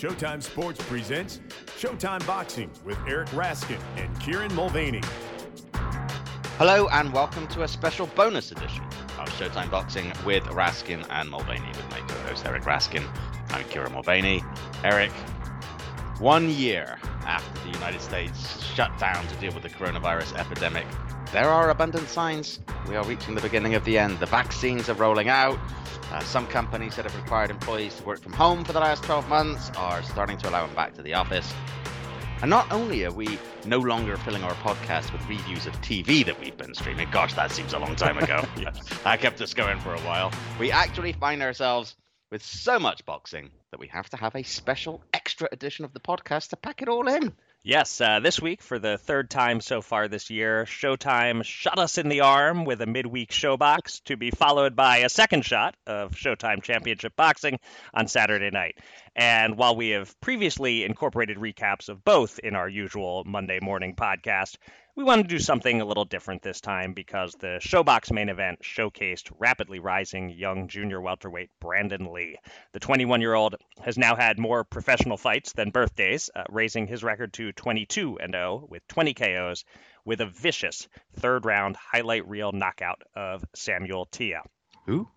Showtime 0.00 0.42
Sports 0.42 0.82
presents 0.84 1.40
Showtime 1.78 2.26
Boxing 2.26 2.70
with 2.86 2.96
Eric 3.06 3.28
Raskin 3.32 3.78
and 3.98 4.18
Kieran 4.18 4.50
Mulvaney. 4.54 5.02
Hello 6.56 6.88
and 6.90 7.12
welcome 7.12 7.46
to 7.48 7.64
a 7.64 7.68
special 7.68 8.06
bonus 8.16 8.50
edition 8.50 8.82
of 9.18 9.28
Showtime 9.38 9.70
Boxing 9.70 10.10
with 10.24 10.42
Raskin 10.44 11.06
and 11.10 11.28
Mulvaney 11.28 11.68
with 11.68 11.90
my 11.90 11.98
co-host 12.08 12.46
Eric 12.46 12.62
Raskin. 12.62 13.06
I'm 13.50 13.62
Kieran 13.64 13.92
Mulvaney. 13.92 14.42
Eric, 14.84 15.10
one 16.18 16.48
year 16.48 16.98
after 17.26 17.60
the 17.64 17.70
United 17.70 18.00
States 18.00 18.62
shut 18.74 18.96
down 18.98 19.26
to 19.28 19.36
deal 19.36 19.52
with 19.52 19.62
the 19.62 19.68
coronavirus 19.70 20.36
epidemic, 20.36 20.86
there 21.32 21.48
are 21.48 21.70
abundant 21.70 22.08
signs 22.08 22.60
we 22.88 22.96
are 22.96 23.04
reaching 23.04 23.34
the 23.34 23.40
beginning 23.40 23.74
of 23.74 23.84
the 23.84 23.98
end. 23.98 24.18
The 24.18 24.26
vaccines 24.26 24.88
are 24.88 24.94
rolling 24.94 25.28
out. 25.28 25.58
Uh, 26.10 26.20
some 26.20 26.46
companies 26.48 26.96
that 26.96 27.04
have 27.04 27.16
required 27.16 27.50
employees 27.50 27.94
to 27.96 28.02
work 28.02 28.20
from 28.20 28.32
home 28.32 28.64
for 28.64 28.72
the 28.72 28.80
last 28.80 29.04
12 29.04 29.28
months 29.28 29.70
are 29.76 30.02
starting 30.02 30.36
to 30.38 30.48
allow 30.48 30.66
them 30.66 30.74
back 30.74 30.92
to 30.94 31.02
the 31.02 31.14
office. 31.14 31.52
And 32.42 32.50
not 32.50 32.72
only 32.72 33.04
are 33.04 33.12
we 33.12 33.38
no 33.66 33.78
longer 33.78 34.16
filling 34.16 34.42
our 34.42 34.54
podcast 34.54 35.12
with 35.12 35.24
reviews 35.28 35.66
of 35.66 35.74
TV 35.82 36.24
that 36.24 36.40
we've 36.40 36.56
been 36.56 36.74
streaming, 36.74 37.10
gosh, 37.10 37.34
that 37.34 37.52
seems 37.52 37.74
a 37.74 37.78
long 37.78 37.94
time 37.94 38.18
ago. 38.18 38.44
that 39.04 39.20
kept 39.20 39.40
us 39.40 39.54
going 39.54 39.78
for 39.78 39.94
a 39.94 40.00
while. 40.00 40.32
We 40.58 40.72
actually 40.72 41.12
find 41.12 41.42
ourselves 41.42 41.96
with 42.30 42.42
so 42.42 42.78
much 42.78 43.04
boxing 43.04 43.50
that 43.70 43.80
we 43.80 43.88
have 43.88 44.08
to 44.10 44.16
have 44.16 44.34
a 44.34 44.42
special 44.42 45.02
extra 45.12 45.48
edition 45.52 45.84
of 45.84 45.92
the 45.92 46.00
podcast 46.00 46.48
to 46.48 46.56
pack 46.56 46.82
it 46.82 46.88
all 46.88 47.08
in. 47.08 47.32
Yes, 47.62 48.00
uh, 48.00 48.20
this 48.20 48.40
week, 48.40 48.62
for 48.62 48.78
the 48.78 48.96
third 48.96 49.28
time 49.28 49.60
so 49.60 49.82
far 49.82 50.08
this 50.08 50.30
year, 50.30 50.64
Showtime 50.64 51.44
shot 51.44 51.78
us 51.78 51.98
in 51.98 52.08
the 52.08 52.22
arm 52.22 52.64
with 52.64 52.80
a 52.80 52.86
midweek 52.86 53.30
showbox 53.30 54.02
to 54.04 54.16
be 54.16 54.30
followed 54.30 54.74
by 54.74 54.98
a 54.98 55.10
second 55.10 55.44
shot 55.44 55.76
of 55.86 56.12
Showtime 56.12 56.62
Championship 56.62 57.14
Boxing 57.16 57.60
on 57.92 58.08
Saturday 58.08 58.50
night. 58.50 58.78
And 59.14 59.58
while 59.58 59.76
we 59.76 59.90
have 59.90 60.18
previously 60.22 60.84
incorporated 60.84 61.36
recaps 61.36 61.90
of 61.90 62.02
both 62.02 62.38
in 62.38 62.56
our 62.56 62.68
usual 62.68 63.24
Monday 63.24 63.58
morning 63.60 63.94
podcast, 63.94 64.56
we 64.96 65.04
wanted 65.04 65.22
to 65.22 65.28
do 65.28 65.38
something 65.38 65.80
a 65.80 65.84
little 65.84 66.04
different 66.04 66.42
this 66.42 66.60
time 66.60 66.92
because 66.92 67.32
the 67.34 67.58
Showbox 67.62 68.12
main 68.12 68.28
event 68.28 68.60
showcased 68.62 69.30
rapidly 69.38 69.78
rising 69.78 70.30
young 70.30 70.68
junior 70.68 71.00
welterweight 71.00 71.50
Brandon 71.60 72.12
Lee. 72.12 72.36
The 72.72 72.80
21 72.80 73.20
year 73.20 73.34
old 73.34 73.56
has 73.80 73.96
now 73.96 74.16
had 74.16 74.38
more 74.38 74.64
professional 74.64 75.16
fights 75.16 75.52
than 75.52 75.70
birthdays, 75.70 76.30
uh, 76.34 76.44
raising 76.48 76.86
his 76.86 77.04
record 77.04 77.32
to 77.34 77.52
22 77.52 78.18
and 78.18 78.32
0 78.32 78.66
with 78.68 78.86
20 78.88 79.14
KOs 79.14 79.64
with 80.04 80.20
a 80.20 80.26
vicious 80.26 80.88
third 81.16 81.44
round 81.44 81.76
highlight 81.76 82.28
reel 82.28 82.52
knockout 82.52 83.02
of 83.14 83.44
Samuel 83.54 84.06
Teah. 84.06 84.42
Who? 84.86 85.08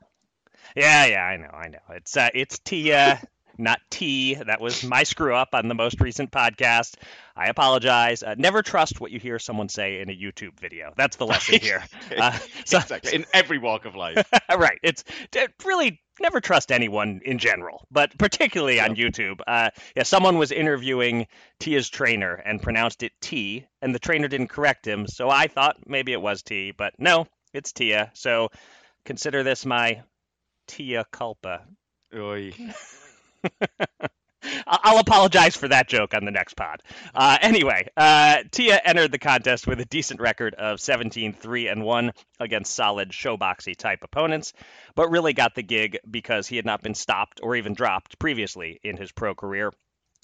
Yeah, 0.75 1.05
yeah, 1.05 1.23
I 1.23 1.37
know, 1.37 1.49
I 1.51 1.67
know. 1.69 1.79
It's 1.89 2.15
uh, 2.15 2.29
it's 2.33 2.59
Teah, 2.59 3.21
not 3.57 3.79
T. 3.89 4.35
That 4.35 4.61
was 4.61 4.83
my 4.83 5.03
screw 5.03 5.35
up 5.35 5.49
on 5.53 5.67
the 5.67 5.75
most 5.75 6.01
recent 6.01 6.31
podcast. 6.31 6.95
I 7.35 7.47
apologize. 7.47 8.23
Uh, 8.23 8.35
never 8.37 8.61
trust 8.61 9.01
what 9.01 9.11
you 9.11 9.19
hear 9.19 9.39
someone 9.39 9.69
say 9.69 10.01
in 10.01 10.09
a 10.09 10.13
YouTube 10.13 10.59
video. 10.59 10.93
That's 10.95 11.17
the 11.17 11.25
lesson 11.25 11.59
here. 11.59 11.83
Uh, 12.15 12.37
so, 12.65 12.77
exactly. 12.77 13.15
In 13.15 13.25
every 13.33 13.57
walk 13.57 13.85
of 13.85 13.95
life. 13.95 14.23
right. 14.55 14.77
It's 14.83 15.03
it 15.33 15.51
really 15.65 15.99
never 16.19 16.39
trust 16.39 16.71
anyone 16.71 17.21
in 17.25 17.39
general, 17.39 17.87
but 17.89 18.15
particularly 18.17 18.79
on 18.79 18.95
YouTube. 18.95 19.39
Uh, 19.47 19.69
yeah, 19.95 20.03
someone 20.03 20.37
was 20.37 20.51
interviewing 20.51 21.27
Teah's 21.59 21.89
trainer 21.89 22.33
and 22.33 22.61
pronounced 22.61 23.03
it 23.03 23.13
T, 23.21 23.65
and 23.81 23.95
the 23.95 23.99
trainer 23.99 24.27
didn't 24.27 24.49
correct 24.49 24.87
him, 24.87 25.07
so 25.07 25.29
I 25.29 25.47
thought 25.47 25.77
maybe 25.87 26.13
it 26.13 26.21
was 26.21 26.43
T, 26.43 26.71
but 26.71 26.93
no, 26.99 27.27
it's 27.53 27.71
Teah. 27.71 28.11
So 28.13 28.49
consider 29.05 29.43
this 29.43 29.65
my 29.65 30.03
Teah 30.67 31.05
culpa. 31.11 31.65
Oy. 32.15 32.53
I'll 34.67 34.99
apologize 34.99 35.55
for 35.55 35.67
that 35.69 35.87
joke 35.87 36.13
on 36.13 36.25
the 36.25 36.31
next 36.31 36.55
pod. 36.55 36.83
Uh, 37.13 37.37
anyway, 37.41 37.87
uh, 37.95 38.43
Teah 38.51 38.79
entered 38.83 39.11
the 39.11 39.19
contest 39.19 39.67
with 39.67 39.79
a 39.79 39.85
decent 39.85 40.19
record 40.19 40.53
of 40.55 40.79
17 40.81 41.33
3 41.33 41.67
and 41.67 41.83
1 41.83 42.11
against 42.39 42.75
solid 42.75 43.09
showboxy 43.09 43.75
type 43.75 44.03
opponents, 44.03 44.53
but 44.95 45.09
really 45.09 45.33
got 45.33 45.55
the 45.55 45.63
gig 45.63 45.97
because 46.09 46.47
he 46.47 46.55
had 46.55 46.65
not 46.65 46.81
been 46.81 46.95
stopped 46.95 47.39
or 47.41 47.55
even 47.55 47.73
dropped 47.73 48.19
previously 48.19 48.79
in 48.83 48.97
his 48.97 49.11
pro 49.11 49.33
career. 49.33 49.71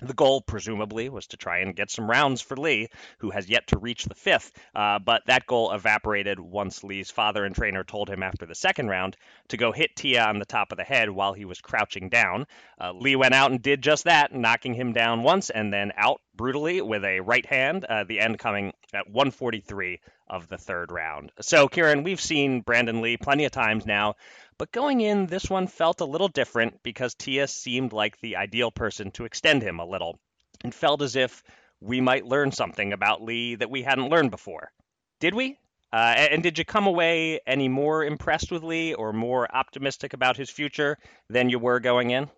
The 0.02 0.14
goal, 0.14 0.42
presumably, 0.42 1.10
was 1.10 1.28
to 1.28 1.38
try 1.38 1.60
and 1.60 1.76
get 1.76 1.92
some 1.92 2.10
rounds 2.10 2.42
for 2.42 2.56
Lee, 2.56 2.88
who 3.18 3.32
has 3.32 3.50
yet 3.50 3.68
to 3.68 3.78
reach 3.78 4.06
the 4.06 4.16
fifth. 4.16 4.52
Uh, 4.74 5.00
but 5.00 5.24
that 5.26 5.46
goal 5.46 5.72
evaporated 5.74 6.40
once 6.40 6.86
Lee's 6.86 7.12
father 7.12 7.44
and 7.44 7.54
trainer 7.54 7.84
told 7.84 8.10
him 8.10 8.24
after 8.24 8.46
the 8.46 8.56
second 8.56 8.88
round 8.88 9.18
to 9.50 9.58
go 9.58 9.74
hit 9.74 9.96
Teah 9.98 10.24
on 10.24 10.40
the 10.40 10.46
top 10.46 10.72
of 10.72 10.78
the 10.78 10.86
head 10.86 11.10
while 11.10 11.34
he 11.34 11.44
was 11.44 11.60
crouching 11.60 12.08
down. 12.08 12.48
Uh, 12.80 12.94
Lee 12.94 13.18
went 13.18 13.34
out 13.34 13.52
and 13.52 13.62
did 13.62 13.82
just 13.82 14.06
that, 14.06 14.34
knocking 14.34 14.74
him 14.74 14.94
down 14.94 15.24
once 15.24 15.50
and 15.50 15.74
then 15.74 15.92
out 15.98 16.22
brutally 16.34 16.82
with 16.82 17.04
a 17.04 17.20
right 17.20 17.46
hand, 17.46 17.84
uh, 17.84 18.06
the 18.06 18.22
end 18.22 18.40
coming 18.40 18.72
at 18.94 19.10
143 19.10 20.00
of 20.30 20.48
the 20.48 20.58
third 20.58 20.92
round. 20.92 21.32
So, 21.42 21.68
Kieran, 21.68 22.04
we've 22.04 22.22
seen 22.22 22.62
Brandon 22.62 23.02
Lee 23.02 23.18
plenty 23.18 23.46
of 23.46 23.52
times 23.52 23.86
now. 23.86 24.16
But 24.58 24.72
going 24.72 25.02
in, 25.02 25.26
this 25.26 25.50
one 25.50 25.68
felt 25.68 26.02
a 26.02 26.06
little 26.06 26.28
different 26.28 26.84
because 26.84 27.16
Teah 27.16 27.48
seemed 27.48 27.94
like 27.94 28.20
the 28.20 28.36
ideal 28.36 28.72
person 28.72 29.12
to 29.12 29.26
extend 29.26 29.62
him 29.62 29.80
a 29.80 29.86
little 29.86 30.20
and 30.64 30.76
felt 30.76 31.02
as 31.02 31.16
if 31.16 31.44
we 31.80 32.02
might 32.02 32.26
learn 32.26 32.52
something 32.52 32.92
about 32.92 33.24
Lee 33.24 33.56
that 33.56 33.70
we 33.70 33.84
hadn't 33.84 34.10
learned 34.10 34.32
before. 34.32 34.72
Did 35.20 35.34
we? 35.34 35.58
Uh, 35.92 36.14
and 36.18 36.44
did 36.44 36.58
you 36.58 36.66
come 36.66 36.86
away 36.86 37.40
any 37.48 37.68
more 37.68 38.04
impressed 38.04 38.52
with 38.52 38.64
Lee 38.64 38.94
or 38.94 39.12
more 39.12 39.48
optimistic 39.56 40.14
about 40.14 40.38
his 40.38 40.50
future 40.50 40.98
than 41.30 41.50
you 41.50 41.58
were 41.58 41.80
going 41.80 42.12
in? 42.12 42.30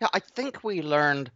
Yeah, 0.00 0.08
I 0.12 0.20
think 0.20 0.62
we 0.62 0.82
learned 0.82 1.30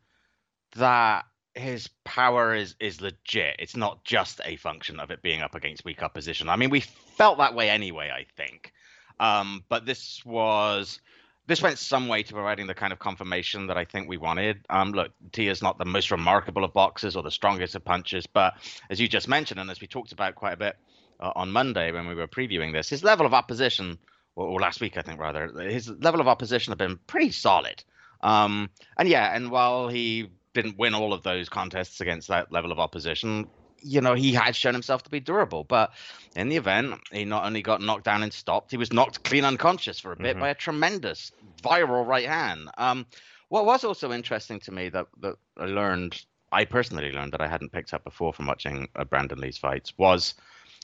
that 0.77 1.25
his 1.55 1.89
power 2.05 2.55
is 2.55 2.75
is 2.81 3.01
legit. 3.01 3.57
It's 3.59 3.77
not 3.77 4.05
just 4.05 4.41
a 4.45 4.57
function 4.57 5.01
of 5.01 5.11
it 5.11 5.23
being 5.23 5.43
up 5.43 5.55
against 5.55 5.85
weak 5.85 6.03
opposition. 6.03 6.49
I 6.49 6.57
mean, 6.57 6.71
we 6.71 6.81
felt 6.81 7.39
that 7.39 7.55
way 7.55 7.71
anyway. 7.71 8.11
I 8.11 8.27
think, 8.37 8.73
um, 9.21 9.65
but 9.69 9.85
this 9.85 10.25
was 10.25 11.01
this 11.47 11.61
went 11.61 11.79
some 11.79 12.09
way 12.09 12.23
to 12.23 12.33
providing 12.33 12.67
the 12.67 12.75
kind 12.75 12.93
of 12.93 12.99
confirmation 12.99 13.67
that 13.67 13.77
I 13.77 13.85
think 13.85 14.09
we 14.09 14.17
wanted. 14.17 14.65
Um, 14.71 14.93
look, 14.93 15.13
Teah's 15.33 15.63
not 15.63 15.77
the 15.79 15.85
most 15.85 16.11
remarkable 16.11 16.65
of 16.65 16.73
boxers 16.73 17.17
or 17.17 17.23
the 17.23 17.31
strongest 17.31 17.75
of 17.75 17.85
punches, 17.85 18.27
but 18.27 18.55
as 18.89 19.01
you 19.01 19.09
just 19.09 19.29
mentioned, 19.29 19.61
and 19.61 19.71
as 19.71 19.81
we 19.81 19.87
talked 19.87 20.13
about 20.13 20.37
quite 20.37 20.55
a 20.55 20.57
bit 20.57 20.77
uh, 21.21 21.33
on 21.35 21.51
Monday 21.51 21.91
when 21.93 22.07
we 22.07 22.15
were 22.15 22.29
previewing 22.29 22.73
this, 22.73 22.89
his 22.89 23.03
level 23.03 23.27
of 23.27 23.35
opposition, 23.35 23.99
or, 24.37 24.47
or 24.47 24.61
last 24.61 24.81
week 24.81 24.97
I 24.97 25.03
think 25.03 25.21
rather, 25.21 25.49
his 25.69 25.89
level 25.89 26.21
of 26.21 26.29
opposition 26.29 26.71
have 26.71 26.79
been 26.79 26.99
pretty 27.07 27.33
solid. 27.33 27.83
Um, 28.23 28.71
and 28.97 29.09
yeah, 29.09 29.35
and 29.35 29.51
while 29.51 29.89
he 29.89 30.29
didn't 30.55 30.79
win 30.79 30.95
all 30.95 31.13
of 31.13 31.23
those 31.23 31.49
contests 31.49 32.01
against 32.01 32.29
that 32.29 32.53
level 32.53 32.73
of 32.73 32.79
opposition, 32.79 33.49
you 33.81 34.01
know, 34.01 34.15
he 34.15 34.33
had 34.33 34.55
shown 34.55 34.75
himself 34.75 35.03
to 35.03 35.11
be 35.11 35.21
durable. 35.21 35.65
But 35.65 35.93
in 36.37 36.49
the 36.49 36.57
event, 36.57 37.01
he 37.11 37.25
not 37.25 37.45
only 37.45 37.63
got 37.63 37.81
knocked 37.81 38.05
down 38.05 38.23
and 38.23 38.33
stopped, 38.33 38.71
he 38.71 38.77
was 38.77 38.93
knocked 38.93 39.25
clean 39.25 39.45
unconscious 39.45 39.99
for 39.99 40.13
a 40.13 40.17
bit 40.17 40.37
Mhm. 40.37 40.41
by 40.41 40.49
a 40.51 40.55
tremendous 40.55 41.33
viral 41.63 42.07
right 42.07 42.27
hand. 42.29 42.71
Um, 42.79 43.07
what 43.49 43.67
was 43.67 43.85
also 43.85 44.13
interesting 44.13 44.61
to 44.61 44.73
me 44.73 44.89
that, 44.91 45.07
that 45.21 45.37
I 45.59 45.67
learned, 45.67 46.25
I 46.53 46.65
personally 46.65 47.11
learned 47.13 47.33
that 47.33 47.41
I 47.41 47.49
hadn't 47.49 47.73
picked 47.73 47.93
up 47.93 48.05
before 48.05 48.33
from 48.33 48.47
watching 48.47 48.89
uh, 48.97 49.05
Brandon 49.05 49.39
Lee's 49.39 49.59
fights, 49.59 49.93
was 49.99 50.35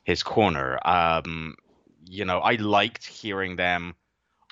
his 0.04 0.22
corner. 0.22 0.78
Um, 0.86 1.56
you 2.04 2.24
know, 2.24 2.38
I 2.40 2.54
liked 2.54 3.06
hearing 3.06 3.56
them 3.56 3.94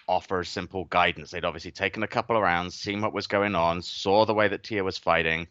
offer 0.08 0.44
simple 0.44 0.84
guidance. 0.84 1.30
They'd 1.30 1.44
obviously 1.44 1.72
taken 1.72 2.02
a 2.02 2.08
couple 2.08 2.36
of 2.36 2.42
rounds, 2.42 2.74
seen 2.74 3.00
what 3.00 3.12
was 3.12 3.26
going 3.26 3.54
on, 3.54 3.82
saw 3.82 4.24
the 4.24 4.34
way 4.34 4.48
that 4.48 4.62
Teah 4.62 4.84
was 4.84 4.98
fighting. 4.98 5.48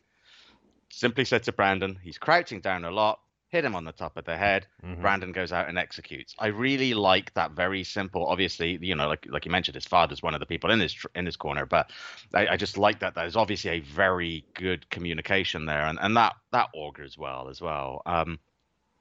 Simply 0.90 1.26
said 1.26 1.44
to 1.44 1.52
Brandon, 1.52 1.98
he's 2.02 2.18
crouching 2.18 2.62
down 2.62 2.86
a 2.86 2.92
lot, 2.92 3.20
hit 3.50 3.66
him 3.66 3.76
on 3.76 3.84
the 3.84 3.92
top 3.92 4.18
of 4.18 4.26
the 4.26 4.38
head. 4.38 4.68
Mhm. 4.84 5.02
Brandon 5.02 5.32
goes 5.32 5.52
out 5.52 5.68
and 5.68 5.78
executes. 5.78 6.36
I 6.40 6.48
really 6.48 6.94
like 6.94 7.34
that 7.34 7.52
very 7.52 7.84
simple. 7.84 8.26
Obviously, 8.26 8.78
you 8.82 8.96
know, 8.96 9.08
like 9.08 9.26
like 9.30 9.46
you 9.46 9.52
mentioned, 9.52 9.76
his 9.76 9.86
father's 9.86 10.24
one 10.24 10.34
of 10.34 10.40
the 10.40 10.46
people 10.46 10.72
in 10.72 10.80
his 10.80 10.94
tr- 10.94 11.08
in 11.16 11.26
his 11.26 11.36
corner, 11.36 11.66
but 11.66 11.92
I, 12.34 12.48
I 12.50 12.58
just 12.58 12.78
like 12.78 13.00
that. 13.00 13.16
That 13.16 13.26
is 13.26 13.36
obviously 13.36 13.72
a 13.72 13.80
very 13.82 14.46
good 14.54 14.90
communication 14.90 15.66
there, 15.66 15.86
and 15.86 16.00
and 16.02 16.16
that 16.16 16.36
that 16.52 16.70
augurs 16.74 17.18
well 17.18 17.50
as 17.50 17.62
well. 17.62 18.02
Um, 18.06 18.40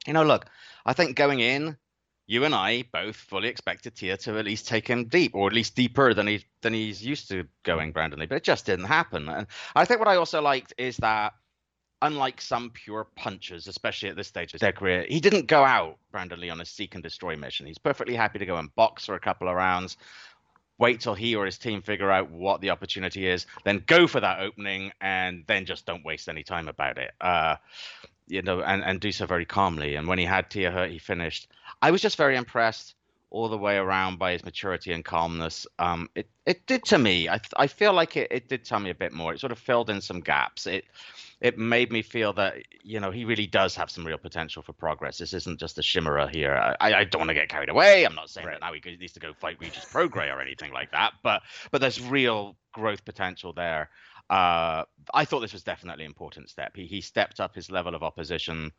you 0.06 0.12
know, 0.12 0.24
look, 0.24 0.46
I 0.84 0.92
think 0.94 1.16
going 1.16 1.40
in, 1.40 1.76
you 2.26 2.44
and 2.44 2.54
I 2.54 2.84
both 2.92 3.16
fully 3.16 3.48
expected 3.48 3.94
Teah 3.94 4.16
to 4.18 4.38
at 4.38 4.44
least 4.44 4.66
take 4.66 4.88
him 4.88 5.04
deep, 5.04 5.34
or 5.34 5.46
at 5.46 5.52
least 5.52 5.74
deeper 5.76 6.14
than 6.14 6.26
he 6.26 6.44
than 6.62 6.72
he's 6.72 7.04
used 7.04 7.28
to 7.28 7.44
going 7.62 7.92
Brandon 7.92 8.18
Lee, 8.18 8.26
but 8.26 8.36
it 8.36 8.44
just 8.44 8.66
didn't 8.66 8.86
happen. 8.86 9.28
And 9.28 9.46
I 9.74 9.84
think 9.84 10.00
what 10.00 10.08
I 10.08 10.16
also 10.16 10.40
liked 10.40 10.72
is 10.78 10.96
that 10.98 11.34
unlike 12.02 12.40
some 12.40 12.70
pure 12.70 13.06
punchers, 13.16 13.66
especially 13.66 14.08
at 14.08 14.16
this 14.16 14.28
stage 14.28 14.54
of 14.54 14.60
their 14.60 14.72
career, 14.72 15.06
he 15.08 15.20
didn't 15.20 15.46
go 15.46 15.64
out 15.64 15.98
Brandon 16.12 16.40
Lee 16.40 16.50
on 16.50 16.60
a 16.60 16.64
seek 16.64 16.94
and 16.94 17.02
destroy 17.02 17.36
mission. 17.36 17.66
He's 17.66 17.78
perfectly 17.78 18.14
happy 18.14 18.38
to 18.38 18.46
go 18.46 18.56
and 18.56 18.74
box 18.74 19.06
for 19.06 19.14
a 19.14 19.20
couple 19.20 19.48
of 19.48 19.56
rounds, 19.56 19.96
wait 20.78 21.00
till 21.00 21.14
he 21.14 21.34
or 21.34 21.46
his 21.46 21.58
team 21.58 21.82
figure 21.82 22.10
out 22.10 22.30
what 22.30 22.60
the 22.60 22.70
opportunity 22.70 23.26
is, 23.26 23.46
then 23.64 23.82
go 23.86 24.06
for 24.06 24.20
that 24.20 24.40
opening, 24.40 24.92
and 25.00 25.44
then 25.46 25.64
just 25.64 25.86
don't 25.86 26.04
waste 26.04 26.28
any 26.28 26.42
time 26.42 26.68
about 26.68 26.98
it. 26.98 27.12
Uh, 27.20 27.56
you 28.26 28.42
know, 28.42 28.62
and, 28.62 28.82
and 28.84 29.00
do 29.00 29.12
so 29.12 29.26
very 29.26 29.44
calmly. 29.44 29.96
And 29.96 30.08
when 30.08 30.18
he 30.18 30.24
had 30.24 30.50
Teah 30.50 30.70
hurt, 30.70 30.90
he 30.90 30.98
finished. 30.98 31.48
I 31.82 31.90
was 31.90 32.00
just 32.00 32.16
very 32.16 32.36
impressed 32.36 32.94
all 33.30 33.48
the 33.48 33.58
way 33.58 33.76
around 33.76 34.18
by 34.18 34.32
his 34.32 34.44
maturity 34.44 34.92
and 34.92 35.04
calmness. 35.04 35.66
Um, 35.78 36.08
it 36.14 36.28
it 36.46 36.66
did 36.66 36.84
to 36.86 36.98
me. 36.98 37.28
I 37.28 37.40
I 37.56 37.66
feel 37.66 37.92
like 37.92 38.16
it, 38.16 38.28
it 38.30 38.48
did 38.48 38.64
tell 38.64 38.80
me 38.80 38.90
a 38.90 38.94
bit 38.94 39.12
more. 39.12 39.34
It 39.34 39.40
sort 39.40 39.52
of 39.52 39.58
filled 39.58 39.90
in 39.90 40.00
some 40.00 40.20
gaps. 40.20 40.66
It 40.66 40.84
it 41.40 41.58
made 41.58 41.90
me 41.90 42.00
feel 42.00 42.32
that 42.34 42.54
you 42.82 43.00
know 43.00 43.10
he 43.10 43.24
really 43.24 43.46
does 43.46 43.74
have 43.74 43.90
some 43.90 44.06
real 44.06 44.18
potential 44.18 44.62
for 44.62 44.72
progress. 44.72 45.18
This 45.18 45.34
isn't 45.34 45.58
just 45.58 45.78
a 45.78 45.82
shimmerer 45.82 46.30
here. 46.30 46.76
I, 46.80 46.94
I 46.94 47.04
don't 47.04 47.20
want 47.20 47.30
to 47.30 47.34
get 47.34 47.48
carried 47.48 47.68
away. 47.68 48.04
I'm 48.04 48.14
not 48.14 48.30
saying 48.30 48.46
right. 48.46 48.60
that 48.60 48.66
now 48.66 48.72
he 48.72 48.96
needs 48.96 49.12
to 49.14 49.20
go 49.20 49.32
fight 49.34 49.56
Regis 49.60 49.84
Prograis 49.84 50.32
or 50.32 50.40
anything 50.40 50.72
like 50.72 50.92
that. 50.92 51.14
But 51.22 51.42
but 51.72 51.80
there's 51.80 52.00
real 52.00 52.56
growth 52.72 53.04
potential 53.04 53.52
there. 53.52 53.90
Uh, 54.30 54.84
I 55.12 55.24
thought 55.24 55.40
this 55.40 55.52
was 55.52 55.62
definitely 55.62 56.04
an 56.04 56.10
important 56.10 56.48
step. 56.50 56.76
He 56.76 56.86
he 56.86 57.00
stepped 57.00 57.40
up 57.40 57.54
his 57.54 57.70
level 57.70 57.94
of 57.94 58.02
opposition 58.02 58.72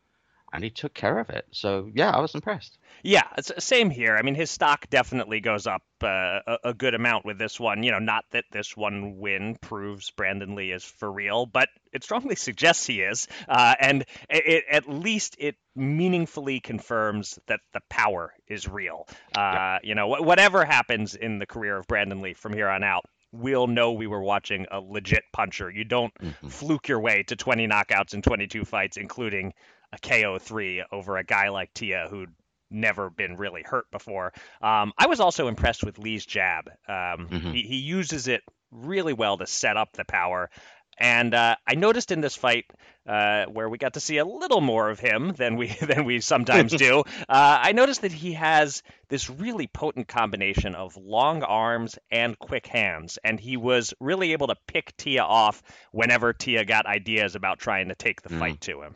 and 0.55 0.63
he 0.63 0.69
took 0.69 0.93
care 0.93 1.19
of 1.19 1.29
it. 1.29 1.45
So 1.51 1.89
yeah, 1.93 2.11
I 2.11 2.21
was 2.21 2.33
impressed. 2.33 2.77
Yeah, 3.03 3.23
same 3.59 3.89
here. 3.89 4.15
I 4.15 4.21
mean, 4.21 4.35
his 4.35 4.49
stock 4.49 4.89
definitely 4.89 5.41
goes 5.41 5.67
up 5.67 5.83
uh, 6.01 6.39
a, 6.47 6.57
a, 6.65 6.73
good 6.73 6.93
amount 6.93 7.25
with 7.25 7.37
this 7.37 7.59
one. 7.59 7.83
You 7.83 7.91
know, 7.91 7.99
not 7.99 8.23
that 8.31 8.45
this 8.51 8.75
one 8.75 9.17
win 9.17 9.57
proves 9.59 10.11
Brandon 10.11 10.55
Lee 10.55 10.71
is 10.71 10.83
for 10.83 11.11
real, 11.11 11.45
but 11.45 11.67
it 11.91 12.03
strongly 12.03 12.35
suggests 12.37 12.87
he 12.87 13.01
is, 13.01 13.27
uh, 13.49 13.75
and 13.79 14.03
it, 14.29 14.47
it, 14.47 14.63
at 14.71 14.89
least 14.89 15.35
it 15.39 15.55
meaningfully 15.75 16.61
confirms 16.61 17.37
that 17.47 17.59
the 17.73 17.81
power 17.89 18.33
is 18.47 18.67
real. 18.67 19.07
Uh, 19.37 19.41
yeah. 19.41 19.79
You 19.83 19.95
know, 19.95 20.15
wh- 20.15 20.25
whatever 20.25 20.63
happens 20.63 21.15
in 21.15 21.37
the 21.37 21.45
career 21.45 21.77
of 21.77 21.87
Brandon 21.87 22.21
Lee 22.21 22.33
from 22.33 22.53
here 22.53 22.69
on 22.69 22.83
out, 22.83 23.05
we'll 23.35 23.67
know 23.67 23.93
we 23.93 24.07
were 24.07 24.21
watching 24.21 24.65
a 24.71 24.79
legit 24.79 25.23
puncher. 25.33 25.69
You 25.69 25.83
don't 25.83 26.13
mm-hmm. 26.15 26.47
fluke 26.47 26.87
your 26.87 26.99
way 26.99 27.23
to 27.23 27.35
20 27.35 27.67
knockouts 27.67 28.13
in 28.13 28.21
22 28.21 28.65
fights, 28.65 28.97
including 28.97 29.53
a 29.93 29.97
KO3 29.97 30.83
over 30.91 31.17
a 31.17 31.23
guy 31.23 31.49
like 31.49 31.73
Teah 31.73 32.07
who'd 32.09 32.33
never 32.69 33.09
been 33.09 33.37
really 33.37 33.63
hurt 33.63 33.89
before. 33.91 34.33
Um, 34.61 34.93
I 34.97 35.07
was 35.07 35.19
also 35.19 35.47
impressed 35.47 35.83
with 35.83 35.99
Lee's 35.99 36.25
jab. 36.25 36.69
Um, 36.87 37.27
mm-hmm. 37.27 37.51
he, 37.51 37.61
he 37.63 37.77
uses 37.77 38.27
it 38.27 38.41
really 38.71 39.13
well 39.13 39.37
to 39.37 39.47
set 39.47 39.77
up 39.77 39.93
the 39.93 40.05
power. 40.05 40.49
And 40.97 41.33
uh, 41.33 41.55
I 41.67 41.75
noticed 41.75 42.11
in 42.11 42.21
this 42.21 42.35
fight 42.35 42.65
uh, 43.07 43.45
where 43.45 43.69
we 43.69 43.77
got 43.77 43.93
to 43.93 43.99
see 43.99 44.17
a 44.17 44.25
little 44.25 44.61
more 44.61 44.89
of 44.89 44.99
him 44.99 45.33
than 45.37 45.57
we 45.57 45.67
than 45.81 46.05
we 46.05 46.21
sometimes 46.21 46.71
do. 46.77 47.01
Uh, 47.29 47.59
I 47.61 47.71
noticed 47.73 48.01
that 48.01 48.11
he 48.11 48.33
has 48.33 48.81
this 49.09 49.29
really 49.29 49.67
potent 49.67 50.07
combination 50.07 50.75
of 50.75 50.97
long 50.97 51.43
arms 51.43 51.97
and 52.09 52.37
quick 52.39 52.67
hands, 52.67 53.19
and 53.23 53.39
he 53.39 53.57
was 53.57 53.93
really 53.99 54.31
able 54.31 54.47
to 54.47 54.55
pick 54.67 54.95
Teah 54.97 55.23
off 55.23 55.61
whenever 55.91 56.33
Teah 56.33 56.65
got 56.65 56.85
ideas 56.85 57.35
about 57.35 57.59
trying 57.59 57.89
to 57.89 57.95
take 57.95 58.21
the 58.21 58.29
mm. 58.29 58.39
fight 58.39 58.61
to 58.61 58.81
him. 58.81 58.95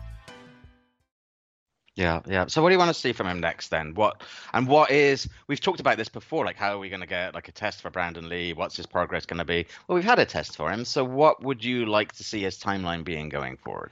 Yeah, 1.95 2.21
yeah. 2.25 2.45
So 2.47 2.61
what 2.61 2.69
do 2.69 2.73
you 2.73 2.79
want 2.79 2.89
to 2.89 2.99
see 2.99 3.11
from 3.11 3.27
him 3.27 3.41
next 3.41 3.67
then? 3.67 3.93
What 3.95 4.23
and 4.53 4.67
what 4.67 4.91
is 4.91 5.27
we've 5.47 5.59
talked 5.59 5.81
about 5.81 5.97
this 5.97 6.07
before, 6.07 6.45
like 6.45 6.55
how 6.55 6.73
are 6.73 6.79
we 6.79 6.89
going 6.89 7.01
to 7.01 7.07
get 7.07 7.33
like 7.35 7.49
a 7.49 7.51
test 7.51 7.81
for 7.81 7.89
Brandon 7.89 8.29
Lee? 8.29 8.53
What's 8.53 8.77
his 8.77 8.85
progress 8.85 9.25
going 9.25 9.39
to 9.39 9.45
be? 9.45 9.65
Well, 9.87 9.95
we've 9.95 10.05
had 10.05 10.19
a 10.19 10.25
test 10.25 10.55
for 10.55 10.71
him. 10.71 10.85
So 10.85 11.03
what 11.03 11.43
would 11.43 11.63
you 11.63 11.85
like 11.85 12.13
to 12.13 12.23
see 12.23 12.43
his 12.43 12.57
timeline 12.57 13.03
being 13.03 13.27
going 13.27 13.57
forward? 13.57 13.91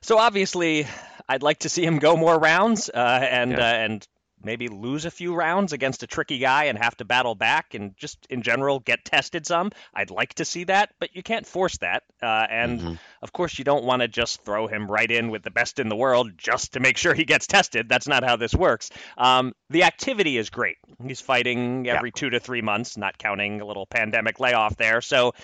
So 0.00 0.18
obviously, 0.18 0.86
I'd 1.28 1.42
like 1.42 1.60
to 1.60 1.68
see 1.68 1.84
him 1.84 1.98
go 1.98 2.16
more 2.16 2.38
rounds 2.38 2.88
uh, 2.88 3.26
and 3.30 3.52
yeah. 3.52 3.58
uh, 3.58 3.74
and 3.74 4.08
maybe 4.44 4.68
lose 4.68 5.04
a 5.04 5.10
few 5.10 5.34
rounds 5.34 5.72
against 5.72 6.02
a 6.02 6.06
tricky 6.06 6.38
guy 6.38 6.64
and 6.64 6.78
have 6.78 6.96
to 6.96 7.04
battle 7.04 7.34
back 7.34 7.74
and 7.74 7.96
just 7.96 8.26
in 8.30 8.42
general 8.42 8.80
get 8.80 9.04
tested 9.04 9.46
some. 9.46 9.70
I'd 9.94 10.10
like 10.10 10.34
to 10.34 10.44
see 10.44 10.64
that, 10.64 10.90
but 10.98 11.14
you 11.14 11.22
can't 11.22 11.46
force 11.46 11.78
that. 11.78 12.02
Uh, 12.22 12.46
and 12.48 12.80
mm-hmm. 12.80 12.94
of 13.22 13.32
course, 13.32 13.58
you 13.58 13.64
don't 13.64 13.84
want 13.84 14.02
to 14.02 14.08
just 14.08 14.42
throw 14.44 14.66
him 14.66 14.90
right 14.90 15.10
in 15.10 15.30
with 15.30 15.42
the 15.42 15.50
best 15.50 15.78
in 15.78 15.88
the 15.88 15.96
world 15.96 16.32
just 16.36 16.74
to 16.74 16.80
make 16.80 16.96
sure 17.04 17.14
he 17.14 17.24
gets 17.24 17.46
tested. 17.46 17.88
That's 17.88 18.08
not 18.08 18.24
how 18.24 18.36
this 18.36 18.54
works. 18.54 18.90
Um, 19.16 19.54
the 19.70 19.84
activity 19.84 20.36
is 20.36 20.50
great. 20.50 20.76
He's 21.04 21.20
fighting 21.20 21.88
every 21.88 22.10
yeah. 22.14 22.20
two 22.20 22.30
to 22.30 22.40
three 22.40 22.62
months, 22.62 22.96
not 22.96 23.18
counting 23.18 23.60
a 23.60 23.66
little 23.66 23.86
pandemic 23.86 24.40
layoff 24.40 24.76
there. 24.76 25.00
So 25.00 25.34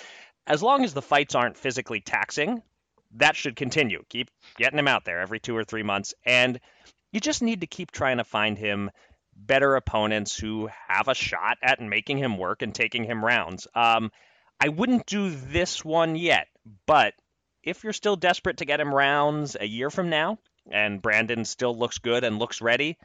as 0.46 0.62
long 0.62 0.84
as 0.84 0.94
the 0.94 1.02
fights 1.02 1.34
aren't 1.34 1.56
physically 1.56 2.00
taxing, 2.00 2.62
that 3.16 3.36
should 3.36 3.56
continue. 3.56 4.04
Keep 4.08 4.30
getting 4.56 4.78
him 4.78 4.88
out 4.88 5.04
there 5.04 5.20
every 5.20 5.40
two 5.40 5.56
or 5.56 5.64
three 5.64 5.82
months. 5.82 6.14
And 6.24 6.60
you 7.12 7.20
just 7.20 7.42
need 7.42 7.60
to 7.62 7.66
keep 7.66 7.90
trying 7.90 8.18
to 8.18 8.24
find 8.24 8.58
him 8.58 8.90
better 9.36 9.76
opponents 9.76 10.36
who 10.36 10.68
have 10.88 11.08
a 11.08 11.14
shot 11.14 11.58
at 11.62 11.80
making 11.80 12.18
him 12.18 12.36
work 12.36 12.62
and 12.62 12.74
taking 12.74 13.04
him 13.04 13.24
rounds. 13.24 13.66
Um, 13.74 14.10
I 14.60 14.68
wouldn't 14.68 15.06
do 15.06 15.30
this 15.30 15.84
one 15.84 16.16
yet, 16.16 16.48
but 16.86 17.14
if 17.62 17.84
you're 17.84 17.92
still 17.92 18.16
desperate 18.16 18.58
to 18.58 18.64
get 18.64 18.80
him 18.80 18.94
rounds 18.94 19.56
a 19.58 19.66
year 19.66 19.90
from 19.90 20.10
now 20.10 20.38
and 20.70 21.00
Brandon 21.00 21.44
still 21.44 21.74
looks 21.76 21.98
good 21.98 22.24
and 22.24 22.38
looks 22.38 22.60
ready, 22.60 22.98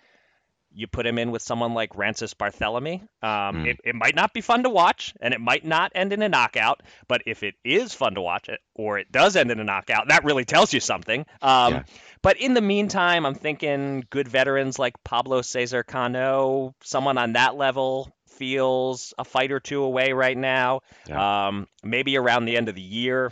you 0.76 0.88
put 0.88 1.06
him 1.06 1.18
in 1.18 1.32
with 1.32 1.42
someone 1.42 1.74
like 1.74 1.96
Rances 1.96 2.34
Barthelemy. 2.34 3.02
Um, 3.22 3.64
mm. 3.64 3.68
it, 3.68 3.80
it 3.84 3.96
might 3.96 4.16
not 4.16 4.34
be 4.34 4.42
fun 4.42 4.64
to 4.64 4.70
watch, 4.70 5.14
and 5.22 5.34
it 5.34 5.40
might 5.40 5.66
not 5.66 5.92
end 5.96 6.14
in 6.14 6.22
a 6.22 6.30
knockout. 6.30 6.84
But 7.08 7.22
if 7.26 7.44
it 7.44 7.56
is 7.64 7.94
fun 7.94 8.16
to 8.16 8.22
watch, 8.22 8.50
it, 8.50 8.60
or 8.76 9.00
it 9.00 9.12
does 9.12 9.36
end 9.36 9.52
in 9.52 9.60
a 9.60 9.64
knockout, 9.64 10.10
that 10.10 10.24
really 10.26 10.46
tells 10.46 10.74
you 10.74 10.80
something. 10.80 11.26
Um, 11.42 11.74
yeah. 11.74 11.84
But 12.22 12.38
in 12.38 12.54
the 12.54 12.62
meantime, 12.62 13.26
I'm 13.26 13.36
thinking 13.36 14.04
good 14.10 14.28
veterans 14.28 14.78
like 14.78 14.96
Pablo 15.04 15.42
Cesar 15.42 15.84
Cano, 15.84 16.76
someone 16.82 17.18
on 17.18 17.34
that 17.34 17.56
level 17.56 18.12
feels 18.28 19.14
a 19.18 19.24
fight 19.24 19.52
or 19.52 19.60
two 19.60 19.84
away 19.84 20.12
right 20.12 20.38
now. 20.38 20.82
Yeah. 21.08 21.48
Um, 21.48 21.68
maybe 21.84 22.18
around 22.18 22.46
the 22.46 22.58
end 22.58 22.70
of 22.70 22.76
the 22.76 22.82
year, 22.82 23.32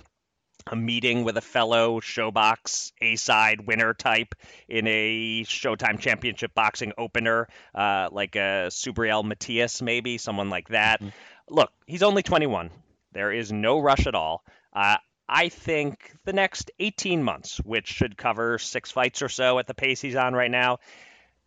a 0.68 0.76
meeting 0.76 1.24
with 1.24 1.38
a 1.38 1.42
fellow 1.42 2.00
showbox 2.00 2.92
A 3.02 3.16
side 3.16 3.66
winner 3.68 3.94
type 3.94 4.36
in 4.68 4.88
a 4.88 5.44
Showtime 5.44 6.00
Championship 6.00 6.54
boxing 6.54 6.94
opener, 6.98 7.48
uh, 7.76 8.10
like 8.12 8.36
a 8.36 8.68
Subriel 8.70 9.24
Matias, 9.24 9.82
maybe 9.82 10.18
someone 10.18 10.50
like 10.50 10.70
that. 10.70 11.00
Mm-hmm. 11.00 11.54
Look, 11.54 11.72
he's 11.86 12.04
only 12.04 12.24
21. 12.24 12.70
There 13.12 13.32
is 13.32 13.52
no 13.52 13.80
rush 13.80 14.08
at 14.08 14.16
all. 14.16 14.44
Uh, 14.74 14.98
I 15.28 15.50
think 15.50 16.12
the 16.26 16.34
next 16.34 16.72
18 16.80 17.24
months, 17.24 17.58
which 17.58 17.88
should 17.88 18.18
cover 18.18 18.58
six 18.58 18.92
fights 18.92 19.22
or 19.22 19.30
so 19.30 19.60
at 19.60 19.68
the 19.68 19.74
pace 19.74 20.02
he's 20.02 20.16
on 20.16 20.34
right 20.34 20.52
now, 20.52 20.80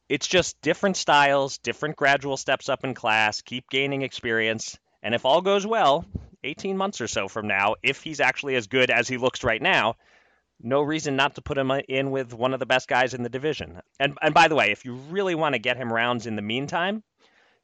it's 0.09 0.27
just 0.27 0.61
different 0.61 0.97
styles, 0.97 1.59
different 1.59 1.97
gradual 1.97 2.37
steps 2.37 2.69
up 2.69 2.85
in 2.85 2.95
class, 2.95 3.43
keep 3.43 3.69
gaining 3.69 4.03
experience. 4.03 4.79
And 5.03 5.15
if 5.15 5.25
all 5.25 5.41
goes 5.41 5.67
well, 5.67 6.07
18 6.47 6.77
months 6.77 7.01
or 7.01 7.09
so 7.09 7.29
from 7.29 7.47
now, 7.47 7.75
if 7.83 8.03
he's 8.03 8.21
actually 8.21 8.57
as 8.57 8.67
good 8.67 8.91
as 8.91 9.09
he 9.09 9.17
looks 9.19 9.45
right 9.45 9.61
now, 9.61 9.97
no 10.63 10.81
reason 10.81 11.17
not 11.17 11.35
to 11.35 11.43
put 11.43 11.59
him 11.59 11.71
in 11.89 12.11
with 12.11 12.33
one 12.33 12.55
of 12.55 12.61
the 12.61 12.67
best 12.67 12.89
guys 12.89 13.15
in 13.15 13.23
the 13.23 13.29
division. 13.29 13.81
And 14.01 14.17
and 14.23 14.33
by 14.33 14.49
the 14.49 14.55
way, 14.55 14.71
if 14.71 14.85
you 14.85 14.95
really 14.95 15.35
want 15.35 15.55
to 15.55 15.59
get 15.59 15.77
him 15.77 15.93
rounds 15.93 16.27
in 16.27 16.37
the 16.37 16.43
meantime, 16.43 17.03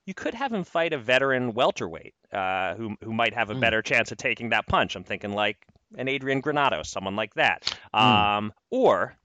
you 0.05 0.15
could 0.15 0.35
have 0.35 0.53
him 0.53 0.65
fight 0.65 0.93
a 0.93 0.99
veteran 0.99 1.55
welterweight 1.55 2.15
uh, 2.33 2.75
who 2.75 2.97
who 3.03 3.13
might 3.13 3.35
have 3.35 3.51
a 3.51 3.55
mm. 3.55 3.61
better 3.61 3.83
chance 3.83 4.13
of 4.13 4.19
taking 4.19 4.51
that 4.51 4.67
punch. 4.67 4.97
I'm 4.97 5.05
thinking 5.05 5.33
like 5.33 5.65
an 5.97 6.09
Adrian 6.09 6.41
Granados, 6.41 6.89
someone 6.89 7.17
like 7.17 7.35
that. 7.35 7.77
Mm. 7.95 8.01
Um, 8.01 8.53
or 8.71 9.17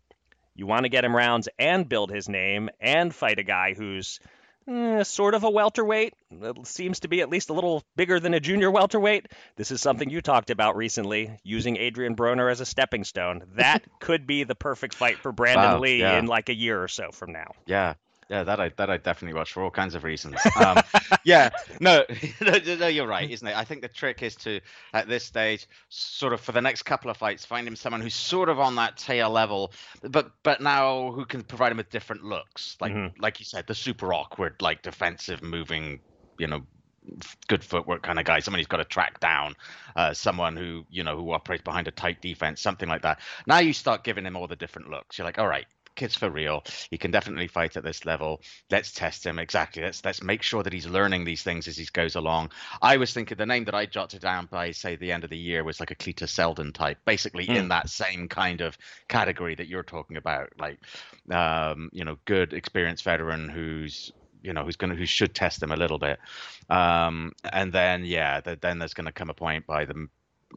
you 0.56 0.66
want 0.66 0.84
to 0.84 0.90
get 0.90 1.06
him 1.06 1.16
rounds 1.16 1.50
and 1.60 1.88
build 1.88 2.12
his 2.12 2.30
name 2.30 2.70
and 2.80 3.14
fight 3.14 3.40
a 3.40 3.44
guy 3.44 3.74
who's 3.74 4.20
eh, 4.68 5.04
sort 5.04 5.34
of 5.34 5.44
a 5.44 5.50
welterweight. 5.50 6.14
It 6.32 6.68
seems 6.68 7.02
to 7.02 7.08
be 7.08 7.22
at 7.22 7.30
least 7.30 7.50
a 7.50 7.54
little 7.54 7.84
bigger 7.96 8.20
than 8.20 8.34
a 8.34 8.40
junior 8.40 8.70
welterweight. 8.72 9.28
This 9.56 9.72
is 9.72 9.82
something 9.82 10.10
you 10.10 10.22
talked 10.22 10.50
about 10.50 10.76
recently, 10.76 11.38
using 11.44 11.78
Adrian 11.78 12.16
Broner 12.16 12.52
as 12.52 12.62
a 12.62 12.66
stepping 12.66 13.04
stone. 13.04 13.44
That 13.56 13.84
could 14.00 14.28
be 14.28 14.44
the 14.44 14.56
perfect 14.56 14.94
fight 14.94 15.18
for 15.20 15.32
Brandon 15.32 15.74
wow, 15.74 15.80
Lee 15.80 16.00
yeah. 16.00 16.20
in 16.20 16.26
like 16.26 16.50
a 16.50 16.56
year 16.56 16.82
or 16.82 16.88
so 16.88 17.12
from 17.12 17.32
now. 17.32 17.52
Yeah, 17.66 17.96
yeah, 18.30 18.44
that 18.44 18.60
I 18.60 18.70
that 18.78 18.90
I 18.90 18.98
definitely 18.98 19.38
watch 19.38 19.54
for 19.54 19.64
all 19.64 19.72
kinds 19.72 19.96
of 19.96 20.04
reasons. 20.04 20.36
Um, 20.58 20.82
yeah, 21.24 21.50
no, 21.80 22.04
no, 22.42 22.88
you're 22.88 23.08
right, 23.08 23.30
isn't 23.30 23.48
it? 23.48 23.56
I 23.56 23.64
think 23.64 23.82
the 23.82 23.88
trick 23.88 24.24
is 24.24 24.36
to 24.38 24.60
at 24.94 25.08
this 25.08 25.24
stage, 25.24 25.68
sort 25.90 26.34
of 26.34 26.42
for 26.42 26.52
the 26.52 26.62
next 26.62 26.84
couple 26.84 27.12
of 27.12 27.18
fights, 27.18 27.46
find 27.46 27.68
him 27.68 27.76
someone 27.76 28.02
who's 28.02 28.16
sort 28.16 28.50
of 28.50 28.60
on 28.60 28.76
that 28.76 28.98
tail 28.98 29.30
level, 29.30 29.72
but 30.02 30.32
but 30.42 30.62
now 30.62 31.12
who 31.12 31.26
can 31.26 31.44
provide 31.44 31.72
him 31.72 31.78
with 31.78 31.92
different 31.92 32.24
looks, 32.24 32.76
like 32.82 32.92
mm-hmm. 32.92 33.22
like 33.22 33.40
you 33.40 33.46
said, 33.46 33.68
the 33.68 33.76
super 33.76 34.14
awkward, 34.14 34.56
like 34.62 34.82
defensive, 34.82 35.44
moving, 35.44 36.00
you 36.40 36.48
know, 36.48 36.64
good 37.48 37.64
footwork 37.64 38.04
kind 38.04 38.20
of 38.20 38.26
guy, 38.26 38.40
someone 38.40 38.60
who's 38.60 38.68
got 38.68 38.78
to 38.78 38.86
track 38.86 39.20
down, 39.20 39.56
uh, 39.96 40.14
someone 40.14 40.56
who 40.56 40.86
you 40.90 41.04
know 41.04 41.16
who 41.16 41.32
operates 41.32 41.64
behind 41.64 41.88
a 41.88 41.92
tight 41.92 42.22
defense, 42.22 42.62
something 42.62 42.90
like 42.90 43.04
that. 43.04 43.20
Now 43.46 43.60
you 43.60 43.74
start 43.74 44.04
giving 44.04 44.26
him 44.26 44.36
all 44.36 44.48
the 44.48 44.56
different 44.56 44.90
looks. 44.90 45.18
You're 45.18 45.26
like, 45.26 45.40
all 45.40 45.48
right, 45.48 45.68
kid's 45.98 46.16
for 46.16 46.30
real. 46.30 46.64
He 46.90 46.98
can 46.98 47.12
definitely 47.12 47.48
fight 47.48 47.76
at 47.76 47.84
this 47.84 48.06
level. 48.06 48.42
Let's 48.72 48.94
test 48.94 49.26
him 49.26 49.40
exactly. 49.40 49.84
Let's 49.84 50.06
let's 50.06 50.24
make 50.24 50.44
sure 50.44 50.64
that 50.64 50.72
he's 50.72 50.88
learning 50.88 51.26
these 51.26 51.44
things 51.44 51.68
as 51.68 51.76
he 51.76 51.86
goes 51.92 52.16
along. 52.16 52.52
I 52.82 52.96
was 52.96 53.12
thinking 53.12 53.38
the 53.38 53.46
name 53.46 53.66
that 53.66 53.76
I 53.76 53.86
jotted 53.86 54.22
down 54.22 54.48
by 54.50 54.72
say 54.72 54.96
the 54.96 55.12
end 55.12 55.26
of 55.26 55.30
the 55.30 55.38
year 55.38 55.66
was 55.66 55.82
like 55.82 55.92
a 55.92 55.96
Cletus 55.96 56.32
Seldin 56.32 56.74
type, 56.74 57.00
basically 57.06 57.48
mm. 57.48 57.56
in 57.56 57.68
that 57.70 57.90
same 57.90 58.30
kind 58.30 58.62
of 58.62 58.78
category 59.10 59.56
that 59.56 59.68
you're 59.68 59.84
talking 59.84 60.16
about, 60.16 60.54
like 60.58 60.80
um, 61.32 61.90
you 61.92 62.06
know, 62.06 62.18
good 62.26 62.54
experienced 62.54 63.04
veteran 63.04 63.50
who's 63.50 64.14
you 64.44 64.54
know 64.54 64.64
who's 64.64 64.76
going 64.76 64.92
to 64.92 64.96
who 64.96 65.06
should 65.06 65.34
test 65.34 65.60
them 65.60 65.72
a 65.72 65.76
little 65.76 65.98
bit 65.98 66.20
um, 66.70 67.34
and 67.52 67.74
then 67.74 68.06
yeah 68.06 68.40
the, 68.40 68.56
then 68.62 68.78
there's 68.78 68.94
going 68.94 69.08
to 69.08 69.12
come 69.12 69.32
a 69.32 69.34
point 69.34 69.66
by 69.66 69.84
the 69.84 70.08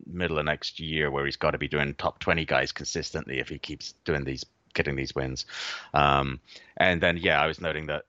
middle 0.07 0.39
of 0.39 0.45
next 0.45 0.79
year 0.79 1.11
where 1.11 1.25
he's 1.25 1.37
got 1.37 1.53
to 1.53 1.59
be 1.59 1.67
doing 1.67 1.95
top 1.95 2.21
20 2.21 2.45
guys 2.45 2.73
consistently 2.73 3.41
if 3.41 3.49
he 3.49 3.59
keeps 3.59 3.95
doing 4.05 4.23
these 4.23 4.45
getting 4.75 4.97
these 4.97 5.15
wins. 5.15 5.47
Um, 5.95 6.41
and 6.77 7.01
then, 7.01 7.17
yeah, 7.17 7.41
I 7.41 7.47
was 7.47 7.61
noting 7.61 7.87
that 7.87 8.05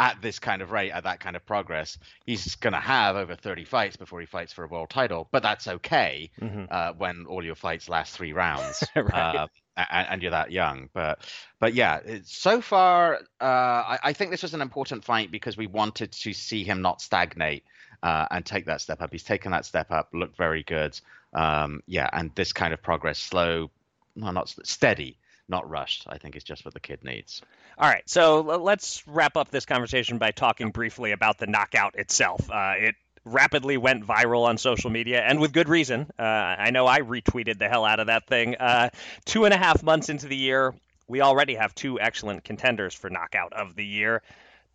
at 0.00 0.20
this 0.20 0.38
kind 0.38 0.60
of 0.60 0.72
rate, 0.72 0.90
at 0.90 1.04
that 1.04 1.20
kind 1.20 1.36
of 1.36 1.46
progress, 1.46 1.98
he's 2.26 2.56
going 2.56 2.72
to 2.72 2.80
have 2.80 3.16
over 3.16 3.36
30 3.36 3.64
fights 3.64 3.96
before 3.96 4.20
he 4.20 4.26
fights 4.26 4.52
for 4.52 4.64
a 4.64 4.68
world 4.68 4.90
title. 4.90 5.28
But 5.30 5.42
that's 5.42 5.68
okay 5.68 6.30
mm-hmm. 6.40 6.64
uh, 6.70 6.92
when 6.96 7.26
all 7.26 7.44
your 7.44 7.54
fights 7.54 7.88
last 7.88 8.12
three 8.12 8.32
rounds. 8.32 8.84
right. 8.96 9.14
uh, 9.14 9.46
and, 9.76 10.08
and, 10.10 10.22
you're 10.22 10.30
that 10.30 10.52
young, 10.52 10.88
but 10.92 11.18
but 11.58 11.74
yeah, 11.74 11.98
so 12.24 12.60
far 12.60 13.16
uh, 13.40 13.44
I, 13.44 13.98
I, 14.04 14.12
think 14.12 14.30
this 14.30 14.42
was 14.42 14.54
an 14.54 14.60
important 14.60 15.02
fight 15.04 15.32
because 15.32 15.56
we 15.56 15.66
wanted 15.66 16.12
to 16.12 16.32
see 16.32 16.62
him 16.62 16.80
not 16.80 17.02
stagnate 17.02 17.64
uh, 18.04 18.26
and 18.30 18.46
take 18.46 18.66
that 18.66 18.80
step 18.80 19.02
up. 19.02 19.10
He's 19.10 19.24
taken 19.24 19.50
that 19.50 19.64
step 19.64 19.90
up, 19.90 20.10
looked 20.12 20.36
very 20.36 20.62
good, 20.62 21.00
um, 21.32 21.82
yeah, 21.88 22.08
and 22.12 22.30
this 22.36 22.52
kind 22.52 22.72
of 22.72 22.82
progress, 22.82 23.18
slow, 23.18 23.70
not 24.14 24.54
steady, 24.62 25.18
not 25.48 25.68
rushed. 25.68 26.04
I 26.08 26.18
think 26.18 26.36
it's 26.36 26.44
just 26.44 26.64
what 26.64 26.74
the 26.74 26.80
kid 26.80 27.04
needs. 27.04 27.42
All 27.78 27.88
right, 27.88 28.08
so 28.08 28.40
let's 28.40 29.06
wrap 29.06 29.36
up 29.36 29.50
this 29.50 29.66
conversation 29.66 30.18
by 30.18 30.30
talking 30.30 30.70
briefly 30.70 31.12
about 31.12 31.38
the 31.38 31.46
knockout 31.46 31.96
itself. 31.96 32.50
Uh, 32.50 32.74
it 32.76 32.94
rapidly 33.24 33.76
went 33.76 34.06
viral 34.06 34.44
on 34.46 34.58
social 34.58 34.90
media, 34.90 35.20
and 35.20 35.40
with 35.40 35.52
good 35.52 35.68
reason. 35.68 36.10
Uh, 36.18 36.22
I 36.22 36.70
know 36.70 36.86
I 36.86 37.00
retweeted 37.00 37.58
the 37.58 37.68
hell 37.68 37.84
out 37.84 38.00
of 38.00 38.06
that 38.06 38.26
thing. 38.26 38.56
Uh, 38.56 38.90
two 39.24 39.44
and 39.44 39.54
a 39.54 39.56
half 39.56 39.82
months 39.82 40.08
into 40.08 40.26
the 40.26 40.36
year, 40.36 40.74
we 41.08 41.20
already 41.20 41.54
have 41.54 41.74
two 41.74 42.00
excellent 42.00 42.44
contenders 42.44 42.94
for 42.94 43.10
knockout 43.10 43.52
of 43.52 43.74
the 43.74 43.84
year. 43.84 44.22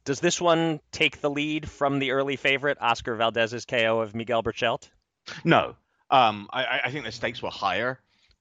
Does 0.05 0.19
this 0.19 0.41
one 0.41 0.79
take 0.91 1.21
the 1.21 1.29
lead 1.29 1.69
from 1.69 1.99
the 1.99 2.11
early 2.11 2.35
favorite, 2.35 2.77
Oscar 2.81 3.15
Valdez's 3.15 3.65
KO 3.65 3.99
of 4.01 4.15
Miguel 4.15 4.41
Berchelt? 4.43 4.89
No. 5.43 5.75
Um, 6.09 6.49
I, 6.51 6.81
I 6.85 6.91
think 6.91 7.05
the 7.05 7.11
stakes 7.11 7.41
were 7.41 7.51
higher 7.51 7.99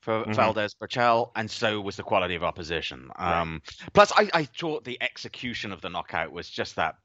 for 0.09 0.23
mm-hmm. 0.23 0.33
Valdez 0.33 0.75
Berchelt, 0.75 1.33
and 1.37 1.51
so 1.51 1.83
was 1.83 1.97
the 1.97 2.03
quality 2.03 2.35
of 2.35 2.43
opposition. 2.43 3.11
Um, 3.17 3.61
right. 3.63 3.93
Plus, 3.93 4.11
I, 4.17 4.31
I 4.33 4.45
thought 4.45 4.85
the 4.85 4.97
execution 5.03 5.71
of 5.71 5.83
the 5.83 5.91
knockout 5.91 6.33
was 6.33 6.49
just 6.49 6.77
that 6.77 6.97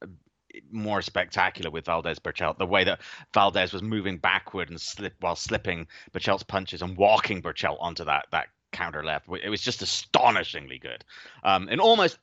uh, 0.00 0.06
more 0.70 1.02
spectacular 1.02 1.72
with 1.72 1.86
Valdez 1.86 2.20
Berchelt. 2.20 2.58
The 2.58 2.66
way 2.66 2.84
that 2.84 3.00
Valdez 3.34 3.72
was 3.72 3.82
moving 3.82 4.16
backward 4.18 4.70
and 4.70 4.80
slip 4.80 5.14
while 5.18 5.34
slipping 5.34 5.88
Berchelt's 6.12 6.44
punches 6.44 6.82
and 6.82 6.96
walking 6.96 7.42
Berchelt 7.42 7.78
onto 7.80 8.04
that 8.04 8.26
that 8.30 8.46
counter 8.70 9.02
left. 9.02 9.26
It 9.42 9.50
was 9.50 9.60
just 9.60 9.82
astonishingly 9.82 10.78
good. 10.78 11.04
Um, 11.42 11.68
in 11.68 11.80
almost 11.80 12.16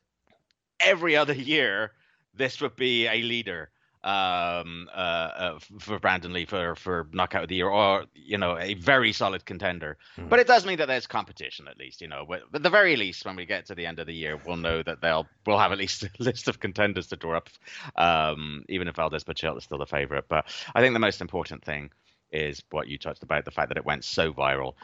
every 0.80 1.16
other 1.16 1.34
year, 1.54 1.92
this 2.32 2.62
would 2.62 2.76
be 2.76 3.06
a 3.06 3.20
leader 3.20 3.68
um, 4.02 4.88
uh, 4.94 4.96
uh, 4.96 5.58
for 5.78 5.98
Brandon 5.98 6.32
Lee 6.32 6.46
for 6.46 6.74
for 6.74 7.08
knockout 7.12 7.42
of 7.42 7.48
the 7.48 7.56
year, 7.56 7.68
or 7.68 8.04
you 8.14 8.38
know, 8.38 8.56
a 8.58 8.74
very 8.74 9.12
solid 9.12 9.44
contender. 9.44 9.98
Mm-hmm. 10.16 10.28
But 10.28 10.40
it 10.40 10.46
does 10.46 10.64
mean 10.64 10.78
that 10.78 10.86
there's 10.86 11.06
competition, 11.06 11.68
at 11.68 11.78
least. 11.78 12.00
You 12.00 12.08
know, 12.08 12.26
at 12.54 12.62
the 12.62 12.70
very 12.70 12.96
least, 12.96 13.26
when 13.26 13.36
we 13.36 13.44
get 13.44 13.66
to 13.66 13.74
the 13.74 13.86
end 13.86 13.98
of 13.98 14.06
the 14.06 14.14
year, 14.14 14.40
we'll 14.44 14.56
know 14.56 14.82
that 14.82 15.02
they'll 15.02 15.26
we'll 15.46 15.58
have 15.58 15.72
at 15.72 15.78
least 15.78 16.02
a 16.04 16.10
list 16.18 16.48
of 16.48 16.60
contenders 16.60 17.08
to 17.08 17.16
draw 17.16 17.36
up, 17.36 17.48
um, 17.96 18.64
even 18.68 18.88
if 18.88 18.96
Valdez 18.96 19.24
Berchelt 19.24 19.58
is 19.58 19.64
still 19.64 19.78
the 19.78 19.86
favorite. 19.86 20.26
But 20.28 20.46
I 20.74 20.80
think 20.80 20.94
the 20.94 21.00
most 21.00 21.20
important 21.20 21.64
thing 21.64 21.90
is 22.32 22.62
what 22.70 22.88
you 22.88 22.96
touched 22.96 23.22
about 23.22 23.44
the 23.44 23.50
fact 23.50 23.68
that 23.68 23.76
it 23.76 23.84
went 23.84 24.04
so 24.04 24.32
viral. 24.32 24.74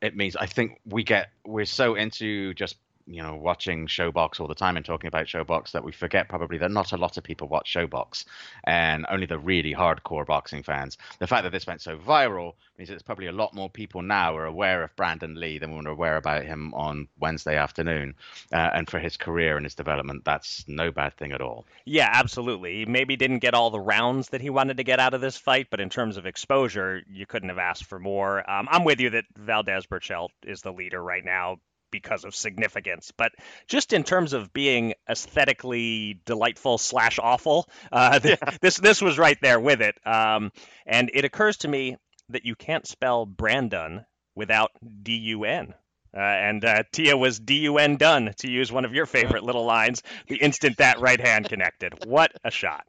It 0.00 0.16
means 0.16 0.36
I 0.36 0.46
think 0.46 0.80
we 0.84 1.02
get 1.02 1.30
we're 1.44 1.64
so 1.64 1.96
into 1.96 2.54
just 2.54 2.76
you 3.08 3.22
know 3.22 3.34
watching 3.34 3.86
Showbox 3.86 4.40
all 4.40 4.46
the 4.46 4.54
time 4.54 4.76
and 4.76 4.84
talking 4.84 5.08
about 5.08 5.26
Showbox 5.26 5.72
that 5.72 5.84
we 5.84 5.92
forget 5.92 6.28
probably 6.28 6.58
that 6.58 6.70
not 6.70 6.92
a 6.92 6.96
lot 6.96 7.16
of 7.16 7.24
people 7.24 7.48
watch 7.48 7.72
Showbox, 7.72 8.24
and 8.64 9.06
only 9.10 9.26
the 9.26 9.38
really 9.38 9.74
hardcore 9.74 10.26
boxing 10.26 10.62
fans. 10.62 10.98
The 11.18 11.26
fact 11.26 11.44
that 11.44 11.52
this 11.52 11.66
went 11.66 11.80
so 11.80 11.96
viral 11.96 12.54
means 12.76 12.90
that 12.90 13.04
probably 13.04 13.26
a 13.26 13.32
lot 13.32 13.54
more 13.54 13.70
people 13.70 14.02
now 14.02 14.36
are 14.36 14.46
aware 14.46 14.82
of 14.82 14.94
Brandon 14.96 15.34
Lee 15.34 15.58
than 15.58 15.74
were 15.74 15.90
aware 15.90 16.16
about 16.16 16.44
him 16.44 16.72
on 16.74 17.08
Wednesday 17.18 17.56
afternoon, 17.56 18.14
uh, 18.52 18.70
and 18.74 18.88
for 18.88 18.98
his 18.98 19.16
career 19.16 19.56
and 19.56 19.64
his 19.64 19.74
development, 19.74 20.24
that's 20.24 20.64
no 20.68 20.90
bad 20.90 21.16
thing 21.16 21.32
at 21.32 21.40
all. 21.40 21.64
Yeah, 21.84 22.10
absolutely. 22.12 22.78
He 22.78 22.86
maybe 22.86 23.16
didn't 23.16 23.38
get 23.38 23.54
all 23.54 23.70
the 23.70 23.80
rounds 23.80 24.28
that 24.30 24.40
he 24.40 24.50
wanted 24.50 24.76
to 24.76 24.84
get 24.84 25.00
out 25.00 25.14
of 25.14 25.20
this 25.20 25.36
fight, 25.36 25.68
but 25.70 25.80
in 25.80 25.88
terms 25.88 26.16
of 26.16 26.26
exposure, 26.26 27.02
you 27.10 27.26
couldn't 27.26 27.48
have 27.48 27.58
asked 27.58 27.84
for 27.84 27.98
more. 27.98 28.48
Um, 28.50 28.68
I'm 28.70 28.84
with 28.84 29.00
you 29.00 29.10
that 29.10 29.24
Valdez 29.36 29.86
Berchelt 29.86 30.28
is 30.44 30.62
the 30.62 30.72
leader 30.72 31.02
right 31.02 31.24
now 31.24 31.58
because 31.90 32.24
of 32.24 32.34
significance, 32.34 33.12
but 33.16 33.32
just 33.66 33.92
in 33.92 34.04
terms 34.04 34.32
of 34.32 34.52
being 34.52 34.94
aesthetically 35.08 36.20
delightful 36.24 36.78
slash 36.78 37.18
awful, 37.18 37.68
uh, 37.92 38.20
yeah. 38.24 38.36
this 38.60 38.76
this 38.76 39.02
was 39.02 39.18
right 39.18 39.38
there 39.42 39.60
with 39.60 39.80
it. 39.80 39.94
Um, 40.06 40.52
and 40.86 41.10
it 41.14 41.24
occurs 41.24 41.58
to 41.58 41.68
me 41.68 41.96
that 42.30 42.44
you 42.44 42.54
can't 42.54 42.86
spell 42.86 43.26
Brandon 43.26 44.04
without 44.34 44.70
D 45.02 45.16
U 45.16 45.44
N. 45.44 45.74
Uh, 46.16 46.20
and 46.20 46.64
uh, 46.64 46.82
Teah 46.90 47.16
was 47.16 47.38
D-U-N 47.38 47.96
done, 47.96 48.32
to 48.38 48.50
use 48.50 48.72
one 48.72 48.86
of 48.86 48.94
your 48.94 49.04
favorite 49.04 49.44
little 49.44 49.66
lines, 49.66 50.02
the 50.26 50.36
instant 50.36 50.78
that 50.78 51.00
right 51.00 51.20
hand 51.20 51.48
connected. 51.48 51.92
What 52.06 52.32
a 52.42 52.50
shot. 52.50 52.86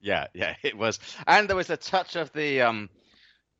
Yeah, 0.00 0.26
yeah, 0.34 0.54
it 0.62 0.76
was. 0.76 0.98
And 1.26 1.48
there 1.48 1.56
was 1.56 1.70
a 1.70 1.76
touch 1.76 2.16
of 2.16 2.32
the 2.32 2.62
um, 2.62 2.88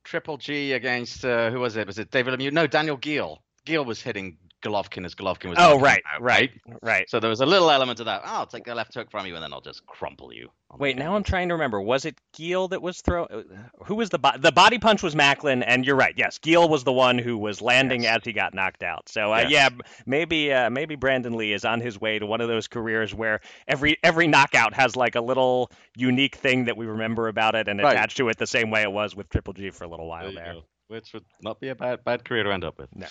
Triple 0.05 0.39
G 0.39 0.73
against, 0.73 1.25
uh, 1.25 1.51
who 1.51 1.61
was 1.61 1.77
it? 1.77 1.87
Was 1.87 1.99
it 1.99 2.11
David 2.11 2.39
Lemieux? 2.39 2.53
No, 2.53 2.67
Daniel 2.67 2.97
Geale. 2.97 3.43
Geale 3.65 3.85
was 3.85 4.03
hitting 4.03 4.39
Golovkin 4.63 5.05
as 5.05 5.15
Golovkin 5.15 5.51
was. 5.51 5.59
Oh, 5.59 5.79
right, 5.79 6.03
out, 6.15 6.23
right, 6.23 6.51
right. 6.83 7.09
So 7.11 7.21
there 7.21 7.31
was 7.31 7.41
a 7.41 7.47
little 7.47 7.71
element 7.71 8.01
of 8.01 8.07
that. 8.07 8.23
Oh, 8.25 8.29
I'll 8.29 8.47
take 8.47 8.65
the 8.65 8.75
left 8.75 8.95
hook 8.95 9.11
from 9.11 9.27
you, 9.27 9.35
and 9.35 9.43
then 9.43 9.53
I'll 9.53 9.61
just 9.61 9.85
crumple 9.87 10.33
you. 10.33 10.49
Wait, 10.79 10.97
now 10.97 11.15
I'm 11.15 11.23
trying 11.23 11.49
to 11.49 11.55
remember. 11.55 11.81
Was 11.81 12.07
it 12.07 12.19
Geale 12.33 12.69
that 12.69 12.81
was 12.81 13.03
throw? 13.03 13.25
Uh, 13.25 13.43
who 13.85 13.97
was 13.97 14.09
the 14.09 14.19
bo- 14.19 14.39
the 14.39 14.53
body 14.53 14.79
punch? 14.79 15.03
Was 15.03 15.15
Macklin? 15.15 15.63
And 15.63 15.85
you're 15.85 15.97
right. 15.97 16.15
Yes, 16.17 16.39
Geale 16.39 16.69
was 16.69 16.85
the 16.85 16.93
one 16.93 17.19
who 17.19 17.37
was 17.37 17.61
landing 17.61 18.05
yes. 18.05 18.17
as 18.17 18.25
he 18.25 18.33
got 18.33 18.55
knocked 18.55 18.83
out. 18.83 19.09
So 19.09 19.33
uh, 19.33 19.41
yes. 19.41 19.51
yeah, 19.51 19.69
maybe 20.07 20.53
uh, 20.53 20.71
maybe 20.71 20.97
Brandon 20.97 21.35
Lee 21.35 21.53
is 21.53 21.67
on 21.67 21.81
his 21.81 22.01
way 22.01 22.19
to 22.19 22.25
one 22.25 22.41
of 22.41 22.49
those 22.49 22.69
careers 22.69 23.15
where 23.15 23.41
every 23.69 23.99
every 24.03 24.27
knockout 24.27 24.73
has 24.73 24.97
like 24.97 25.15
a 25.15 25.21
little 25.21 25.71
unique 25.95 26.37
thing 26.37 26.65
that 26.65 26.77
we 26.77 26.87
remember 26.87 27.29
about 27.29 27.55
it 27.55 27.69
and 27.69 27.83
right. 27.83 27.93
attached 27.93 28.17
to 28.17 28.29
it 28.31 28.39
the 28.39 28.47
same 28.47 28.71
way 28.71 28.83
it 28.83 28.93
was 28.93 29.15
with 29.15 29.29
Triple 29.29 29.53
G 29.53 29.71
for 29.71 29.85
a 29.85 29.89
little 29.89 30.09
while 30.09 30.33
there. 30.33 30.45
there. 30.45 30.55
Which 30.89 31.13
would 31.13 31.25
not 31.43 31.61
be 31.61 31.69
a 31.69 31.75
bad 31.75 32.03
bad 32.05 32.25
career 32.25 32.45
to 32.45 32.53
end 32.53 32.65
up 32.65 32.79
with. 32.79 32.89
No. 32.95 33.07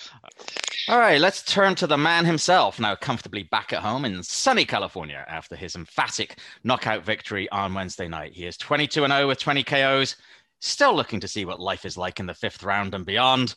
All 0.88 0.98
right, 0.98 1.22
let's 1.22 1.44
turn 1.44 1.76
to 1.76 1.86
the 1.86 1.98
man 1.98 2.26
himself, 2.26 2.80
now 2.80 2.96
comfortably 2.96 3.44
back 3.44 3.72
at 3.72 3.82
home 3.82 4.04
in 4.04 4.24
sunny 4.24 4.66
California 4.66 5.24
after 5.28 5.56
his 5.56 5.76
emphatic 5.76 6.40
knockout 6.64 7.06
victory 7.06 7.48
on 7.52 7.76
Wednesday 7.76 8.08
night. 8.08 8.34
He 8.34 8.46
is 8.46 8.58
22 8.58 9.04
and 9.04 9.14
0 9.14 9.28
with 9.28 9.38
20 9.38 9.64
KOs, 9.64 10.16
still 10.60 10.96
looking 10.96 11.20
to 11.20 11.28
see 11.28 11.46
what 11.46 11.60
life 11.60 11.86
is 11.86 11.98
like 11.98 12.20
in 12.20 12.26
the 12.26 12.34
fifth 12.34 12.64
round 12.64 12.96
and 12.96 13.06
beyond. 13.06 13.56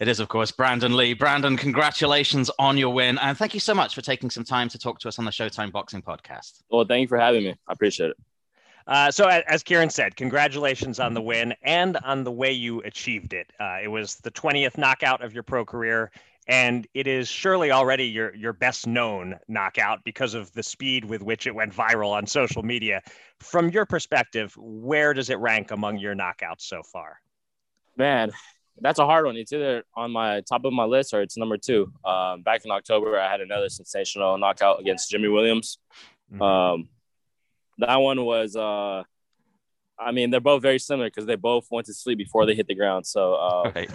It 0.00 0.08
is, 0.08 0.20
of 0.20 0.28
course, 0.28 0.50
Brandon 0.50 0.94
Lee. 0.96 1.14
Brandon, 1.14 1.56
congratulations 1.56 2.50
on 2.58 2.76
your 2.76 2.92
win. 2.92 3.18
And 3.18 3.38
thank 3.38 3.54
you 3.54 3.60
so 3.60 3.74
much 3.74 3.94
for 3.94 4.02
taking 4.02 4.28
some 4.28 4.44
time 4.44 4.68
to 4.68 4.78
talk 4.78 4.98
to 5.00 5.08
us 5.08 5.18
on 5.18 5.24
the 5.24 5.30
Showtime 5.30 5.72
Boxing 5.72 6.02
podcast. 6.02 6.62
Well, 6.70 6.84
thank 6.84 7.02
you 7.02 7.08
for 7.08 7.18
having 7.18 7.44
me. 7.44 7.54
I 7.66 7.72
appreciate 7.72 8.10
it. 8.10 8.16
Uh, 8.86 9.10
so, 9.10 9.26
as 9.26 9.62
Kieran 9.64 9.90
said, 9.90 10.14
congratulations 10.14 11.00
on 11.00 11.12
the 11.12 11.22
win 11.22 11.54
and 11.62 11.96
on 12.04 12.22
the 12.22 12.30
way 12.30 12.52
you 12.52 12.82
achieved 12.82 13.32
it. 13.32 13.50
Uh, 13.58 13.78
it 13.82 13.88
was 13.88 14.16
the 14.16 14.30
20th 14.30 14.78
knockout 14.78 15.24
of 15.24 15.34
your 15.34 15.42
pro 15.42 15.64
career, 15.64 16.12
and 16.48 16.86
it 16.94 17.06
is 17.06 17.28
surely 17.28 17.70
already 17.70 18.04
your 18.04 18.34
your 18.34 18.52
best 18.52 18.86
known 18.86 19.36
knockout 19.48 20.04
because 20.04 20.34
of 20.34 20.52
the 20.52 20.62
speed 20.62 21.04
with 21.04 21.22
which 21.22 21.46
it 21.46 21.54
went 21.54 21.72
viral 21.72 22.12
on 22.12 22.26
social 22.26 22.62
media. 22.62 23.02
From 23.40 23.70
your 23.70 23.84
perspective, 23.84 24.54
where 24.56 25.12
does 25.12 25.30
it 25.30 25.38
rank 25.38 25.70
among 25.70 25.98
your 25.98 26.14
knockouts 26.14 26.62
so 26.62 26.82
far? 26.82 27.20
Man, 27.96 28.30
that's 28.80 28.98
a 28.98 29.06
hard 29.06 29.26
one. 29.26 29.36
It's 29.36 29.52
either 29.52 29.84
on 29.94 30.12
my 30.12 30.40
top 30.42 30.64
of 30.64 30.72
my 30.72 30.84
list 30.84 31.14
or 31.14 31.22
it's 31.22 31.36
number 31.36 31.56
two. 31.56 31.92
Um, 32.04 32.42
back 32.42 32.64
in 32.64 32.70
October, 32.70 33.18
I 33.18 33.30
had 33.30 33.40
another 33.40 33.68
sensational 33.68 34.38
knockout 34.38 34.80
against 34.80 35.10
Jimmy 35.10 35.28
Williams. 35.28 35.78
Mm-hmm. 36.32 36.42
Um, 36.42 36.88
that 37.78 37.96
one 37.96 38.24
was, 38.24 38.54
uh, 38.56 39.02
I 39.98 40.12
mean, 40.12 40.30
they're 40.30 40.40
both 40.40 40.62
very 40.62 40.78
similar 40.78 41.08
because 41.08 41.26
they 41.26 41.36
both 41.36 41.66
went 41.70 41.86
to 41.86 41.94
sleep 41.94 42.18
before 42.18 42.46
they 42.46 42.54
hit 42.54 42.66
the 42.66 42.74
ground. 42.74 43.06
So 43.06 43.34
uh, 43.34 43.72
right. 43.74 43.90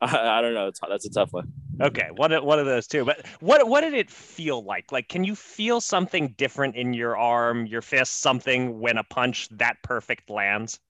I, 0.00 0.18
I, 0.38 0.40
don't 0.40 0.54
know. 0.54 0.70
That's 0.88 1.06
a 1.06 1.10
tough 1.10 1.32
one. 1.32 1.52
Okay, 1.80 2.08
one 2.14 2.32
of, 2.32 2.44
one 2.44 2.58
of 2.58 2.66
those 2.66 2.86
two. 2.86 3.04
But 3.04 3.24
what 3.40 3.68
what 3.68 3.82
did 3.82 3.94
it 3.94 4.10
feel 4.10 4.62
like? 4.62 4.92
Like, 4.92 5.08
can 5.08 5.24
you 5.24 5.34
feel 5.34 5.80
something 5.80 6.34
different 6.36 6.76
in 6.76 6.92
your 6.92 7.16
arm, 7.16 7.66
your 7.66 7.82
fist, 7.82 8.20
something 8.20 8.80
when 8.80 8.98
a 8.98 9.04
punch 9.04 9.48
that 9.50 9.76
perfect 9.82 10.30
lands? 10.30 10.80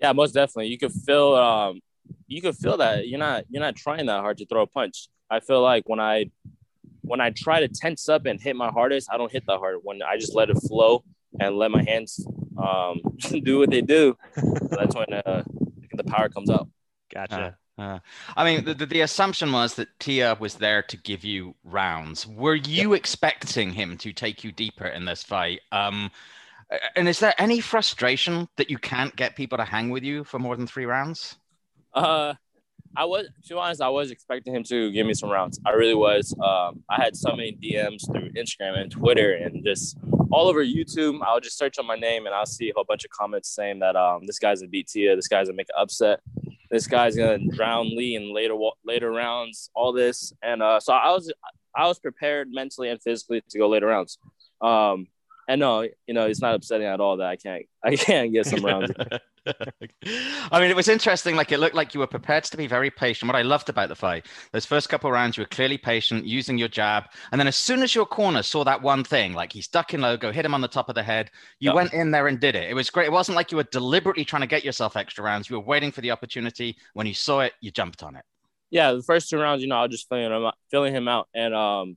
Yeah, 0.00 0.12
most 0.12 0.32
definitely. 0.32 0.68
You 0.68 0.78
could 0.78 0.92
feel 0.92 1.34
um, 1.34 1.80
you 2.26 2.42
could 2.42 2.56
feel 2.56 2.76
that 2.78 3.08
you're 3.08 3.18
not 3.18 3.44
you're 3.48 3.62
not 3.62 3.76
trying 3.76 4.06
that 4.06 4.20
hard 4.20 4.38
to 4.38 4.46
throw 4.46 4.62
a 4.62 4.66
punch. 4.66 5.08
I 5.30 5.40
feel 5.40 5.62
like 5.62 5.88
when 5.88 6.00
I 6.00 6.30
when 7.02 7.20
I 7.20 7.30
try 7.30 7.60
to 7.60 7.68
tense 7.68 8.08
up 8.08 8.26
and 8.26 8.40
hit 8.40 8.56
my 8.56 8.68
hardest, 8.68 9.08
I 9.12 9.16
don't 9.16 9.30
hit 9.30 9.44
that 9.46 9.58
hard. 9.58 9.76
When 9.82 10.02
I 10.02 10.16
just 10.16 10.34
let 10.34 10.50
it 10.50 10.58
flow 10.68 11.04
and 11.40 11.56
let 11.56 11.70
my 11.70 11.82
hands 11.82 12.26
um, 12.58 13.00
do 13.42 13.58
what 13.58 13.70
they 13.70 13.80
do, 13.80 14.16
that's 14.34 14.94
when 14.94 15.12
uh, 15.12 15.44
the 15.92 16.04
power 16.04 16.28
comes 16.28 16.50
out. 16.50 16.68
Gotcha. 17.12 17.40
Uh, 17.40 17.50
uh, 17.78 17.98
I 18.36 18.44
mean, 18.44 18.64
the, 18.64 18.74
the, 18.74 18.86
the, 18.86 19.00
assumption 19.02 19.52
was 19.52 19.74
that 19.74 19.88
Teah 20.00 20.36
was 20.40 20.54
there 20.54 20.82
to 20.82 20.96
give 20.96 21.24
you 21.24 21.54
rounds. 21.62 22.26
Were 22.26 22.54
you 22.54 22.94
expecting 22.94 23.72
him 23.72 23.98
to 23.98 24.12
take 24.12 24.42
you 24.42 24.50
deeper 24.50 24.86
in 24.86 25.04
this 25.04 25.22
fight? 25.22 25.60
Um, 25.72 26.10
and 26.96 27.06
is 27.06 27.20
there 27.20 27.34
any 27.38 27.60
frustration 27.60 28.48
that 28.56 28.70
you 28.70 28.78
can't 28.78 29.14
get 29.14 29.36
people 29.36 29.58
to 29.58 29.64
hang 29.64 29.90
with 29.90 30.02
you 30.02 30.24
for 30.24 30.38
more 30.38 30.56
than 30.56 30.66
three 30.66 30.86
rounds? 30.86 31.36
Uh, 31.92 32.34
I 32.96 33.04
was, 33.04 33.26
to 33.26 33.54
be 33.54 33.58
honest, 33.58 33.82
I 33.82 33.90
was 33.90 34.10
expecting 34.10 34.54
him 34.54 34.64
to 34.64 34.90
give 34.90 35.06
me 35.06 35.12
some 35.12 35.28
rounds. 35.28 35.60
I 35.66 35.72
really 35.72 35.94
was. 35.94 36.34
Um, 36.42 36.82
I 36.88 37.02
had 37.02 37.14
so 37.14 37.36
many 37.36 37.52
DMs 37.62 38.10
through 38.10 38.30
Instagram 38.30 38.80
and 38.80 38.90
Twitter 38.90 39.34
and 39.34 39.62
just 39.64 39.98
all 40.32 40.48
over 40.48 40.64
YouTube. 40.64 41.20
I'll 41.22 41.40
just 41.40 41.58
search 41.58 41.78
on 41.78 41.86
my 41.86 41.96
name 41.96 42.26
and 42.26 42.34
I'll 42.34 42.46
see 42.46 42.70
a 42.70 42.72
whole 42.74 42.84
bunch 42.84 43.04
of 43.04 43.10
comments 43.10 43.50
saying 43.50 43.80
that 43.80 43.96
um, 43.96 44.26
this 44.26 44.38
guy's 44.38 44.62
a 44.62 44.66
beat 44.66 44.88
Teah, 44.88 45.14
this 45.14 45.28
guy's 45.28 45.48
gonna 45.48 45.56
make 45.56 45.68
an 45.76 45.82
upset, 45.82 46.20
this 46.70 46.86
guy's 46.86 47.16
gonna 47.16 47.38
drown 47.38 47.96
Lee 47.96 48.16
in 48.16 48.34
later 48.34 48.56
later 48.84 49.10
rounds, 49.10 49.70
all 49.74 49.92
this. 49.92 50.32
And 50.42 50.62
uh, 50.62 50.80
so 50.80 50.92
I 50.92 51.10
was 51.10 51.32
I 51.74 51.86
was 51.86 51.98
prepared 51.98 52.50
mentally 52.50 52.88
and 52.88 53.00
physically 53.00 53.42
to 53.50 53.58
go 53.58 53.68
later 53.68 53.86
rounds. 53.86 54.18
Um, 54.60 55.08
and 55.48 55.60
no, 55.60 55.82
you 56.06 56.14
know, 56.14 56.26
it's 56.26 56.40
not 56.40 56.54
upsetting 56.54 56.86
at 56.86 57.00
all 57.00 57.18
that 57.18 57.28
I 57.28 57.36
can't 57.36 57.66
I 57.84 57.96
can't 57.96 58.32
get 58.32 58.46
some 58.46 58.64
rounds. 58.64 58.90
I 60.50 60.60
mean, 60.60 60.70
it 60.70 60.76
was 60.76 60.88
interesting. 60.88 61.36
Like 61.36 61.52
it 61.52 61.58
looked 61.58 61.74
like 61.74 61.94
you 61.94 62.00
were 62.00 62.06
prepared 62.06 62.44
to 62.44 62.56
be 62.56 62.66
very 62.66 62.90
patient. 62.90 63.28
What 63.28 63.38
I 63.38 63.42
loved 63.42 63.68
about 63.68 63.88
the 63.88 63.94
fight, 63.94 64.26
those 64.52 64.66
first 64.66 64.88
couple 64.88 65.10
rounds, 65.10 65.36
you 65.36 65.42
were 65.42 65.48
clearly 65.48 65.78
patient, 65.78 66.24
using 66.24 66.58
your 66.58 66.68
jab, 66.68 67.04
and 67.30 67.40
then 67.40 67.46
as 67.46 67.56
soon 67.56 67.82
as 67.82 67.94
your 67.94 68.06
corner 68.06 68.42
saw 68.42 68.64
that 68.64 68.82
one 68.82 69.04
thing, 69.04 69.34
like 69.34 69.52
he's 69.52 69.68
ducking 69.68 70.00
low, 70.00 70.16
go 70.16 70.32
hit 70.32 70.44
him 70.44 70.54
on 70.54 70.60
the 70.60 70.68
top 70.68 70.88
of 70.88 70.94
the 70.94 71.02
head, 71.02 71.30
you 71.60 71.68
yep. 71.68 71.74
went 71.74 71.92
in 71.92 72.10
there 72.10 72.26
and 72.26 72.40
did 72.40 72.54
it. 72.54 72.68
It 72.70 72.74
was 72.74 72.90
great. 72.90 73.06
It 73.06 73.12
wasn't 73.12 73.36
like 73.36 73.50
you 73.50 73.56
were 73.56 73.64
deliberately 73.64 74.24
trying 74.24 74.42
to 74.42 74.48
get 74.48 74.64
yourself 74.64 74.96
extra 74.96 75.24
rounds. 75.24 75.48
You 75.48 75.56
were 75.56 75.64
waiting 75.64 75.92
for 75.92 76.00
the 76.00 76.10
opportunity. 76.10 76.76
When 76.94 77.06
you 77.06 77.14
saw 77.14 77.40
it, 77.40 77.52
you 77.60 77.70
jumped 77.70 78.02
on 78.02 78.16
it. 78.16 78.24
Yeah, 78.70 78.92
the 78.92 79.02
first 79.02 79.30
two 79.30 79.38
rounds, 79.38 79.62
you 79.62 79.68
know, 79.68 79.76
I 79.76 79.82
was 79.82 79.92
just 79.92 80.08
filling 80.08 80.30
him, 80.30 80.50
feeling 80.70 80.94
him 80.94 81.06
out, 81.06 81.28
and 81.34 81.54
um, 81.54 81.96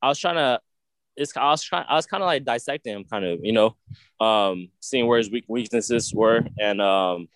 I 0.00 0.08
was 0.08 0.18
trying 0.18 0.36
to 0.36 0.60
it's 1.16 1.36
I 1.36 1.50
was 1.50 1.62
trying 1.62 1.86
I 1.88 1.94
was 1.94 2.06
kind 2.06 2.22
of 2.22 2.26
like 2.26 2.44
dissecting 2.44 2.94
him, 2.94 3.04
kind 3.04 3.24
of 3.24 3.40
you 3.42 3.52
know, 3.52 3.76
um, 4.20 4.68
seeing 4.80 5.06
where 5.06 5.18
his 5.18 5.30
weak 5.30 5.44
weaknesses 5.48 6.12
were, 6.14 6.44
and 6.58 6.80
um, 6.80 7.28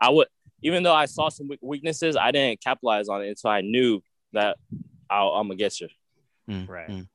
I 0.00 0.10
would 0.10 0.28
even 0.62 0.82
though 0.82 0.94
I 0.94 1.06
saw 1.06 1.28
some 1.28 1.48
weaknesses, 1.60 2.16
I 2.16 2.30
didn't 2.30 2.60
capitalize 2.62 3.08
on 3.08 3.22
it 3.22 3.28
until 3.28 3.50
I 3.50 3.60
knew 3.60 4.02
that 4.32 4.56
i 5.10 5.22
am 5.22 5.46
gonna 5.46 5.56
get 5.56 5.80
you. 5.80 5.88
Mm, 6.48 6.68
right. 6.68 6.88
Mm. 6.88 7.08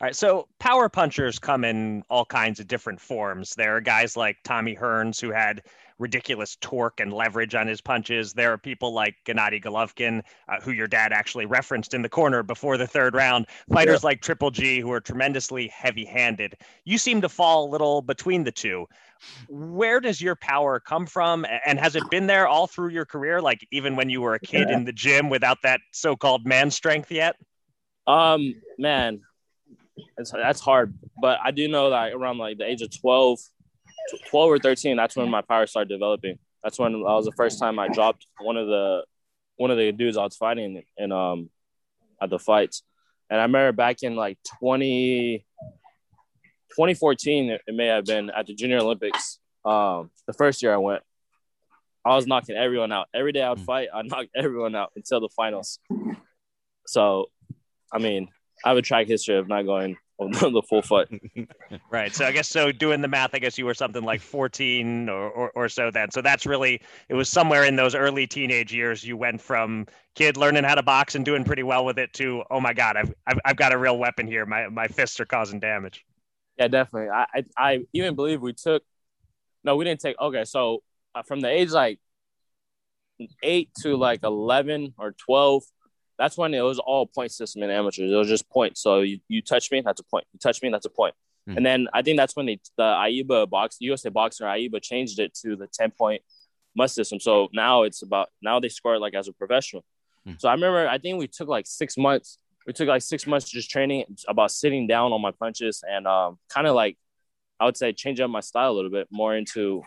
All 0.00 0.06
right, 0.06 0.16
so 0.16 0.48
power 0.58 0.88
punchers 0.88 1.38
come 1.38 1.64
in 1.64 2.02
all 2.10 2.24
kinds 2.24 2.58
of 2.58 2.66
different 2.66 3.00
forms. 3.00 3.54
There 3.54 3.76
are 3.76 3.80
guys 3.80 4.16
like 4.16 4.36
Tommy 4.42 4.74
Hearns 4.74 5.20
who 5.20 5.30
had 5.30 5.62
ridiculous 5.98 6.56
torque 6.60 7.00
and 7.00 7.12
leverage 7.12 7.54
on 7.54 7.66
his 7.66 7.80
punches. 7.80 8.32
There 8.32 8.52
are 8.52 8.58
people 8.58 8.92
like 8.92 9.16
Gennady 9.24 9.62
Golovkin, 9.62 10.22
uh, 10.48 10.60
who 10.60 10.72
your 10.72 10.88
dad 10.88 11.12
actually 11.12 11.46
referenced 11.46 11.94
in 11.94 12.02
the 12.02 12.08
corner 12.08 12.42
before 12.42 12.76
the 12.76 12.86
third 12.86 13.14
round. 13.14 13.46
Fighters 13.72 14.02
yeah. 14.02 14.08
like 14.08 14.20
Triple 14.20 14.50
G, 14.50 14.80
who 14.80 14.92
are 14.92 15.00
tremendously 15.00 15.68
heavy 15.68 16.04
handed. 16.04 16.56
You 16.84 16.98
seem 16.98 17.20
to 17.20 17.28
fall 17.28 17.66
a 17.66 17.70
little 17.70 18.02
between 18.02 18.44
the 18.44 18.52
two. 18.52 18.86
Where 19.48 20.00
does 20.00 20.20
your 20.20 20.36
power 20.36 20.80
come 20.80 21.06
from? 21.06 21.46
And 21.64 21.78
has 21.78 21.94
it 21.96 22.02
been 22.10 22.26
there 22.26 22.48
all 22.48 22.66
through 22.66 22.90
your 22.90 23.04
career? 23.04 23.40
Like 23.40 23.66
even 23.70 23.96
when 23.96 24.10
you 24.10 24.20
were 24.20 24.34
a 24.34 24.40
kid 24.40 24.68
yeah. 24.68 24.76
in 24.76 24.84
the 24.84 24.92
gym 24.92 25.28
without 25.28 25.58
that 25.62 25.80
so 25.92 26.16
called 26.16 26.46
man 26.46 26.70
strength 26.70 27.10
yet? 27.10 27.36
Um, 28.06 28.56
man, 28.78 29.20
it's, 30.18 30.30
that's 30.30 30.60
hard. 30.60 30.94
But 31.20 31.38
I 31.42 31.50
do 31.50 31.68
know 31.68 31.90
that 31.90 32.12
around 32.12 32.38
like 32.38 32.58
the 32.58 32.66
age 32.66 32.82
of 32.82 32.98
12, 32.98 33.38
12 34.30 34.50
or 34.50 34.58
13, 34.58 34.96
that's 34.96 35.16
when 35.16 35.30
my 35.30 35.42
power 35.42 35.66
started 35.66 35.88
developing. 35.88 36.38
That's 36.62 36.78
when 36.78 36.92
that 36.92 36.98
was 36.98 37.24
the 37.24 37.32
first 37.32 37.58
time 37.58 37.78
I 37.78 37.88
dropped 37.88 38.26
one 38.40 38.56
of 38.56 38.66
the 38.66 39.04
one 39.56 39.70
of 39.70 39.76
the 39.76 39.92
dudes 39.92 40.16
I 40.16 40.24
was 40.24 40.36
fighting 40.36 40.82
in 40.96 41.12
um 41.12 41.50
at 42.20 42.30
the 42.30 42.38
fights. 42.38 42.82
And 43.30 43.40
I 43.40 43.44
remember 43.44 43.72
back 43.72 44.02
in 44.02 44.14
like 44.14 44.38
20 44.60 45.44
2014 46.70 47.50
it 47.50 47.74
may 47.74 47.86
have 47.86 48.04
been 48.04 48.30
at 48.30 48.46
the 48.46 48.54
Junior 48.54 48.78
Olympics. 48.78 49.38
Um 49.64 50.10
the 50.26 50.32
first 50.32 50.62
year 50.62 50.72
I 50.72 50.78
went 50.78 51.02
I 52.04 52.16
was 52.16 52.26
knocking 52.26 52.56
everyone 52.56 52.92
out. 52.92 53.08
Every 53.14 53.32
day 53.32 53.42
I 53.42 53.50
would 53.50 53.58
hmm. 53.58 53.64
fight, 53.64 53.88
I 53.92 54.02
knocked 54.04 54.30
everyone 54.36 54.74
out 54.74 54.92
until 54.96 55.20
the 55.20 55.28
finals. 55.28 55.78
So, 56.86 57.26
I 57.92 57.98
mean, 57.98 58.28
I 58.64 58.70
have 58.70 58.78
a 58.78 58.82
track 58.82 59.06
history 59.06 59.36
of 59.36 59.48
not 59.48 59.62
going 59.62 59.96
the 60.32 60.62
full 60.68 60.82
fight. 60.82 61.08
right. 61.90 62.14
So 62.14 62.24
I 62.24 62.32
guess 62.32 62.48
so 62.48 62.72
doing 62.72 63.00
the 63.00 63.08
math, 63.08 63.30
I 63.34 63.38
guess 63.38 63.58
you 63.58 63.66
were 63.66 63.74
something 63.74 64.02
like 64.02 64.20
14 64.20 65.08
or, 65.08 65.30
or, 65.30 65.50
or, 65.54 65.68
so 65.68 65.90
then. 65.90 66.10
So 66.10 66.22
that's 66.22 66.46
really, 66.46 66.80
it 67.08 67.14
was 67.14 67.28
somewhere 67.28 67.64
in 67.64 67.76
those 67.76 67.94
early 67.94 68.26
teenage 68.26 68.72
years 68.72 69.04
you 69.04 69.16
went 69.16 69.40
from 69.40 69.86
kid 70.14 70.36
learning 70.36 70.64
how 70.64 70.74
to 70.74 70.82
box 70.82 71.14
and 71.14 71.24
doing 71.24 71.44
pretty 71.44 71.62
well 71.62 71.84
with 71.84 71.98
it 71.98 72.12
to, 72.14 72.42
oh 72.50 72.60
my 72.60 72.72
God, 72.72 72.96
I've, 72.96 73.14
I've, 73.26 73.38
I've 73.44 73.56
got 73.56 73.72
a 73.72 73.78
real 73.78 73.98
weapon 73.98 74.26
here. 74.26 74.46
My, 74.46 74.68
my 74.68 74.88
fists 74.88 75.18
are 75.20 75.26
causing 75.26 75.60
damage. 75.60 76.04
Yeah, 76.58 76.68
definitely. 76.68 77.10
I, 77.10 77.26
I, 77.34 77.44
I 77.56 77.78
even 77.92 78.14
believe 78.14 78.40
we 78.40 78.52
took, 78.52 78.82
no, 79.64 79.76
we 79.76 79.84
didn't 79.84 80.00
take, 80.00 80.20
okay. 80.20 80.44
So 80.44 80.82
uh, 81.14 81.22
from 81.22 81.40
the 81.40 81.48
age 81.48 81.70
like 81.70 81.98
eight 83.42 83.70
to 83.82 83.96
like 83.96 84.22
11 84.22 84.94
or 84.98 85.12
12, 85.12 85.62
that's 86.18 86.36
when 86.36 86.54
it 86.54 86.60
was 86.60 86.78
all 86.78 87.06
point 87.06 87.32
system 87.32 87.62
in 87.62 87.70
amateurs. 87.70 88.10
It 88.10 88.14
was 88.14 88.28
just 88.28 88.48
points. 88.50 88.80
So 88.80 89.00
you, 89.00 89.18
you 89.28 89.42
touch 89.42 89.70
me, 89.70 89.80
that's 89.80 90.00
a 90.00 90.04
point. 90.04 90.26
You 90.32 90.38
touch 90.38 90.62
me, 90.62 90.70
that's 90.70 90.86
a 90.86 90.90
point. 90.90 91.14
Mm-hmm. 91.48 91.56
And 91.56 91.66
then 91.66 91.88
I 91.92 92.02
think 92.02 92.18
that's 92.18 92.36
when 92.36 92.46
they, 92.46 92.60
the 92.76 92.82
AIBA 92.82 93.50
box, 93.50 93.76
USA 93.80 94.10
Boxer 94.10 94.44
AIBA 94.44 94.82
changed 94.82 95.18
it 95.18 95.34
to 95.42 95.56
the 95.56 95.66
10 95.66 95.90
point 95.92 96.22
must 96.76 96.94
system. 96.94 97.20
So 97.20 97.48
now 97.52 97.82
it's 97.82 98.02
about, 98.02 98.28
now 98.40 98.60
they 98.60 98.68
score 98.68 98.98
like 98.98 99.14
as 99.14 99.28
a 99.28 99.32
professional. 99.32 99.84
Mm-hmm. 100.26 100.36
So 100.38 100.48
I 100.48 100.52
remember, 100.52 100.88
I 100.88 100.98
think 100.98 101.18
we 101.18 101.26
took 101.26 101.48
like 101.48 101.66
six 101.66 101.96
months. 101.96 102.38
We 102.66 102.72
took 102.72 102.88
like 102.88 103.02
six 103.02 103.26
months 103.26 103.50
just 103.50 103.70
training 103.70 104.04
about 104.28 104.52
sitting 104.52 104.86
down 104.86 105.12
on 105.12 105.20
my 105.20 105.32
punches 105.32 105.82
and 105.88 106.06
um, 106.06 106.38
kind 106.48 106.66
of 106.66 106.76
like, 106.76 106.96
I 107.58 107.64
would 107.64 107.76
say 107.76 107.92
change 107.92 108.20
up 108.20 108.30
my 108.30 108.40
style 108.40 108.70
a 108.70 108.74
little 108.74 108.90
bit 108.90 109.08
more 109.10 109.34
into 109.34 109.82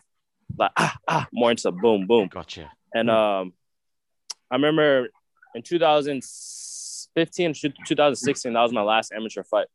like, 0.58 0.72
ah, 0.78 0.98
ah, 1.08 1.28
more 1.32 1.52
into 1.52 1.72
boom, 1.72 2.06
boom. 2.06 2.28
Gotcha. 2.28 2.72
And 2.94 3.10
um, 3.10 3.54
I 4.52 4.56
remember 4.56 5.10
in 5.56 5.64
2015 5.64 7.54
2016 7.54 8.54
that 8.54 8.62
was 8.62 8.72
my 8.74 8.82
last 8.82 9.12
amateur 9.12 9.44
fight. 9.44 9.68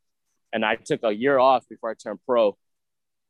And 0.52 0.64
i 0.64 0.76
took 0.76 1.02
a 1.02 1.12
year 1.12 1.38
off 1.38 1.68
before 1.68 1.90
i 1.90 1.94
turned 1.94 2.20
pro 2.26 2.56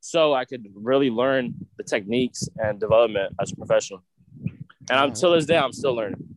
so 0.00 0.34
i 0.34 0.44
could 0.44 0.66
really 0.74 1.10
learn 1.10 1.54
the 1.78 1.84
techniques 1.84 2.48
and 2.58 2.78
development 2.78 3.34
as 3.40 3.52
a 3.52 3.56
professional. 3.56 4.02
And 4.90 4.98
until 4.98 5.32
this 5.32 5.46
day 5.46 5.56
i'm 5.56 5.72
still 5.72 5.94
learning 5.94 6.29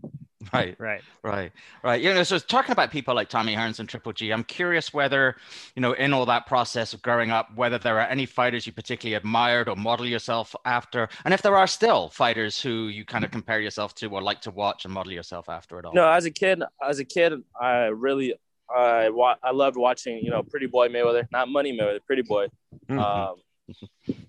Right, 0.53 0.75
right, 0.79 1.01
right, 1.23 1.51
right. 1.83 1.99
You 1.99 2.13
know, 2.13 2.21
so 2.21 2.37
talking 2.37 2.73
about 2.73 2.91
people 2.91 3.15
like 3.15 3.27
Tommy 3.27 3.55
Hearns 3.55 3.79
and 3.79 3.89
Triple 3.89 4.13
G, 4.13 4.31
I'm 4.31 4.43
curious 4.43 4.93
whether, 4.93 5.35
you 5.75 5.81
know, 5.81 5.93
in 5.93 6.13
all 6.13 6.27
that 6.27 6.45
process 6.45 6.93
of 6.93 7.01
growing 7.01 7.31
up, 7.31 7.55
whether 7.55 7.79
there 7.79 7.99
are 7.99 8.07
any 8.07 8.27
fighters 8.27 8.67
you 8.67 8.71
particularly 8.71 9.15
admired 9.15 9.67
or 9.67 9.75
model 9.75 10.05
yourself 10.05 10.55
after, 10.63 11.09
and 11.25 11.33
if 11.33 11.41
there 11.41 11.57
are 11.57 11.65
still 11.65 12.09
fighters 12.09 12.61
who 12.61 12.87
you 12.87 13.03
kind 13.03 13.25
of 13.25 13.31
compare 13.31 13.59
yourself 13.59 13.95
to 13.95 14.07
or 14.07 14.21
like 14.21 14.41
to 14.41 14.51
watch 14.51 14.85
and 14.85 14.93
model 14.93 15.11
yourself 15.11 15.49
after 15.49 15.79
at 15.79 15.85
all. 15.85 15.93
No, 15.93 16.07
as 16.07 16.25
a 16.25 16.31
kid, 16.31 16.61
as 16.87 16.99
a 16.99 17.05
kid, 17.05 17.33
I 17.59 17.85
really, 17.85 18.35
I 18.69 19.09
wa- 19.09 19.37
I 19.41 19.51
loved 19.51 19.75
watching, 19.75 20.19
you 20.19 20.29
know, 20.29 20.43
Pretty 20.43 20.67
Boy 20.67 20.87
Mayweather, 20.87 21.25
not 21.31 21.49
Money 21.49 21.75
Mayweather, 21.75 21.99
Pretty 22.05 22.21
Boy. 22.21 22.47
Mm-hmm. 22.87 22.99
Um, 22.99 23.35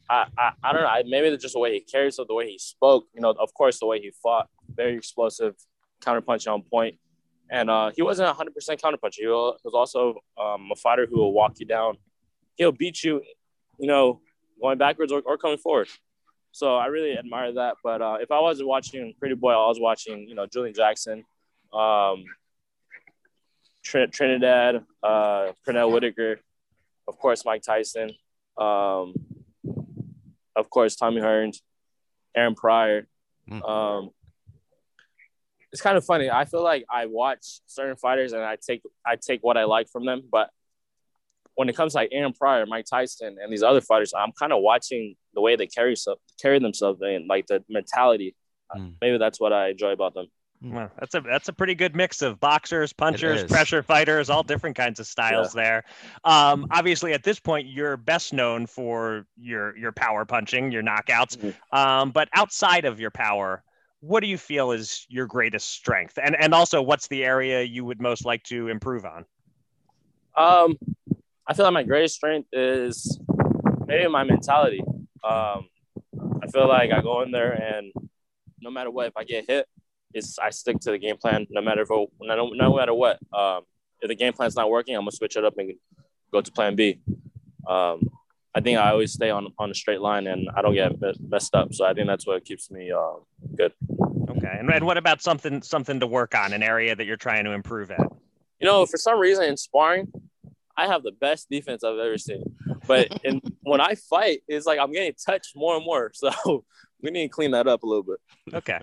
I, 0.08 0.26
I, 0.38 0.52
I 0.62 0.72
don't 0.72 0.82
know. 0.82 0.88
I, 0.88 1.02
maybe 1.06 1.26
it's 1.28 1.42
just 1.42 1.54
the 1.54 1.60
way 1.60 1.74
he 1.74 1.80
carried 1.80 2.04
himself, 2.04 2.28
the 2.28 2.34
way 2.34 2.48
he 2.48 2.58
spoke. 2.58 3.08
You 3.12 3.20
know, 3.20 3.30
of 3.30 3.52
course, 3.52 3.78
the 3.78 3.86
way 3.86 4.00
he 4.00 4.10
fought, 4.22 4.48
very 4.74 4.96
explosive, 4.96 5.54
counterpunching 6.02 6.52
on 6.52 6.62
point. 6.62 6.96
And 7.50 7.68
uh, 7.70 7.90
he 7.94 8.02
wasn't 8.02 8.30
a 8.30 8.32
100% 8.32 8.80
counterpuncher. 8.80 9.18
He 9.18 9.26
was 9.26 9.74
also 9.74 10.16
um, 10.40 10.70
a 10.72 10.76
fighter 10.76 11.06
who 11.08 11.18
will 11.18 11.32
walk 11.32 11.60
you 11.60 11.66
down. 11.66 11.96
He'll 12.56 12.72
beat 12.72 13.04
you, 13.04 13.22
you 13.78 13.86
know, 13.86 14.20
going 14.60 14.78
backwards 14.78 15.12
or, 15.12 15.22
or 15.24 15.36
coming 15.36 15.58
forward. 15.58 15.88
So 16.52 16.76
I 16.76 16.86
really 16.86 17.18
admire 17.18 17.52
that. 17.54 17.76
But 17.82 18.00
uh, 18.00 18.18
if 18.20 18.30
I 18.30 18.40
was 18.40 18.62
watching 18.62 19.12
Pretty 19.18 19.34
Boy, 19.34 19.52
I 19.52 19.66
was 19.66 19.78
watching, 19.80 20.28
you 20.28 20.34
know, 20.34 20.46
Julian 20.46 20.74
Jackson, 20.74 21.24
um, 21.72 22.24
Tr- 23.82 24.06
Trinidad, 24.10 24.84
uh, 25.02 25.52
Pernell 25.66 25.92
Whitaker, 25.92 26.40
of 27.06 27.18
course, 27.18 27.44
Mike 27.44 27.62
Tyson, 27.62 28.12
um, 28.56 29.14
of 30.56 30.70
course, 30.70 30.96
Tommy 30.96 31.20
Hearns, 31.20 31.60
Aaron 32.34 32.54
Pryor. 32.54 33.06
Um, 33.50 34.10
it's 35.74 35.82
kind 35.82 35.96
of 35.96 36.04
funny. 36.04 36.30
I 36.30 36.44
feel 36.44 36.62
like 36.62 36.84
I 36.88 37.06
watch 37.06 37.58
certain 37.66 37.96
fighters 37.96 38.32
and 38.32 38.44
I 38.44 38.56
take 38.64 38.82
I 39.04 39.16
take 39.16 39.42
what 39.42 39.56
I 39.56 39.64
like 39.64 39.88
from 39.90 40.06
them, 40.06 40.22
but 40.30 40.48
when 41.56 41.68
it 41.68 41.74
comes 41.76 41.92
to 41.92 41.98
like 41.98 42.10
Aaron 42.12 42.32
Pryor, 42.32 42.64
Mike 42.64 42.86
Tyson, 42.88 43.38
and 43.42 43.52
these 43.52 43.64
other 43.64 43.80
fighters, 43.80 44.12
I'm 44.16 44.30
kind 44.38 44.52
of 44.52 44.62
watching 44.62 45.16
the 45.34 45.40
way 45.40 45.56
they 45.56 45.66
carry 45.66 45.96
so, 45.96 46.14
carry 46.40 46.60
themselves 46.60 47.00
and 47.02 47.26
like 47.26 47.48
the 47.48 47.64
mentality. 47.68 48.36
Maybe 49.00 49.18
that's 49.18 49.40
what 49.40 49.52
I 49.52 49.70
enjoy 49.70 49.90
about 49.90 50.14
them. 50.14 50.26
Well, 50.62 50.90
that's 50.98 51.14
a 51.14 51.20
that's 51.20 51.48
a 51.48 51.52
pretty 51.52 51.74
good 51.74 51.96
mix 51.96 52.22
of 52.22 52.38
boxers, 52.38 52.92
punchers, 52.92 53.42
pressure 53.44 53.82
fighters, 53.82 54.30
all 54.30 54.44
different 54.44 54.76
kinds 54.76 55.00
of 55.00 55.06
styles 55.06 55.52
there. 55.52 55.84
Um, 56.24 56.68
obviously, 56.70 57.12
at 57.12 57.24
this 57.24 57.40
point, 57.40 57.66
you're 57.68 57.96
best 57.96 58.32
known 58.32 58.66
for 58.66 59.26
your 59.36 59.76
your 59.76 59.92
power 59.92 60.24
punching, 60.24 60.70
your 60.70 60.82
knockouts. 60.82 61.36
Mm-hmm. 61.36 61.76
Um, 61.76 62.10
but 62.12 62.28
outside 62.32 62.84
of 62.84 62.98
your 63.00 63.10
power, 63.10 63.62
what 64.06 64.20
do 64.20 64.26
you 64.26 64.36
feel 64.36 64.72
is 64.72 65.06
your 65.08 65.26
greatest 65.26 65.70
strength? 65.70 66.18
And 66.22 66.36
and 66.38 66.52
also, 66.52 66.82
what's 66.82 67.08
the 67.08 67.24
area 67.24 67.62
you 67.62 67.84
would 67.84 68.00
most 68.00 68.24
like 68.24 68.42
to 68.44 68.68
improve 68.68 69.04
on? 69.04 69.24
Um, 70.36 70.76
I 71.46 71.54
feel 71.54 71.64
like 71.64 71.74
my 71.74 71.82
greatest 71.82 72.16
strength 72.16 72.48
is 72.52 73.18
maybe 73.86 74.06
my 74.08 74.24
mentality. 74.24 74.82
Um, 75.22 75.68
I 76.42 76.48
feel 76.52 76.68
like 76.68 76.92
I 76.92 77.00
go 77.00 77.22
in 77.22 77.30
there 77.30 77.52
and 77.52 77.92
no 78.60 78.70
matter 78.70 78.90
what, 78.90 79.06
if 79.06 79.16
I 79.16 79.24
get 79.24 79.48
hit, 79.48 79.66
it's 80.12 80.38
I 80.38 80.50
stick 80.50 80.80
to 80.80 80.90
the 80.90 80.98
game 80.98 81.16
plan. 81.16 81.46
No 81.50 81.62
matter 81.62 81.82
if 81.82 81.88
no, 81.90 82.50
no 82.54 82.76
matter 82.76 82.94
what. 82.94 83.18
Um, 83.32 83.62
if 84.02 84.08
the 84.08 84.14
game 84.14 84.34
plan's 84.34 84.56
not 84.56 84.68
working, 84.68 84.94
I'm 84.94 85.02
gonna 85.02 85.12
switch 85.12 85.36
it 85.36 85.44
up 85.44 85.54
and 85.56 85.72
go 86.30 86.42
to 86.42 86.52
plan 86.52 86.76
B. 86.76 87.00
Um, 87.66 88.10
I 88.54 88.60
think 88.60 88.78
I 88.78 88.90
always 88.90 89.12
stay 89.12 89.30
on 89.30 89.48
on 89.58 89.70
a 89.70 89.74
straight 89.74 90.00
line 90.00 90.26
and 90.26 90.48
I 90.56 90.62
don't 90.62 90.74
get 90.74 90.92
messed 91.20 91.54
up. 91.54 91.74
So 91.74 91.84
I 91.84 91.92
think 91.92 92.06
that's 92.06 92.26
what 92.26 92.44
keeps 92.44 92.70
me 92.70 92.92
uh, 92.92 93.14
good. 93.56 93.72
Okay, 94.30 94.56
and, 94.58 94.70
and 94.70 94.86
what 94.86 94.96
about 94.96 95.22
something 95.22 95.62
something 95.62 96.00
to 96.00 96.06
work 96.06 96.34
on, 96.34 96.52
an 96.52 96.62
area 96.62 96.94
that 96.94 97.04
you're 97.04 97.16
trying 97.16 97.44
to 97.44 97.52
improve 97.52 97.90
at? 97.90 98.06
You 98.60 98.66
know, 98.66 98.86
for 98.86 98.96
some 98.96 99.18
reason 99.18 99.44
in 99.44 99.56
sparring, 99.56 100.10
I 100.76 100.86
have 100.86 101.02
the 101.02 101.12
best 101.12 101.48
defense 101.50 101.84
I've 101.84 101.98
ever 101.98 102.18
seen. 102.18 102.44
But 102.86 103.08
in, 103.24 103.40
when 103.62 103.80
I 103.80 103.94
fight, 103.94 104.42
it's 104.48 104.66
like 104.66 104.78
I'm 104.78 104.92
getting 104.92 105.12
touched 105.24 105.52
more 105.56 105.76
and 105.76 105.84
more. 105.84 106.12
So 106.14 106.30
we 107.02 107.10
need 107.10 107.24
to 107.24 107.28
clean 107.28 107.52
that 107.52 107.66
up 107.66 107.82
a 107.82 107.86
little 107.86 108.02
bit. 108.04 108.18
Okay. 108.54 108.80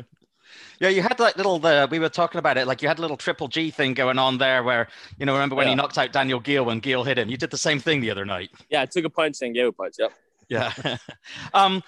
Yeah, 0.80 0.90
you 0.90 1.02
had 1.02 1.20
like 1.20 1.38
little 1.38 1.60
the 1.60 1.88
we 1.92 2.00
were 2.00 2.10
talking 2.10 2.40
about 2.40 2.58
it, 2.58 2.68
like 2.68 2.82
you 2.82 2.88
had 2.88 2.98
a 2.98 3.02
little 3.02 3.18
triple 3.18 3.48
G 3.48 3.72
thing 3.72 3.94
going 3.94 4.18
on 4.18 4.38
there 4.38 4.64
where, 4.64 4.88
you 5.20 5.26
know, 5.26 5.34
remember 5.34 5.56
when 5.56 5.68
he 5.68 5.76
knocked 5.76 5.98
out 5.98 6.12
Daniel 6.12 6.40
Geale 6.40 6.66
when 6.66 6.80
Geale 6.80 7.04
hit 7.04 7.18
him? 7.18 7.30
You 7.30 7.38
did 7.38 7.52
the 7.52 7.58
same 7.58 7.80
thing 7.80 8.02
the 8.02 8.12
other 8.12 8.26
night. 8.26 8.50
Yeah, 8.70 8.82
I 8.82 8.86
took 8.86 9.06
a 9.06 9.10
punch 9.10 9.42
and 9.42 9.54
gave 9.54 9.68
a 9.68 9.72
punch. 9.72 9.96
Yep. 10.00 10.14
Yeah. 10.50 10.98
um, 11.54 11.82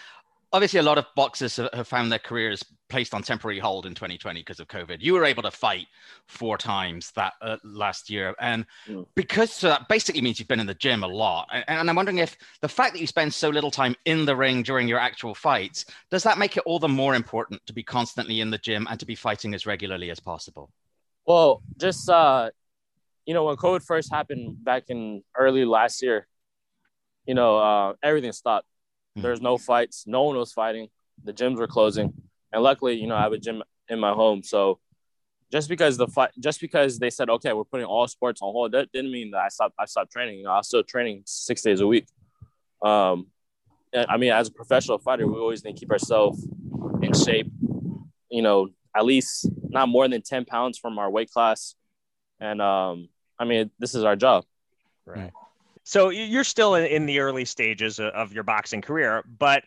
obviously, 0.54 0.80
a 0.80 0.84
lot 0.84 0.98
of 0.98 1.06
boxers 1.16 1.58
have 1.58 1.88
found 1.88 2.12
their 2.12 2.20
careers 2.20 2.64
placed 2.88 3.14
on 3.14 3.24
temporary 3.24 3.60
hold 3.60 3.88
in 3.88 3.96
2020 3.96 4.40
because 4.40 4.60
of 4.60 4.68
COVID. 4.68 4.98
You 5.02 5.14
were 5.14 5.26
able 5.26 5.42
to 5.44 5.52
fight 5.52 5.88
four 6.28 6.58
times 6.58 7.12
that 7.16 7.34
uh, 7.42 7.58
last 7.64 8.10
year, 8.10 8.36
and 8.40 8.66
because 9.16 9.52
so 9.52 9.70
that 9.70 9.90
basically 9.90 10.22
means 10.22 10.40
you've 10.40 10.48
been 10.48 10.60
in 10.60 10.68
the 10.68 10.76
gym 10.76 11.04
a 11.04 11.08
lot. 11.08 11.48
And, 11.52 11.66
and 11.68 11.90
I'm 11.90 11.96
wondering 11.96 12.20
if 12.20 12.38
the 12.62 12.70
fact 12.70 12.94
that 12.94 13.02
you 13.02 13.08
spend 13.08 13.34
so 13.34 13.50
little 13.50 13.72
time 13.72 13.96
in 14.06 14.26
the 14.26 14.36
ring 14.36 14.64
during 14.64 14.88
your 14.88 15.00
actual 15.00 15.34
fights 15.34 15.86
does 16.12 16.24
that 16.24 16.38
make 16.38 16.56
it 16.56 16.64
all 16.66 16.80
the 16.80 16.88
more 16.88 17.16
important 17.16 17.60
to 17.66 17.74
be 17.74 17.84
constantly 17.84 18.40
in 18.40 18.52
the 18.52 18.58
gym 18.60 18.88
and 18.90 19.00
to 19.00 19.06
be 19.06 19.16
fighting 19.16 19.54
as 19.54 19.66
regularly 19.66 20.12
as 20.12 20.20
possible? 20.20 20.72
Well, 21.26 21.64
just 21.78 22.08
uh, 22.10 22.52
you 23.26 23.34
know, 23.34 23.46
when 23.46 23.56
COVID 23.56 23.84
first 23.84 24.12
happened 24.12 24.64
back 24.64 24.84
in 24.90 25.24
early 25.36 25.66
last 25.66 26.02
year, 26.02 26.28
you 27.26 27.34
know, 27.34 27.58
uh, 27.58 27.94
everything 28.04 28.32
stopped. 28.34 28.68
There's 29.16 29.42
no 29.42 29.58
fights. 29.58 30.06
No 30.08 30.24
one 30.24 30.36
was 30.36 30.52
fighting. 30.54 30.88
The 31.24 31.34
gyms 31.34 31.58
were 31.58 31.68
closing, 31.68 32.14
and 32.52 32.64
luckily, 32.64 32.96
you 32.96 33.08
know, 33.08 33.16
I 33.16 33.22
have 33.22 33.34
a 33.34 33.38
gym 33.38 33.62
in 33.88 34.00
my 34.00 34.12
home. 34.12 34.44
So, 34.44 34.80
just 35.52 35.70
because 35.70 35.98
the 35.98 36.08
fight, 36.08 36.32
just 36.40 36.60
because 36.60 36.98
they 36.98 37.12
said, 37.12 37.30
okay, 37.30 37.54
we're 37.54 37.64
putting 37.64 37.86
all 37.86 38.08
sports 38.08 38.42
on 38.42 38.52
hold, 38.52 38.72
that 38.72 38.92
didn't 38.92 39.12
mean 39.12 39.32
that 39.32 39.38
I 39.38 39.50
stopped. 39.50 39.76
I 39.80 39.86
stopped 39.86 40.12
training. 40.12 40.40
You 40.40 40.46
know, 40.46 40.52
I 40.52 40.58
was 40.58 40.68
still 40.68 40.84
training 40.84 41.24
six 41.26 41.62
days 41.62 41.82
a 41.82 41.88
week. 41.88 42.08
Um, 42.84 43.28
I 43.96 44.18
mean, 44.18 44.32
as 44.32 44.48
a 44.48 44.52
professional 44.52 44.98
fighter, 44.98 45.28
we 45.28 45.36
always 45.40 45.64
need 45.64 45.76
to 45.76 45.80
keep 45.80 45.92
ourselves 45.92 46.48
in 47.02 47.14
shape. 47.14 47.52
You 48.32 48.42
know, 48.42 48.70
at 48.96 49.06
least 49.06 49.48
not 49.70 49.90
more 49.90 50.08
than 50.08 50.24
ten 50.24 50.46
pounds 50.46 50.80
from 50.80 50.98
our 50.98 51.10
weight 51.10 51.30
class. 51.30 51.76
And 52.40 52.62
um, 52.62 53.10
I 53.38 53.46
mean, 53.46 53.70
this 53.78 53.94
is 53.94 54.04
our 54.04 54.16
job. 54.16 54.46
Right. 55.06 55.32
So 55.84 56.10
you're 56.10 56.44
still 56.44 56.76
in, 56.76 57.06
the 57.06 57.20
early 57.20 57.46
stages 57.46 58.00
of 58.00 58.34
your 58.34 58.44
boxing 58.44 58.82
career, 58.82 59.24
but 59.38 59.64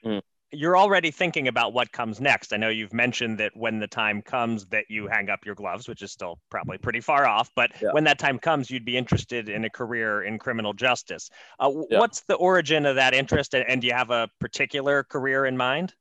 you're 0.53 0.77
already 0.77 1.11
thinking 1.11 1.49
about 1.49 1.73
what 1.73 1.91
comes 1.93 2.21
next. 2.21 2.53
I 2.53 2.57
know 2.57 2.69
you've 2.69 2.95
mentioned 2.95 3.39
that 3.39 3.53
when 3.55 3.81
the 3.81 3.87
time 3.87 4.23
comes 4.23 4.65
that 4.67 4.85
you 4.89 5.09
hang 5.09 5.29
up 5.29 5.45
your 5.45 5.55
gloves, 5.55 5.89
which 5.89 6.03
is 6.03 6.13
still 6.13 6.39
probably 6.51 6.79
pretty 6.79 7.01
far 7.01 7.27
off, 7.27 7.51
but 7.55 7.73
when 7.93 8.05
that 8.05 8.19
time 8.19 8.39
comes, 8.39 8.71
you'd 8.71 8.85
be 8.85 8.97
interested 8.97 9.49
in 9.49 9.65
a 9.65 9.71
career 9.71 10.23
in 10.23 10.39
criminal 10.39 10.73
justice. 10.73 11.29
Uh, 11.59 11.71
Yeah. 11.91 11.99
What's 11.99 12.21
the 12.23 12.37
origin 12.37 12.87
of 12.87 12.97
that 12.97 13.13
interest, 13.13 13.55
and, 13.55 13.69
and 13.69 13.81
do 13.81 13.87
you 13.89 13.93
have 13.93 14.11
a 14.11 14.31
particular 14.41 15.03
career 15.03 15.47
in 15.47 15.57
mind? 15.57 15.95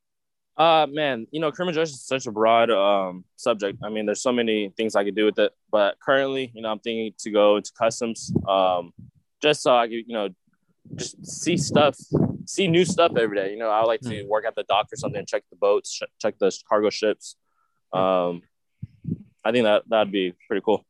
Uh, 0.57 0.87
man, 0.89 1.27
you 1.31 1.41
know, 1.41 1.51
criminal 1.51 1.73
justice 1.73 1.99
is 1.99 2.07
such 2.07 2.27
a 2.27 2.31
broad 2.31 2.69
um, 2.71 3.25
subject. 3.35 3.79
I 3.83 3.89
mean, 3.89 4.05
there's 4.05 4.21
so 4.21 4.31
many 4.31 4.71
things 4.77 4.95
I 4.95 5.03
could 5.03 5.15
do 5.15 5.25
with 5.25 5.37
it. 5.37 5.51
But 5.69 5.99
currently, 5.99 6.51
you 6.53 6.61
know, 6.61 6.71
I'm 6.71 6.79
thinking 6.79 7.13
to 7.17 7.31
go 7.31 7.57
into 7.57 7.73
customs, 7.77 8.31
um, 8.47 8.93
just 9.45 9.61
so 9.61 9.75
I 9.75 9.87
could, 9.87 10.03
you 10.07 10.13
know, 10.13 10.29
just 10.95 11.23
see 11.23 11.55
stuff, 11.55 11.95
see 12.45 12.67
new 12.67 12.83
stuff 12.83 13.15
every 13.15 13.37
day. 13.37 13.51
You 13.51 13.59
know, 13.59 13.69
I 13.69 13.83
like 13.83 14.01
to 14.01 14.23
work 14.23 14.43
at 14.45 14.55
the 14.55 14.63
dock 14.63 14.87
or 14.91 14.95
something, 14.95 15.23
check 15.25 15.43
the 15.51 15.55
boats, 15.55 15.93
ch- 15.93 16.11
check 16.19 16.39
the 16.39 16.51
cargo 16.67 16.89
ships. 16.89 17.35
Um, 17.93 18.41
I 19.43 19.51
think 19.51 19.65
that 19.65 19.83
that'd 19.87 20.11
be 20.11 20.33
pretty 20.47 20.63
cool. 20.65 20.83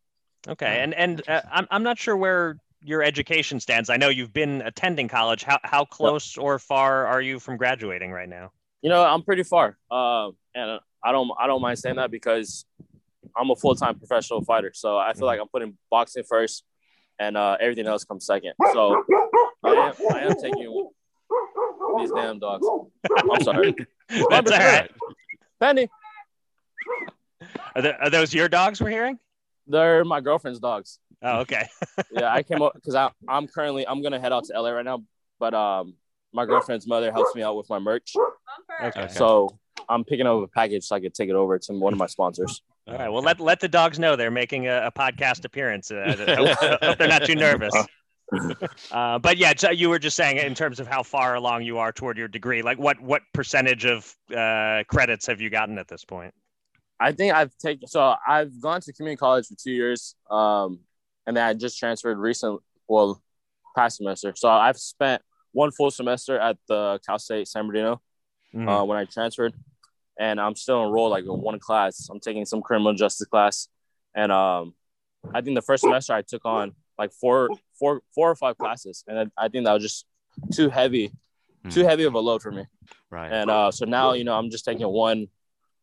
Okay, 0.48 0.80
and 0.80 0.94
and 0.94 1.22
uh, 1.28 1.42
I'm 1.52 1.68
I'm 1.70 1.84
not 1.84 1.98
sure 1.98 2.16
where 2.16 2.58
your 2.82 3.04
education 3.04 3.60
stands. 3.60 3.90
I 3.90 3.98
know 3.98 4.10
you've 4.10 4.32
been 4.34 4.62
attending 4.62 5.10
college. 5.10 5.44
How 5.44 5.60
how 5.64 5.84
close 5.84 6.38
or 6.38 6.58
far 6.60 7.08
are 7.08 7.22
you 7.22 7.40
from 7.40 7.58
graduating 7.58 8.12
right 8.12 8.30
now? 8.30 8.52
You 8.82 8.90
know, 8.90 9.04
I'm 9.04 9.24
pretty 9.24 9.44
far, 9.44 9.78
uh, 9.92 10.30
and 10.54 10.80
I 11.04 11.12
don't 11.12 11.30
I 11.38 11.48
don't 11.48 11.62
mind 11.62 11.80
saying 11.80 11.98
that 11.98 12.12
because 12.12 12.66
I'm 13.36 13.50
a 13.50 13.56
full 13.56 13.76
time 13.76 13.98
professional 14.00 14.44
fighter. 14.44 14.72
So 14.74 14.98
I 14.98 15.14
feel 15.14 15.26
like 15.26 15.42
I'm 15.42 15.50
putting 15.50 15.78
boxing 15.90 16.24
first, 16.24 16.64
and 17.20 17.38
uh, 17.38 17.58
everything 17.60 17.88
else 17.88 18.04
comes 18.04 18.26
second. 18.26 18.54
So 18.74 19.04
I 19.64 19.70
am, 19.70 19.94
I 20.14 20.20
am 20.22 20.36
taking 20.42 20.90
these 21.98 22.12
damn 22.12 22.40
dogs. 22.40 22.68
I'm 23.32 23.44
sorry. 23.44 23.76
That's 24.30 24.52
all 24.52 24.58
right. 24.58 24.92
Penny, 25.60 25.90
Are, 27.76 27.82
th- 27.82 27.96
are 28.02 28.10
those 28.10 28.34
your 28.34 28.50
dogs 28.50 28.82
we're 28.82 28.90
hearing? 28.90 29.18
they're 29.68 30.06
my 30.06 30.22
girlfriend's 30.22 30.60
dogs. 30.60 31.00
Oh, 31.22 31.40
okay. 31.40 31.68
yeah, 32.12 32.32
I 32.32 32.44
came 32.44 32.62
up 32.62 32.74
because 32.76 32.96
I'm 33.28 33.48
currently 33.48 33.88
I'm 33.88 34.02
gonna 34.02 34.20
head 34.20 34.32
out 34.32 34.44
to 34.46 34.62
LA 34.62 34.70
right 34.72 34.86
now, 34.86 35.04
but 35.40 35.54
um, 35.54 35.96
my 36.34 36.46
girlfriend's 36.46 36.88
mother 36.88 37.12
helps 37.12 37.34
me 37.36 37.42
out 37.42 37.56
with 37.56 37.70
my 37.70 37.80
merch. 37.80 38.14
Okay. 38.84 39.08
So 39.10 39.58
I'm 39.90 40.04
picking 40.04 40.28
up 40.28 40.44
a 40.44 40.48
package 40.48 40.86
so 40.86 40.96
I 40.96 41.00
could 41.00 41.14
take 41.14 41.30
it 41.30 41.36
over 41.36 41.58
to 41.58 41.74
one 41.74 41.94
of 41.94 42.00
my 42.00 42.08
sponsors. 42.08 42.62
All 42.88 42.98
right. 42.98 43.10
Well, 43.10 43.24
let 43.24 43.40
let 43.40 43.60
the 43.60 43.68
dogs 43.68 43.98
know 43.98 44.16
they're 44.16 44.30
making 44.30 44.68
a, 44.68 44.88
a 44.88 44.92
podcast 44.92 45.44
appearance. 45.46 45.92
Uh, 45.92 46.16
I 46.28 46.36
hope, 46.36 46.80
hope 46.82 46.98
they're 46.98 47.08
not 47.08 47.26
too 47.26 47.36
nervous. 47.36 47.74
Uh, 48.92 49.20
but 49.20 49.38
yeah, 49.38 49.54
so 49.56 49.70
you 49.70 49.88
were 49.88 50.00
just 50.00 50.16
saying 50.18 50.38
in 50.38 50.56
terms 50.56 50.80
of 50.80 50.88
how 50.88 51.04
far 51.04 51.36
along 51.36 51.62
you 51.62 51.78
are 51.78 51.92
toward 51.92 52.18
your 52.18 52.28
degree. 52.28 52.64
Like, 52.64 52.80
what 52.80 53.00
what 53.00 53.22
percentage 53.34 53.86
of 53.86 54.14
uh, 54.36 54.84
credits 54.88 55.28
have 55.28 55.40
you 55.40 55.52
gotten 55.52 55.78
at 55.78 55.88
this 55.88 56.04
point? 56.04 56.34
I 57.00 57.12
think 57.12 57.36
I've 57.36 57.56
taken 57.60 57.88
so 57.88 58.16
I've 58.28 58.60
gone 58.60 58.82
to 58.82 58.94
community 58.94 59.20
college 59.20 59.46
for 59.46 59.54
two 59.56 59.72
years, 59.72 60.16
um, 60.32 60.80
and 61.28 61.38
then 61.38 61.46
I 61.46 61.54
just 61.54 61.78
transferred 61.78 62.18
recent, 62.18 62.60
well, 62.88 63.22
past 63.76 63.98
semester. 63.98 64.34
So 64.36 64.50
I've 64.50 64.78
spent 64.80 65.22
one 65.52 65.72
full 65.72 65.92
semester 65.92 66.40
at 66.40 66.58
the 66.68 67.00
Cal 67.06 67.20
State 67.20 67.48
San 67.48 67.68
Bernardino 67.68 68.02
Mm. 68.56 68.70
uh, 68.70 68.86
when 68.86 68.98
I 68.98 69.06
transferred, 69.06 69.54
and 70.20 70.40
I'm 70.40 70.56
still 70.56 70.84
enrolled 70.86 71.12
like 71.12 71.24
in 71.26 71.30
one 71.42 71.60
class. 71.60 72.08
I'm 72.10 72.20
taking 72.20 72.46
some 72.46 72.62
criminal 72.62 72.94
justice 72.94 73.28
class, 73.28 73.68
and 74.14 74.32
um, 74.32 74.74
I 75.34 75.42
think 75.42 75.56
the 75.56 75.62
first 75.62 75.82
semester 75.84 76.14
I 76.14 76.22
took 76.22 76.46
on 76.46 76.74
like 76.98 77.12
four, 77.12 77.50
four, 77.78 78.02
four 78.14 78.30
or 78.32 78.36
five 78.36 78.58
classes, 78.58 79.04
and 79.08 79.32
I, 79.38 79.46
I 79.46 79.48
think 79.50 79.66
that 79.66 79.74
was 79.74 79.84
just 79.84 80.06
too 80.54 80.70
heavy, 80.70 81.12
too 81.70 81.84
heavy 81.84 82.04
of 82.04 82.14
a 82.14 82.20
load 82.20 82.42
for 82.42 82.52
me. 82.52 82.66
Right. 83.10 83.32
And 83.32 83.50
uh, 83.50 83.72
so 83.72 83.86
now 83.86 84.14
you 84.14 84.24
know 84.24 84.38
I'm 84.38 84.50
just 84.50 84.66
taking 84.66 84.88
one 84.88 85.28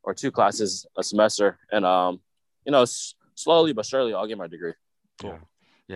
or 0.02 0.14
two 0.14 0.30
classes 0.30 0.86
a 0.96 1.02
semester, 1.02 1.58
and 1.70 1.84
um, 1.84 2.20
you 2.64 2.72
know, 2.72 2.82
s- 2.82 3.14
slowly 3.34 3.72
but 3.72 3.84
surely 3.86 4.14
I'll 4.14 4.26
get 4.26 4.38
my 4.38 4.46
degree. 4.46 4.72
Cool. 5.20 5.30
Yeah, 5.30 5.38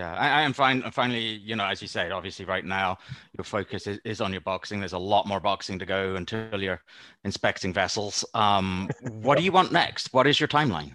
I, 0.05 0.41
I 0.41 0.43
am 0.43 0.53
fine. 0.53 0.83
Finally, 0.91 1.21
you 1.21 1.57
know, 1.57 1.65
as 1.65 1.81
you 1.81 1.89
said, 1.89 2.13
obviously, 2.13 2.45
right 2.45 2.65
now 2.65 2.99
your 3.37 3.45
focus 3.45 3.87
is, 3.87 3.99
is 4.05 4.21
on 4.21 4.33
your 4.33 4.41
boxing. 4.41 4.81
There's 4.81 4.93
a 4.93 4.99
lot 4.99 5.27
more 5.27 5.41
boxing 5.41 5.79
to 5.79 5.87
go 5.87 6.17
until 6.17 6.63
you're 6.63 6.83
inspecting 7.25 7.73
vessels. 7.73 8.25
Um, 8.35 8.91
what 9.23 9.39
do 9.39 9.45
you 9.45 9.53
want 9.53 9.73
next? 9.73 10.13
What 10.13 10.27
is 10.27 10.41
your 10.41 10.49
timeline? 10.49 10.95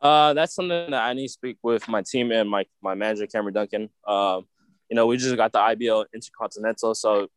Uh, 0.00 0.34
that's 0.34 0.54
something 0.54 0.90
that 0.90 1.02
I 1.02 1.12
need 1.14 1.28
to 1.28 1.32
speak 1.32 1.58
with 1.62 1.88
my 1.88 2.02
team 2.02 2.30
and 2.30 2.48
my 2.48 2.66
my 2.82 2.94
manager 2.94 3.26
Cameron 3.26 3.54
Duncan. 3.54 3.88
Um, 4.06 4.46
you 4.90 4.96
know, 4.96 5.06
we 5.06 5.16
just 5.16 5.36
got 5.36 5.52
the 5.52 5.60
IBO 5.60 6.04
Intercontinental, 6.14 6.94
so 6.94 7.28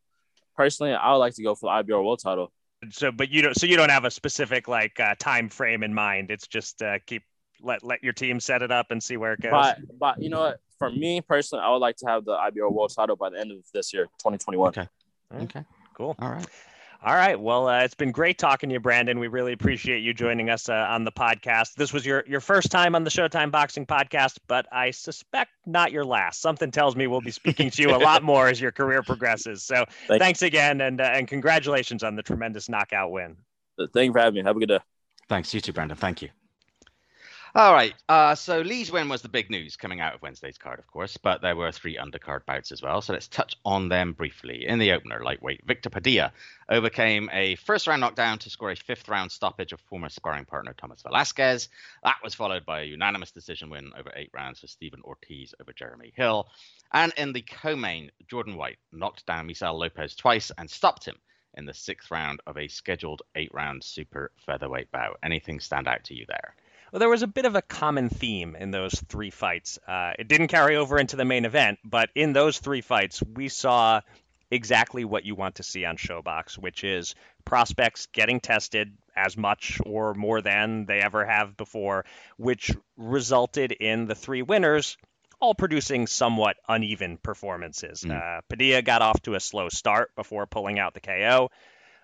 personally, 0.56 0.94
I 0.94 1.12
would 1.12 1.20
like 1.20 1.34
to 1.36 1.44
go 1.44 1.56
for 1.56 1.68
the 1.68 1.76
IBO 1.80 2.04
World 2.04 2.20
Title. 2.22 2.52
So, 2.92 3.12
but 3.12 3.30
you 3.30 3.42
don't. 3.42 3.56
So 3.56 3.66
you 3.66 3.78
don't 3.78 3.90
have 3.90 4.06
a 4.06 4.12
specific 4.12 4.68
like 4.68 5.00
uh, 5.00 5.16
time 5.18 5.50
frame 5.50 5.84
in 5.84 5.94
mind. 5.94 6.30
It's 6.30 6.48
just 6.48 6.82
uh, 6.82 7.00
keep 7.06 7.24
let 7.62 7.84
let 7.84 8.04
your 8.04 8.14
team 8.14 8.40
set 8.40 8.62
it 8.62 8.72
up 8.72 8.88
and 8.92 9.02
see 9.02 9.18
where 9.18 9.34
it 9.34 9.42
goes. 9.42 9.52
But 9.52 9.78
but 9.98 10.22
you 10.22 10.30
know 10.30 10.42
what? 10.42 10.60
For 10.80 10.90
me 10.92 11.22
personally, 11.22 11.64
I 11.66 11.72
would 11.72 11.78
like 11.78 11.96
to 11.98 12.08
have 12.08 12.26
the 12.26 12.34
IBO 12.34 12.70
World 12.70 12.94
Title 12.96 13.16
by 13.16 13.30
the 13.30 13.40
end 13.40 13.52
of 13.52 13.58
this 13.74 13.94
year, 13.94 14.06
2021. 14.20 14.70
Okay. 14.70 14.88
Okay. 15.42 15.64
Cool. 15.94 16.16
All 16.20 16.30
right. 16.30 16.46
All 17.04 17.14
right. 17.14 17.40
Well, 17.40 17.68
uh, 17.68 17.84
it's 17.84 17.94
been 17.94 18.12
great 18.12 18.40
talking 18.40 18.70
to 18.70 18.74
you, 18.74 18.80
Brandon. 18.80 19.20
We 19.20 19.28
really 19.28 19.54
appreciate 19.54 20.00
you 20.00 20.14
joining 20.14 20.50
us 20.50 20.68
uh, 20.68 20.74
on 20.90 21.04
the 21.04 21.12
podcast. 21.12 21.76
This 21.76 21.94
was 21.94 22.06
your 22.06 22.24
your 22.28 22.40
first 22.40 22.72
time 22.72 22.96
on 22.96 23.04
the 23.04 23.10
Showtime 23.10 23.52
Boxing 23.52 23.86
podcast, 23.86 24.38
but 24.48 24.66
I 24.72 24.92
suspect 24.92 25.52
not 25.66 25.92
your 25.92 26.06
last. 26.06 26.42
Something 26.42 26.72
tells 26.72 26.96
me 26.96 27.06
we'll 27.06 27.22
be 27.22 27.32
speaking 27.32 27.70
to 27.70 27.82
you 27.82 27.96
a 27.96 27.98
lot 27.98 28.24
more 28.32 28.48
as 28.48 28.60
your 28.60 28.72
career 28.72 29.04
progresses. 29.04 29.64
So, 29.64 29.86
Thank- 30.08 30.22
thanks 30.22 30.42
again, 30.42 30.82
and 30.82 31.00
uh, 31.00 31.12
and 31.14 31.28
congratulations 31.28 32.04
on 32.04 32.16
the 32.16 32.24
tremendous 32.24 32.68
knockout 32.68 33.12
win. 33.12 33.38
Thank 33.94 34.08
you 34.08 34.14
for 34.14 34.20
having 34.20 34.42
me. 34.42 34.44
Have 34.44 34.58
a 34.58 34.60
good 34.60 34.70
day. 34.70 34.80
Thanks. 35.30 35.54
You 35.54 35.62
too, 35.62 35.74
Brandon. 35.74 35.98
Thank 35.98 36.24
you. 36.24 36.30
All 37.58 37.74
right. 37.74 37.96
Uh, 38.08 38.36
so 38.36 38.62
Lee's 38.62 38.92
win 38.92 39.10
was 39.10 39.24
the 39.24 39.30
big 39.30 39.50
news 39.50 39.76
coming 39.76 40.00
out 40.00 40.14
of 40.14 40.22
Wednesday's 40.22 40.60
card, 40.60 40.78
of 40.78 40.86
course, 40.86 41.18
but 41.18 41.42
there 41.42 41.56
were 41.56 41.72
three 41.72 41.98
undercard 41.98 42.46
bouts 42.46 42.72
as 42.72 42.84
well. 42.84 43.02
So 43.02 43.14
let's 43.14 43.28
touch 43.28 43.56
on 43.66 43.90
them 43.90 44.14
briefly. 44.14 44.68
In 44.68 44.78
the 44.78 44.92
opener, 44.92 45.24
lightweight 45.24 45.66
Victor 45.66 45.90
Padilla 45.90 46.34
overcame 46.70 47.32
a 47.34 47.56
first 47.56 47.88
round 47.88 48.02
knockdown 48.02 48.38
to 48.38 48.52
score 48.52 48.70
a 48.70 48.76
fifth 48.76 49.10
round 49.10 49.32
stoppage 49.32 49.74
of 49.74 49.82
former 49.82 50.10
sparring 50.10 50.46
partner 50.46 50.76
Thomas 50.78 51.02
Velasquez. 51.02 51.70
That 52.04 52.18
was 52.24 52.36
followed 52.36 52.64
by 52.64 52.82
a 52.82 52.86
unanimous 52.86 53.32
decision 53.32 53.72
win 53.72 53.92
over 53.98 54.12
eight 54.16 54.30
rounds 54.36 54.60
for 54.60 54.68
Stephen 54.68 55.02
Ortiz 55.04 55.56
over 55.60 55.74
Jeremy 55.74 56.14
Hill. 56.16 56.50
And 56.94 57.12
in 57.18 57.34
the 57.34 57.42
co-main, 57.42 58.12
Jordan 58.28 58.56
White 58.56 58.78
knocked 58.92 59.26
down 59.26 59.48
Misael 59.48 59.80
Lopez 59.80 60.14
twice 60.14 60.52
and 60.60 60.70
stopped 60.70 61.06
him 61.06 61.18
in 61.56 61.66
the 61.66 61.74
sixth 61.74 62.12
round 62.12 62.40
of 62.46 62.56
a 62.60 62.68
scheduled 62.68 63.24
eight 63.34 63.52
round 63.52 63.84
super 63.84 64.32
featherweight 64.46 64.92
bout. 64.92 65.18
Anything 65.24 65.60
stand 65.60 65.88
out 65.88 66.04
to 66.04 66.14
you 66.14 66.28
there? 66.28 66.54
Well, 66.92 67.00
there 67.00 67.10
was 67.10 67.24
a 67.24 67.28
bit 67.28 67.46
of 67.46 67.56
a 67.56 67.62
common 67.62 68.10
theme 68.10 68.56
in 68.56 68.72
those 68.72 68.94
three 69.08 69.30
fights. 69.30 69.78
Uh, 69.88 70.14
it 70.18 70.28
didn't 70.28 70.48
carry 70.48 70.78
over 70.78 70.98
into 70.98 71.16
the 71.16 71.26
main 71.26 71.46
event, 71.46 71.80
but 71.84 72.10
in 72.16 72.34
those 72.34 72.60
three 72.60 72.82
fights, 72.82 73.22
we 73.22 73.50
saw 73.50 74.02
exactly 74.50 75.04
what 75.04 75.26
you 75.26 75.36
want 75.36 75.56
to 75.56 75.64
see 75.64 75.84
on 75.84 75.98
Showbox, 75.98 76.58
which 76.58 76.84
is 76.84 77.16
prospects 77.44 78.08
getting 78.08 78.40
tested 78.40 78.98
as 79.16 79.36
much 79.36 79.80
or 79.86 80.14
more 80.14 80.42
than 80.42 80.86
they 80.86 81.00
ever 81.00 81.26
have 81.26 81.58
before, 81.58 82.06
which 82.38 82.72
resulted 82.96 83.72
in 83.72 84.06
the 84.06 84.16
three 84.16 84.42
winners 84.42 84.98
all 85.40 85.54
producing 85.54 86.08
somewhat 86.08 86.58
uneven 86.68 87.18
performances. 87.18 88.04
Uh, 88.06 88.42
Padilla 88.50 88.82
got 88.82 89.02
off 89.02 89.22
to 89.22 89.36
a 89.36 89.40
slow 89.40 89.70
start 89.70 90.16
before 90.16 90.48
pulling 90.48 90.80
out 90.80 90.94
the 90.94 91.00
KO. 91.00 91.52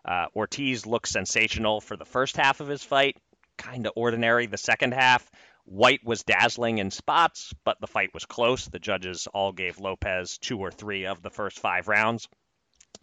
Uh, 0.06 0.28
Ortiz 0.36 0.86
looked 0.86 1.08
sensational 1.08 1.82
for 1.82 1.96
the 1.96 2.06
first 2.06 2.36
half 2.38 2.60
of 2.60 2.67
his 2.67 2.84
fight, 2.84 3.17
kind 3.63 3.86
of 3.88 3.93
ordinary 3.95 4.45
the 4.45 4.58
second 4.58 4.93
half. 4.93 5.30
White 5.65 6.04
was 6.04 6.23
dazzling 6.23 6.80
in 6.80 6.91
spots, 6.91 7.54
but 7.63 7.80
the 7.80 7.88
fight 7.88 8.13
was 8.13 8.26
close. 8.26 8.65
The 8.67 8.80
judges 8.80 9.28
all 9.34 9.54
gave 9.54 9.80
Lopez 9.80 10.38
two 10.38 10.60
or 10.60 10.71
three 10.71 11.06
of 11.06 11.21
the 11.21 11.30
first 11.30 11.60
five 11.60 11.88
rounds. 11.88 12.28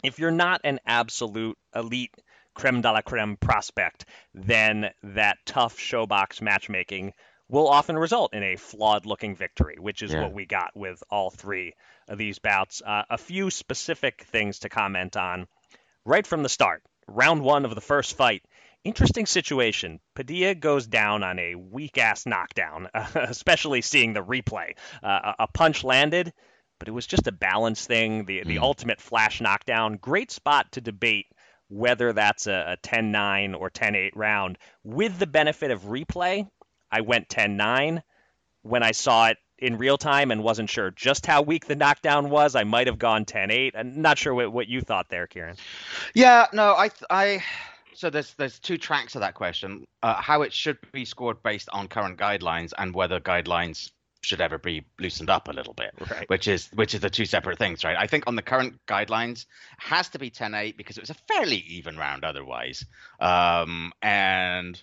If 0.03 0.19
you're 0.19 0.31
not 0.31 0.61
an 0.63 0.79
absolute 0.85 1.57
elite 1.75 2.13
creme 2.53 2.81
de 2.81 2.91
la 2.91 3.01
creme 3.01 3.37
prospect, 3.37 4.05
then 4.33 4.91
that 5.03 5.37
tough 5.45 5.77
showbox 5.77 6.41
matchmaking 6.41 7.13
will 7.49 7.67
often 7.67 7.97
result 7.97 8.33
in 8.33 8.43
a 8.43 8.55
flawed 8.55 9.05
looking 9.05 9.35
victory, 9.35 9.75
which 9.79 10.01
is 10.03 10.13
Yeah. 10.13 10.21
what 10.23 10.33
we 10.33 10.45
got 10.45 10.75
with 10.75 11.03
all 11.09 11.31
three 11.31 11.73
of 12.07 12.17
these 12.17 12.39
bouts. 12.39 12.81
Uh, 12.85 13.03
a 13.09 13.17
few 13.17 13.49
specific 13.49 14.23
things 14.25 14.59
to 14.59 14.69
comment 14.69 15.17
on 15.17 15.47
right 16.05 16.25
from 16.25 16.43
the 16.43 16.49
start. 16.49 16.83
Round 17.07 17.41
one 17.41 17.65
of 17.65 17.73
the 17.75 17.81
first 17.81 18.15
fight. 18.15 18.43
Interesting 18.83 19.27
situation. 19.27 19.99
Padilla 20.15 20.55
goes 20.55 20.87
down 20.87 21.23
on 21.23 21.37
a 21.37 21.55
weak 21.55 21.97
ass 21.97 22.25
knockdown, 22.25 22.89
especially 23.15 23.81
seeing 23.81 24.13
the 24.13 24.23
replay. 24.23 24.75
Uh, 25.03 25.33
a 25.39 25.47
punch 25.47 25.83
landed, 25.83 26.33
but 26.79 26.87
it 26.87 26.91
was 26.91 27.05
just 27.05 27.27
a 27.27 27.31
balance 27.31 27.85
thing, 27.85 28.25
the, 28.25 28.43
the 28.43 28.57
ultimate 28.57 28.99
flash 28.99 29.39
knockdown. 29.39 29.97
Great 29.97 30.31
spot 30.31 30.71
to 30.71 30.81
debate 30.81 31.27
whether 31.71 32.11
that's 32.11 32.47
a, 32.47 32.73
a 32.73 32.77
10 32.77 33.11
9 33.11 33.53
or 33.53 33.69
10 33.69 33.95
8 33.95 34.15
round. 34.15 34.57
With 34.83 35.17
the 35.19 35.27
benefit 35.27 35.71
of 35.71 35.83
replay, 35.83 36.47
I 36.91 37.01
went 37.01 37.29
10 37.29 37.55
9. 37.57 38.03
When 38.63 38.83
I 38.83 38.91
saw 38.91 39.27
it 39.27 39.37
in 39.57 39.77
real 39.77 39.97
time 39.97 40.31
and 40.31 40.43
wasn't 40.43 40.69
sure 40.69 40.91
just 40.91 41.25
how 41.25 41.43
weak 41.43 41.67
the 41.67 41.75
knockdown 41.75 42.29
was, 42.29 42.55
I 42.55 42.63
might 42.63 42.87
have 42.87 42.99
gone 42.99 43.25
10 43.25 43.51
8. 43.51 43.75
I'm 43.77 44.01
not 44.01 44.17
sure 44.17 44.33
what, 44.33 44.51
what 44.51 44.67
you 44.67 44.81
thought 44.81 45.07
there, 45.09 45.27
Kieran. 45.27 45.55
Yeah, 46.13 46.47
no, 46.51 46.75
I, 46.75 46.89
th- 46.89 47.03
I. 47.09 47.43
So 47.93 48.09
there's 48.09 48.33
there's 48.35 48.59
two 48.59 48.77
tracks 48.77 49.15
of 49.15 49.21
that 49.21 49.35
question: 49.35 49.85
uh, 50.03 50.21
how 50.21 50.41
it 50.41 50.53
should 50.53 50.77
be 50.91 51.05
scored 51.05 51.43
based 51.43 51.69
on 51.71 51.87
current 51.87 52.17
guidelines, 52.17 52.73
and 52.77 52.93
whether 52.93 53.19
guidelines 53.19 53.91
should 54.21 54.39
ever 54.39 54.57
be 54.57 54.85
loosened 54.99 55.29
up 55.29 55.47
a 55.47 55.51
little 55.51 55.73
bit. 55.73 55.91
Right. 56.09 56.29
Which 56.29 56.47
is 56.47 56.69
which 56.73 56.93
is 56.93 57.01
the 57.01 57.09
two 57.09 57.25
separate 57.25 57.57
things, 57.57 57.83
right? 57.83 57.97
I 57.97 58.07
think 58.07 58.25
on 58.27 58.35
the 58.35 58.41
current 58.41 58.79
guidelines, 58.87 59.45
has 59.79 60.09
to 60.09 60.19
be 60.19 60.29
10-8 60.29 60.77
because 60.77 60.97
it 60.97 61.01
was 61.01 61.09
a 61.09 61.15
fairly 61.27 61.57
even 61.67 61.97
round 61.97 62.23
otherwise, 62.23 62.85
um, 63.19 63.91
and 64.01 64.81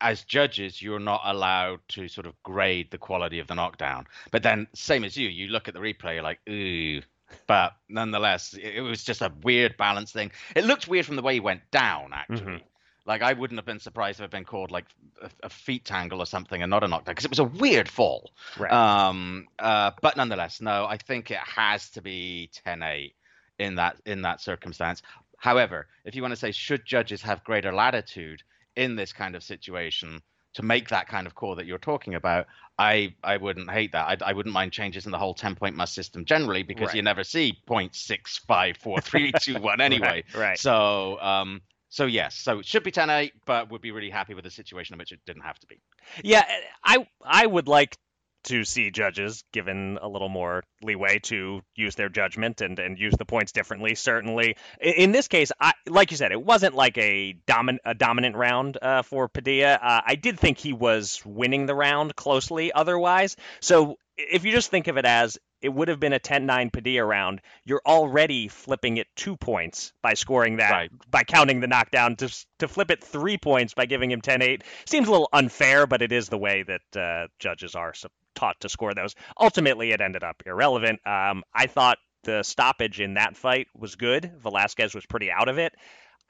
as 0.00 0.22
judges, 0.22 0.80
you're 0.80 1.00
not 1.00 1.22
allowed 1.24 1.80
to 1.88 2.08
sort 2.08 2.26
of 2.26 2.40
grade 2.42 2.90
the 2.90 2.98
quality 2.98 3.40
of 3.40 3.46
the 3.46 3.54
knockdown. 3.54 4.06
But 4.30 4.42
then, 4.42 4.68
same 4.74 5.04
as 5.04 5.16
you, 5.16 5.28
you 5.28 5.48
look 5.48 5.66
at 5.68 5.74
the 5.74 5.80
replay, 5.80 6.14
you're 6.14 6.22
like, 6.22 6.40
ooh. 6.48 7.02
But 7.46 7.74
nonetheless, 7.88 8.54
it, 8.54 8.80
was 8.80 9.04
just 9.04 9.22
a 9.22 9.32
weird 9.42 9.76
balance 9.76 10.12
thing. 10.12 10.32
It 10.54 10.64
looked 10.64 10.88
weird 10.88 11.06
from 11.06 11.16
the 11.16 11.22
way 11.22 11.34
he 11.34 11.40
went 11.40 11.70
down, 11.70 12.12
actually. 12.12 12.64
Like 13.06 13.22
I 13.22 13.32
wouldn't 13.32 13.58
have 13.58 13.64
been 13.64 13.80
surprised 13.80 14.16
if 14.16 14.20
it 14.20 14.24
had 14.24 14.30
been 14.30 14.44
called 14.44 14.70
like 14.70 14.84
a, 15.22 15.30
a 15.44 15.48
feet 15.48 15.86
tangle 15.86 16.20
or 16.20 16.26
something, 16.26 16.62
and 16.62 16.68
not 16.68 16.84
a 16.84 16.88
knockdown, 16.88 17.14
because 17.14 17.24
it 17.24 17.30
was 17.30 17.38
a 17.38 17.44
weird 17.44 17.88
fall. 17.88 18.32
Right. 18.58 18.70
Um. 18.70 19.48
Uh. 19.58 19.92
But 20.02 20.18
nonetheless, 20.18 20.60
no, 20.60 20.84
I 20.84 20.98
think 20.98 21.30
it 21.30 21.38
has 21.38 21.88
to 21.90 22.02
be 22.02 22.50
10-8 22.66 23.12
in 23.58 23.76
that 23.76 23.96
in 24.04 24.22
that 24.22 24.42
circumstance. 24.42 25.02
However, 25.38 25.86
if 26.04 26.14
you 26.14 26.22
want 26.22 26.32
to 26.32 26.36
say 26.36 26.52
should 26.52 26.84
judges 26.84 27.22
have 27.22 27.44
greater 27.44 27.72
latitude 27.72 28.42
in 28.76 28.94
this 28.94 29.12
kind 29.12 29.34
of 29.34 29.42
situation 29.42 30.20
to 30.54 30.62
make 30.62 30.88
that 30.88 31.08
kind 31.08 31.26
of 31.26 31.34
call 31.34 31.54
that 31.56 31.66
you're 31.66 31.78
talking 31.78 32.14
about, 32.14 32.46
I 32.78 33.14
I 33.22 33.36
wouldn't 33.36 33.70
hate 33.70 33.92
that. 33.92 34.22
I, 34.22 34.30
I 34.30 34.32
wouldn't 34.32 34.52
mind 34.52 34.72
changes 34.72 35.06
in 35.06 35.12
the 35.12 35.18
whole 35.18 35.34
10 35.34 35.54
point 35.54 35.76
must 35.76 35.94
system 35.94 36.24
generally 36.24 36.62
because 36.62 36.86
Right. 36.88 36.96
you 36.96 37.02
never 37.02 37.24
see 37.24 37.58
point 37.66 37.94
six 37.94 38.38
five 38.38 38.76
four 38.76 39.00
three 39.02 39.32
two 39.32 39.60
one 39.60 39.80
anyway. 39.80 40.24
Right, 40.32 40.40
right. 40.40 40.58
So 40.58 41.20
um 41.20 41.60
so 41.90 42.04
yes, 42.06 42.36
so 42.36 42.58
it 42.58 42.66
should 42.66 42.82
be 42.84 42.92
10-8, 42.92 43.32
but 43.46 43.70
would 43.70 43.80
be 43.80 43.92
really 43.92 44.10
happy 44.10 44.34
with 44.34 44.44
a 44.44 44.50
situation 44.50 44.94
in 44.94 44.98
which 44.98 45.10
it 45.12 45.20
didn't 45.24 45.42
have 45.42 45.58
to 45.60 45.66
be. 45.66 45.80
Yeah, 46.22 46.44
I 46.84 47.08
I 47.22 47.46
would 47.46 47.66
like 47.68 47.96
to 48.44 48.64
see 48.64 48.90
judges 48.90 49.44
given 49.52 49.98
a 50.00 50.08
little 50.08 50.28
more 50.28 50.62
leeway 50.82 51.18
to 51.20 51.60
use 51.74 51.94
their 51.96 52.08
judgment 52.08 52.60
and, 52.60 52.78
and 52.78 52.98
use 52.98 53.14
the 53.18 53.24
points 53.24 53.52
differently. 53.52 53.94
Certainly, 53.94 54.56
in, 54.80 54.92
in 54.94 55.12
this 55.12 55.28
case, 55.28 55.52
I 55.60 55.72
like 55.86 56.10
you 56.10 56.16
said, 56.16 56.32
it 56.32 56.42
wasn't 56.42 56.74
like 56.74 56.96
a 56.98 57.34
dominant 57.46 57.82
a 57.84 57.94
dominant 57.94 58.36
round 58.36 58.78
uh, 58.80 59.02
for 59.02 59.28
Padilla. 59.28 59.74
Uh, 59.74 60.00
I 60.06 60.14
did 60.14 60.38
think 60.38 60.58
he 60.58 60.72
was 60.72 61.22
winning 61.24 61.66
the 61.66 61.74
round 61.74 62.14
closely. 62.16 62.72
Otherwise, 62.72 63.36
so 63.60 63.96
if 64.16 64.44
you 64.44 64.52
just 64.52 64.70
think 64.70 64.88
of 64.88 64.96
it 64.98 65.04
as 65.04 65.38
it 65.60 65.68
would 65.70 65.88
have 65.88 65.98
been 65.98 66.12
a 66.12 66.20
10-9 66.20 66.72
Padilla 66.72 67.04
round. 67.04 67.40
You're 67.64 67.82
already 67.84 68.46
flipping 68.48 68.98
it 68.98 69.08
two 69.16 69.36
points 69.36 69.92
by 70.02 70.14
scoring 70.14 70.58
that 70.58 70.70
Right. 70.70 70.90
by 71.10 71.24
counting 71.24 71.58
the 71.60 71.66
knockdown. 71.66 72.14
To 72.16 72.46
to 72.60 72.68
flip 72.68 72.90
it 72.92 73.02
three 73.02 73.38
points 73.38 73.74
by 73.74 73.86
giving 73.86 74.10
him 74.10 74.20
10-8 74.20 74.62
seems 74.86 75.08
a 75.08 75.10
little 75.10 75.28
unfair, 75.32 75.86
but 75.86 76.02
it 76.02 76.12
is 76.12 76.28
the 76.28 76.38
way 76.38 76.62
that 76.62 77.00
uh, 77.00 77.26
judges 77.40 77.74
are 77.74 77.92
taught 78.38 78.60
to 78.60 78.68
score 78.68 78.94
those. 78.94 79.14
Ultimately, 79.38 79.90
it 79.90 80.00
ended 80.00 80.22
up 80.22 80.42
irrelevant. 80.46 81.00
Um, 81.06 81.42
I 81.52 81.66
thought 81.66 81.98
the 82.22 82.42
stoppage 82.42 83.00
in 83.00 83.14
that 83.14 83.36
fight 83.36 83.66
was 83.74 83.96
good. 83.96 84.32
Velasquez 84.38 84.94
was 84.94 85.04
pretty 85.06 85.30
out 85.30 85.48
of 85.48 85.58
it. 85.58 85.74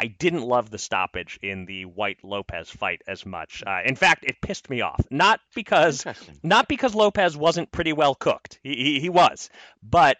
I 0.00 0.06
didn't 0.06 0.42
love 0.42 0.70
the 0.70 0.78
stoppage 0.78 1.38
in 1.42 1.66
the 1.66 1.84
White 1.84 2.18
Lopez 2.22 2.70
fight 2.70 3.02
as 3.08 3.26
much. 3.26 3.64
Uh, 3.66 3.80
in 3.84 3.96
fact, 3.96 4.24
it 4.24 4.40
pissed 4.40 4.70
me 4.70 4.80
off. 4.80 5.00
Not 5.10 5.40
because 5.54 6.04
not 6.42 6.68
because 6.68 6.94
Lopez 6.94 7.36
wasn't 7.36 7.72
pretty 7.72 7.92
well 7.92 8.14
cooked. 8.14 8.60
He, 8.62 8.74
he, 8.74 9.00
he 9.00 9.08
was. 9.08 9.50
But 9.82 10.16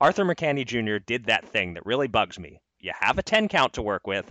Arthur 0.00 0.24
Mercante 0.24 0.64
Jr. 0.64 0.98
did 1.04 1.26
that 1.26 1.48
thing 1.48 1.74
that 1.74 1.86
really 1.86 2.06
bugs 2.06 2.38
me. 2.38 2.60
You 2.78 2.92
have 2.98 3.18
a 3.18 3.22
10 3.22 3.48
count 3.48 3.74
to 3.74 3.82
work 3.82 4.06
with. 4.06 4.30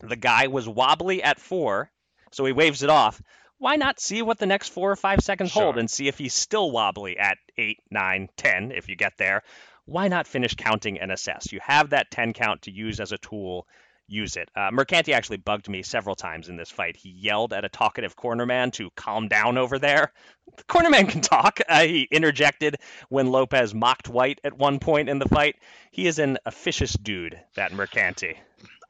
The 0.00 0.16
guy 0.16 0.46
was 0.46 0.68
wobbly 0.68 1.22
at 1.22 1.40
four, 1.40 1.90
so 2.30 2.44
he 2.44 2.52
waves 2.52 2.82
it 2.82 2.90
off. 2.90 3.20
Why 3.58 3.76
not 3.76 4.00
see 4.00 4.22
what 4.22 4.38
the 4.38 4.46
next 4.46 4.68
four 4.68 4.90
or 4.90 4.96
five 4.96 5.20
seconds 5.20 5.52
hold 5.52 5.78
and 5.78 5.90
see 5.90 6.08
if 6.08 6.18
he's 6.18 6.34
still 6.34 6.70
wobbly 6.70 7.18
at 7.18 7.38
eight, 7.56 7.78
nine, 7.90 8.28
ten, 8.36 8.72
if 8.72 8.88
you 8.88 8.96
get 8.96 9.16
there? 9.16 9.42
Why 9.86 10.08
not 10.08 10.26
finish 10.26 10.54
counting 10.54 10.98
and 10.98 11.12
assess? 11.12 11.52
You 11.52 11.60
have 11.62 11.90
that 11.90 12.10
10 12.10 12.32
count 12.32 12.62
to 12.62 12.70
use 12.70 13.00
as 13.00 13.12
a 13.12 13.18
tool 13.18 13.66
use 14.06 14.36
it. 14.36 14.50
Uh, 14.54 14.70
Mercante 14.72 15.12
actually 15.12 15.38
bugged 15.38 15.68
me 15.68 15.82
several 15.82 16.14
times 16.14 16.48
in 16.48 16.56
this 16.56 16.70
fight. 16.70 16.96
He 16.96 17.10
yelled 17.10 17.52
at 17.52 17.64
a 17.64 17.68
talkative 17.68 18.16
cornerman 18.16 18.72
to 18.74 18.90
calm 18.96 19.28
down 19.28 19.58
over 19.58 19.78
there. 19.78 20.12
The 20.56 20.64
cornerman 20.64 21.08
can 21.08 21.20
talk. 21.20 21.60
Uh, 21.68 21.84
he 21.84 22.08
interjected 22.10 22.76
when 23.08 23.30
Lopez 23.30 23.74
mocked 23.74 24.08
White 24.08 24.40
at 24.44 24.56
one 24.56 24.78
point 24.78 25.08
in 25.08 25.18
the 25.18 25.28
fight. 25.28 25.56
He 25.90 26.06
is 26.06 26.18
an 26.18 26.38
officious 26.44 26.92
dude, 26.92 27.38
that 27.56 27.72
Mercante. 27.72 28.38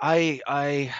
I 0.00 0.40
I 0.46 0.94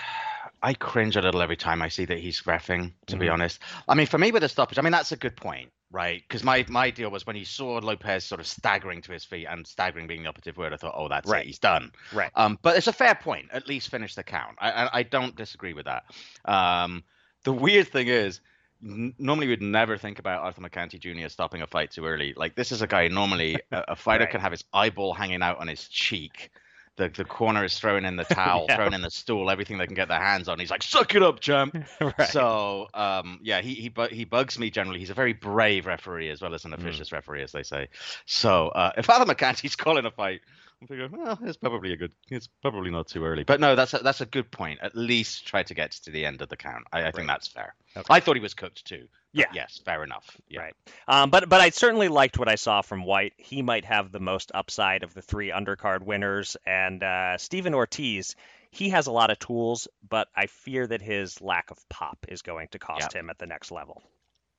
I 0.64 0.74
cringe 0.74 1.16
a 1.16 1.20
little 1.20 1.42
every 1.42 1.56
time 1.56 1.82
I 1.82 1.88
see 1.88 2.06
that 2.06 2.18
he's 2.18 2.40
refing. 2.42 2.92
To 3.08 3.16
be 3.16 3.26
Mhm. 3.26 3.32
honest, 3.34 3.60
I 3.86 3.94
mean, 3.94 4.06
for 4.06 4.18
me 4.18 4.32
with 4.32 4.42
the 4.42 4.48
stoppage, 4.48 4.78
I 4.78 4.82
mean 4.82 4.92
that's 4.92 5.12
a 5.12 5.16
good 5.16 5.36
point, 5.36 5.70
right? 5.90 6.22
Because 6.26 6.42
my 6.42 6.64
my 6.68 6.90
deal 6.90 7.10
was 7.10 7.26
when 7.26 7.36
you 7.36 7.44
saw 7.44 7.78
Lopez 7.78 8.24
sort 8.24 8.40
of 8.40 8.46
staggering 8.46 9.02
to 9.02 9.12
his 9.12 9.24
feet, 9.24 9.46
and 9.46 9.66
staggering 9.66 10.06
being 10.06 10.22
the 10.22 10.28
operative 10.30 10.56
word, 10.56 10.72
I 10.72 10.76
thought, 10.76 10.94
oh, 10.96 11.08
that's 11.08 11.28
Right. 11.30 11.42
it, 11.44 11.46
he's 11.48 11.58
done. 11.58 11.92
Right. 12.12 12.30
Um, 12.34 12.58
but 12.62 12.76
it's 12.76 12.86
a 12.86 12.92
fair 12.92 13.14
point. 13.14 13.50
At 13.52 13.68
least 13.68 13.90
finish 13.90 14.14
the 14.14 14.22
count. 14.24 14.56
I 14.58 14.70
I, 14.72 14.90
I 15.00 15.02
don't 15.02 15.36
disagree 15.36 15.74
with 15.74 15.84
that. 15.84 16.04
Um, 16.46 17.04
the 17.44 17.52
weird 17.52 17.88
thing 17.88 18.08
is. 18.08 18.40
n- 18.82 19.14
Normally, 19.18 19.46
we'd 19.48 19.62
never 19.62 19.96
think 19.96 20.18
about 20.18 20.42
Arthur 20.42 20.60
Mercante 20.62 20.98
Jr. 20.98 21.28
stopping 21.28 21.62
a 21.62 21.66
fight 21.66 21.90
too 21.90 22.04
early. 22.06 22.34
Like 22.36 22.54
this 22.54 22.70
is 22.72 22.82
a 22.82 22.86
guy. 22.86 23.08
Normally, 23.08 23.54
a, 23.72 23.84
a 23.88 23.96
fighter 23.96 24.24
Right. 24.24 24.30
can 24.32 24.40
have 24.40 24.52
his 24.52 24.64
eyeball 24.72 25.14
hanging 25.14 25.42
out 25.42 25.58
on 25.58 25.68
his 25.68 25.88
cheek. 25.88 26.50
The 26.96 27.08
the 27.08 27.24
corner 27.24 27.64
is 27.64 27.78
throwing 27.78 28.04
in 28.04 28.16
the 28.16 28.24
towel, 28.40 28.66
Yeah. 28.68 28.76
throwing 28.76 28.92
in 28.92 29.02
the 29.02 29.10
stool, 29.10 29.50
everything 29.50 29.78
they 29.78 29.86
can 29.86 29.94
get 29.96 30.08
their 30.08 30.20
hands 30.20 30.48
on. 30.48 30.58
He's 30.60 30.70
like, 30.70 30.82
"Suck 30.82 31.14
it 31.14 31.22
up, 31.22 31.40
champ." 31.40 31.76
right. 32.00 32.28
So, 32.28 32.88
um, 32.94 33.40
yeah, 33.42 33.60
he 33.60 33.74
he 33.74 33.88
bu- 33.88 34.08
he 34.14 34.24
bugs 34.24 34.58
me 34.58 34.70
generally. 34.70 35.00
He's 35.00 35.10
a 35.10 35.14
very 35.14 35.32
brave 35.32 35.86
referee 35.86 36.30
as 36.30 36.40
well 36.40 36.54
as 36.54 36.64
an 36.64 36.70
Mm. 36.70 36.78
officious 36.78 37.10
referee, 37.12 37.42
as 37.42 37.52
they 37.52 37.62
say. 37.64 37.88
So, 38.26 38.68
uh, 38.68 38.92
if 38.96 39.10
Adam 39.10 39.28
Mercante's 39.28 39.74
calling 39.84 40.04
a 40.06 40.10
fight, 40.10 40.40
I'm 40.80 40.86
thinking, 40.88 41.10
well, 41.10 41.38
it's 41.42 41.56
probably 41.56 41.92
a 41.92 41.96
good. 41.96 42.12
It's 42.30 42.48
probably 42.62 42.90
not 42.90 43.08
too 43.08 43.24
early. 43.24 43.42
But 43.44 43.60
no, 43.60 43.74
that's 43.74 43.94
a, 43.94 43.98
that's 43.98 44.20
a 44.20 44.26
good 44.26 44.50
point. 44.52 44.78
At 44.82 44.94
least 44.94 45.46
try 45.46 45.62
to 45.64 45.74
get 45.74 45.92
to 45.92 46.10
the 46.10 46.24
end 46.24 46.42
of 46.42 46.48
the 46.48 46.56
count. 46.56 46.84
I, 46.92 47.06
I 47.06 47.10
think 47.10 47.26
that's 47.26 47.48
fair. 47.48 47.74
Okay. 47.96 48.06
I 48.08 48.20
thought 48.20 48.36
he 48.36 48.42
was 48.42 48.54
cooked 48.54 48.84
too. 48.84 49.08
But 49.34 49.40
Yeah. 49.40 49.62
Yes. 49.62 49.80
Fair 49.84 50.04
enough. 50.04 50.36
Yeah. 50.48 50.60
Right. 50.60 50.74
Um, 51.08 51.30
but 51.30 51.48
but 51.48 51.60
I 51.60 51.70
certainly 51.70 52.08
liked 52.08 52.38
what 52.38 52.48
I 52.48 52.54
saw 52.54 52.82
from 52.82 53.04
White. 53.04 53.34
He 53.36 53.62
might 53.62 53.84
have 53.84 54.12
the 54.12 54.20
most 54.20 54.52
upside 54.54 55.02
of 55.02 55.14
the 55.14 55.22
three 55.22 55.50
undercard 55.50 56.02
winners, 56.02 56.56
and 56.66 57.02
uh, 57.02 57.38
Stephen 57.38 57.74
Ortiz. 57.74 58.36
He 58.70 58.88
has 58.88 59.06
a 59.06 59.12
lot 59.12 59.30
of 59.30 59.38
tools, 59.38 59.86
but 60.08 60.26
I 60.34 60.46
fear 60.46 60.84
that 60.88 61.00
his 61.00 61.40
lack 61.40 61.70
of 61.70 61.88
pop 61.88 62.26
is 62.26 62.42
going 62.42 62.66
to 62.72 62.80
cost 62.80 63.12
him 63.12 63.30
at 63.30 63.38
the 63.38 63.46
next 63.46 63.70
level. 63.70 64.02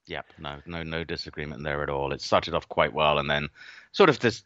Yep, 0.08 0.26
no, 0.38 0.60
no, 0.66 0.84
no 0.84 1.04
disagreement 1.04 1.64
there 1.64 1.84
at 1.84 1.90
all. 1.90 2.14
It 2.14 2.22
started 2.22 2.54
off 2.54 2.70
quite 2.70 2.94
well, 2.94 3.20
and 3.20 3.30
then 3.30 3.50
sort 3.92 4.10
of 4.10 4.20
this 4.20 4.44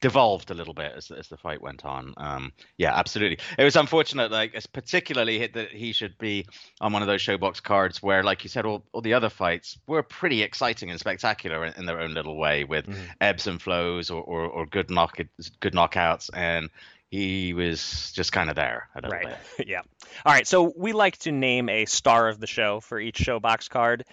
devolved 0.00 0.50
a 0.50 0.54
little 0.54 0.74
bit 0.74 0.92
as 0.96 1.10
as 1.10 1.28
the 1.28 1.36
fight 1.36 1.60
went 1.60 1.84
on. 1.84 2.14
Um, 2.16 2.52
yeah, 2.76 2.94
absolutely. 2.94 3.38
It 3.58 3.64
was 3.64 3.76
unfortunate, 3.76 4.30
like 4.30 4.54
it's 4.54 4.66
particularly 4.66 5.38
hit 5.38 5.54
that 5.54 5.70
he 5.70 5.92
should 5.92 6.16
be 6.18 6.46
on 6.80 6.92
one 6.92 7.02
of 7.02 7.08
those 7.08 7.22
ShoBox 7.22 7.62
cards 7.62 8.02
where, 8.02 8.22
like 8.22 8.44
you 8.44 8.50
said, 8.50 8.64
all, 8.64 8.84
all 8.92 9.00
the 9.00 9.14
other 9.14 9.30
fights 9.30 9.78
were 9.86 10.02
pretty 10.02 10.42
exciting 10.42 10.90
and 10.90 11.00
spectacular 11.00 11.64
in, 11.64 11.74
in 11.74 11.86
their 11.86 12.00
own 12.00 12.14
little 12.14 12.36
way, 12.36 12.64
with 12.64 12.86
ebbs 13.20 13.46
and 13.46 13.60
flows 13.60 14.10
or 14.10 14.22
or, 14.22 14.44
or 14.46 14.66
good 14.66 14.90
knock 14.90 15.18
good 15.60 15.74
knockouts, 15.74 16.30
and 16.32 16.70
he 17.10 17.54
was 17.54 18.12
just 18.14 18.32
kind 18.32 18.50
of 18.50 18.56
there 18.56 18.88
a 18.94 19.00
little 19.00 19.18
Right. 19.18 19.36
yeah. 19.66 19.80
All 20.24 20.32
right. 20.32 20.46
So 20.46 20.72
we 20.76 20.92
like 20.92 21.16
to 21.18 21.32
name 21.32 21.68
a 21.68 21.86
star 21.86 22.28
of 22.28 22.38
the 22.38 22.46
show 22.46 22.80
for 22.80 23.00
each 23.00 23.18
ShoBox 23.18 23.70
card. 23.70 24.04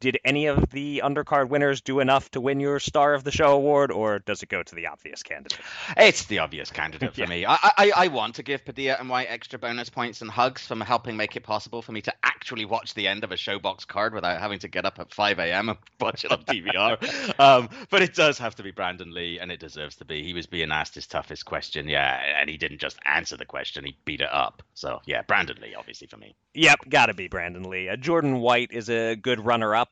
Did 0.00 0.18
any 0.24 0.46
of 0.46 0.70
the 0.70 1.02
undercard 1.04 1.50
winners 1.50 1.82
do 1.82 2.00
enough 2.00 2.30
to 2.30 2.40
win 2.40 2.58
your 2.58 2.80
star 2.80 3.12
of 3.12 3.22
the 3.22 3.30
show 3.30 3.52
award, 3.52 3.90
or 3.92 4.18
does 4.18 4.42
it 4.42 4.48
go 4.48 4.62
to 4.62 4.74
the 4.74 4.86
obvious 4.86 5.22
candidate? 5.22 5.58
It's 5.94 6.24
the 6.24 6.38
obvious 6.38 6.70
candidate 6.70 7.14
for 7.14 7.20
Yeah. 7.20 7.26
me. 7.26 7.44
I, 7.46 7.58
I 7.76 7.92
I 7.94 8.08
want 8.08 8.36
to 8.36 8.42
give 8.42 8.64
Padilla 8.64 8.96
and 8.98 9.10
White 9.10 9.26
extra 9.28 9.58
bonus 9.58 9.90
points 9.90 10.22
and 10.22 10.30
hugs 10.30 10.66
for 10.66 10.74
helping 10.82 11.18
make 11.18 11.36
it 11.36 11.42
possible 11.42 11.82
for 11.82 11.92
me 11.92 12.00
to 12.02 12.14
actually 12.22 12.64
watch 12.64 12.94
the 12.94 13.06
end 13.08 13.24
of 13.24 13.32
a 13.32 13.34
ShoBox 13.36 13.86
card 13.86 14.14
without 14.14 14.40
having 14.40 14.58
to 14.60 14.68
get 14.68 14.86
up 14.86 14.98
at 14.98 15.12
5 15.12 15.38
a.m. 15.38 15.68
and 15.68 15.78
watch 16.00 16.24
it 16.24 16.32
on 16.32 16.44
DVR. 16.44 17.38
um, 17.38 17.68
but 17.90 18.00
it 18.00 18.14
does 18.14 18.38
have 18.38 18.54
to 18.54 18.62
be 18.62 18.70
Brandon 18.70 19.12
Lee, 19.12 19.38
and 19.38 19.52
it 19.52 19.60
deserves 19.60 19.96
to 19.96 20.06
be. 20.06 20.22
He 20.22 20.32
was 20.32 20.46
being 20.46 20.70
asked 20.72 20.94
his 20.94 21.06
toughest 21.06 21.44
question, 21.44 21.86
yeah, 21.88 22.22
and 22.40 22.48
he 22.48 22.56
didn't 22.56 22.78
just 22.80 22.98
answer 23.04 23.36
the 23.36 23.44
question; 23.44 23.84
he 23.84 23.94
beat 24.06 24.22
it 24.22 24.32
up. 24.32 24.62
So 24.72 25.02
yeah, 25.04 25.20
Brandon 25.20 25.58
Lee, 25.60 25.74
obviously 25.74 26.06
for 26.06 26.16
me. 26.16 26.34
Yep, 26.54 26.88
gotta 26.88 27.12
be 27.12 27.28
Brandon 27.28 27.64
Lee. 27.68 27.90
Uh, 27.90 27.96
Jordan 27.96 28.40
White 28.40 28.70
is 28.72 28.88
a 28.88 29.14
good 29.14 29.44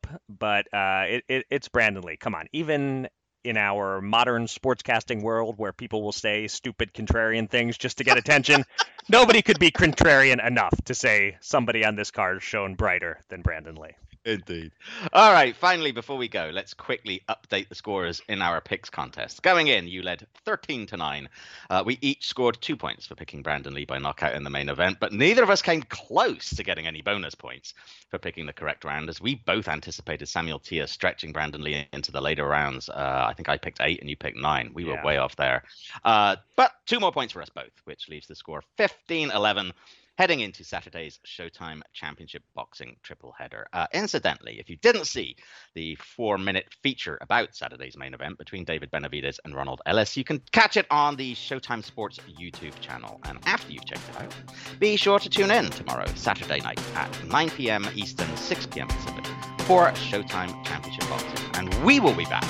runner-up, 0.06 0.22
but 0.28 0.72
uh, 0.72 1.04
it, 1.08 1.24
it, 1.28 1.46
it's 1.50 1.68
Brandon 1.68 2.02
Lee. 2.02 2.16
Come 2.16 2.34
on, 2.34 2.46
even 2.52 3.08
in 3.44 3.56
our 3.56 4.00
modern 4.00 4.46
sportscasting 4.46 5.22
world, 5.22 5.54
where 5.58 5.72
people 5.72 6.02
will 6.02 6.12
say 6.12 6.48
stupid 6.48 6.92
contrarian 6.92 7.48
things 7.48 7.78
just 7.78 7.98
to 7.98 8.04
get 8.04 8.18
attention, 8.18 8.64
nobody 9.08 9.42
could 9.42 9.58
be 9.58 9.70
contrarian 9.70 10.44
enough 10.44 10.74
to 10.84 10.94
say 10.94 11.36
somebody 11.40 11.84
on 11.84 11.96
this 11.96 12.10
card 12.10 12.42
shone 12.42 12.74
brighter 12.74 13.20
than 13.28 13.42
Brandon 13.42 13.76
Lee. 13.76 13.92
Indeed. 14.24 14.72
All 15.12 15.32
right, 15.32 15.56
finally, 15.56 15.92
before 15.92 16.16
we 16.16 16.28
go, 16.28 16.50
let's 16.52 16.74
quickly 16.74 17.22
update 17.28 17.68
the 17.68 17.74
scorers 17.74 18.20
in 18.28 18.42
our 18.42 18.60
picks 18.60 18.90
contest. 18.90 19.42
Going 19.42 19.68
in, 19.68 19.88
you 19.88 20.02
led 20.02 20.26
13 20.44 20.86
to 20.86 20.96
9. 20.96 21.28
Uh, 21.70 21.82
we 21.86 21.98
each 22.00 22.26
scored 22.26 22.58
two 22.60 22.76
points 22.76 23.06
for 23.06 23.14
picking 23.14 23.42
Brandon 23.42 23.72
Lee 23.74 23.84
by 23.84 23.98
knockout 23.98 24.34
in 24.34 24.44
the 24.44 24.50
main 24.50 24.68
event, 24.68 24.98
but 25.00 25.12
neither 25.12 25.42
of 25.42 25.50
us 25.50 25.62
came 25.62 25.82
close 25.82 26.50
to 26.50 26.62
getting 26.62 26.86
any 26.86 27.00
bonus 27.00 27.34
points 27.34 27.74
for 28.10 28.18
picking 28.18 28.44
the 28.46 28.52
correct 28.52 28.84
round, 28.84 29.08
as 29.08 29.20
we 29.20 29.36
both 29.36 29.68
anticipated 29.68 30.26
Samuel 30.26 30.58
Teah 30.58 30.86
stretching 30.86 31.32
Brandon 31.32 31.62
Lee 31.62 31.86
into 31.92 32.12
the 32.12 32.20
later 32.20 32.46
rounds. 32.46 32.88
Uh, 32.88 33.24
I 33.28 33.32
think 33.34 33.48
I 33.48 33.56
picked 33.56 33.80
eight 33.80 34.00
and 34.00 34.10
you 34.10 34.16
picked 34.16 34.36
nine. 34.38 34.70
We 34.74 34.84
were 34.84 34.94
Yeah. 34.94 35.04
way 35.04 35.16
off 35.18 35.36
there. 35.36 35.64
Uh, 36.04 36.36
but 36.56 36.72
two 36.86 37.00
more 37.00 37.12
points 37.12 37.32
for 37.32 37.40
us 37.42 37.50
both, 37.50 37.72
which 37.84 38.08
leaves 38.08 38.26
the 38.26 38.34
score 38.34 38.62
15 38.76 39.30
11 39.30 39.72
heading 40.18 40.40
into 40.40 40.64
Saturday's 40.64 41.20
Showtime 41.24 41.80
Championship 41.92 42.42
Boxing 42.56 42.96
triple 43.04 43.32
header. 43.38 43.68
Uh, 43.72 43.86
incidentally, 43.94 44.58
if 44.58 44.68
you 44.68 44.74
didn't 44.74 45.06
see 45.06 45.36
the 45.76 45.94
four 45.94 46.36
minute 46.38 46.66
feature 46.82 47.18
about 47.20 47.54
Saturday's 47.54 47.96
main 47.96 48.14
event 48.14 48.36
between 48.36 48.64
David 48.64 48.90
Benavidez 48.90 49.38
and 49.44 49.54
Ronald 49.54 49.80
Ellis, 49.86 50.16
you 50.16 50.24
can 50.24 50.42
catch 50.50 50.76
it 50.76 50.86
on 50.90 51.14
the 51.14 51.36
Showtime 51.36 51.84
Sports 51.84 52.18
YouTube 52.28 52.78
channel. 52.80 53.20
And 53.26 53.38
after 53.46 53.70
you've 53.70 53.86
checked 53.86 54.08
it 54.10 54.20
out, 54.20 54.34
be 54.80 54.96
sure 54.96 55.20
to 55.20 55.30
tune 55.30 55.52
in 55.52 55.70
tomorrow, 55.70 56.06
Saturday 56.16 56.60
night 56.62 56.80
at 56.96 57.24
9 57.28 57.50
p.m. 57.50 57.86
Eastern, 57.94 58.36
6 58.36 58.66
p.m. 58.66 58.88
Pacific 58.88 59.24
for 59.60 59.92
Showtime 59.92 60.64
Championship 60.66 61.08
Boxing. 61.08 61.46
And 61.54 61.72
we 61.84 62.00
will 62.00 62.14
be 62.14 62.24
back 62.24 62.44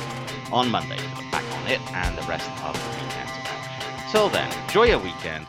on 0.51 0.71
Monday 0.71 0.97
to 0.97 1.17
look 1.17 1.31
back 1.31 1.45
on 1.61 1.67
it 1.71 1.81
and 1.93 2.17
the 2.17 2.23
rest 2.23 2.49
of 2.65 2.73
the 2.73 3.05
weekend's 3.05 3.33
action. 3.45 4.11
Till 4.11 4.31
then, 4.31 4.51
enjoy 4.65 4.85
your 4.85 5.01
weekend. 5.01 5.47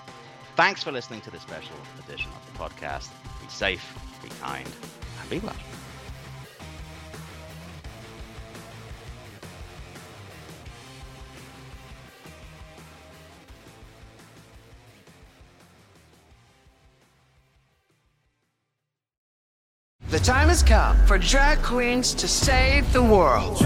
Thanks 0.59 0.83
for 0.83 0.91
listening 0.91 1.21
to 1.21 1.31
this 1.31 1.41
special 1.43 1.77
edition 2.05 2.29
of 2.35 2.51
the 2.51 2.59
podcast. 2.59 3.11
Be 3.41 3.47
safe, 3.47 3.97
be 4.21 4.27
kind, 4.41 4.67
and 5.21 5.29
be 5.29 5.39
well. 5.39 5.55
The 20.09 20.19
time 20.19 20.49
has 20.49 20.61
come 20.61 20.97
for 21.05 21.17
drag 21.17 21.63
queens 21.63 22.13
to 22.15 22.27
save 22.27 22.91
the 22.91 23.01
world. 23.01 23.65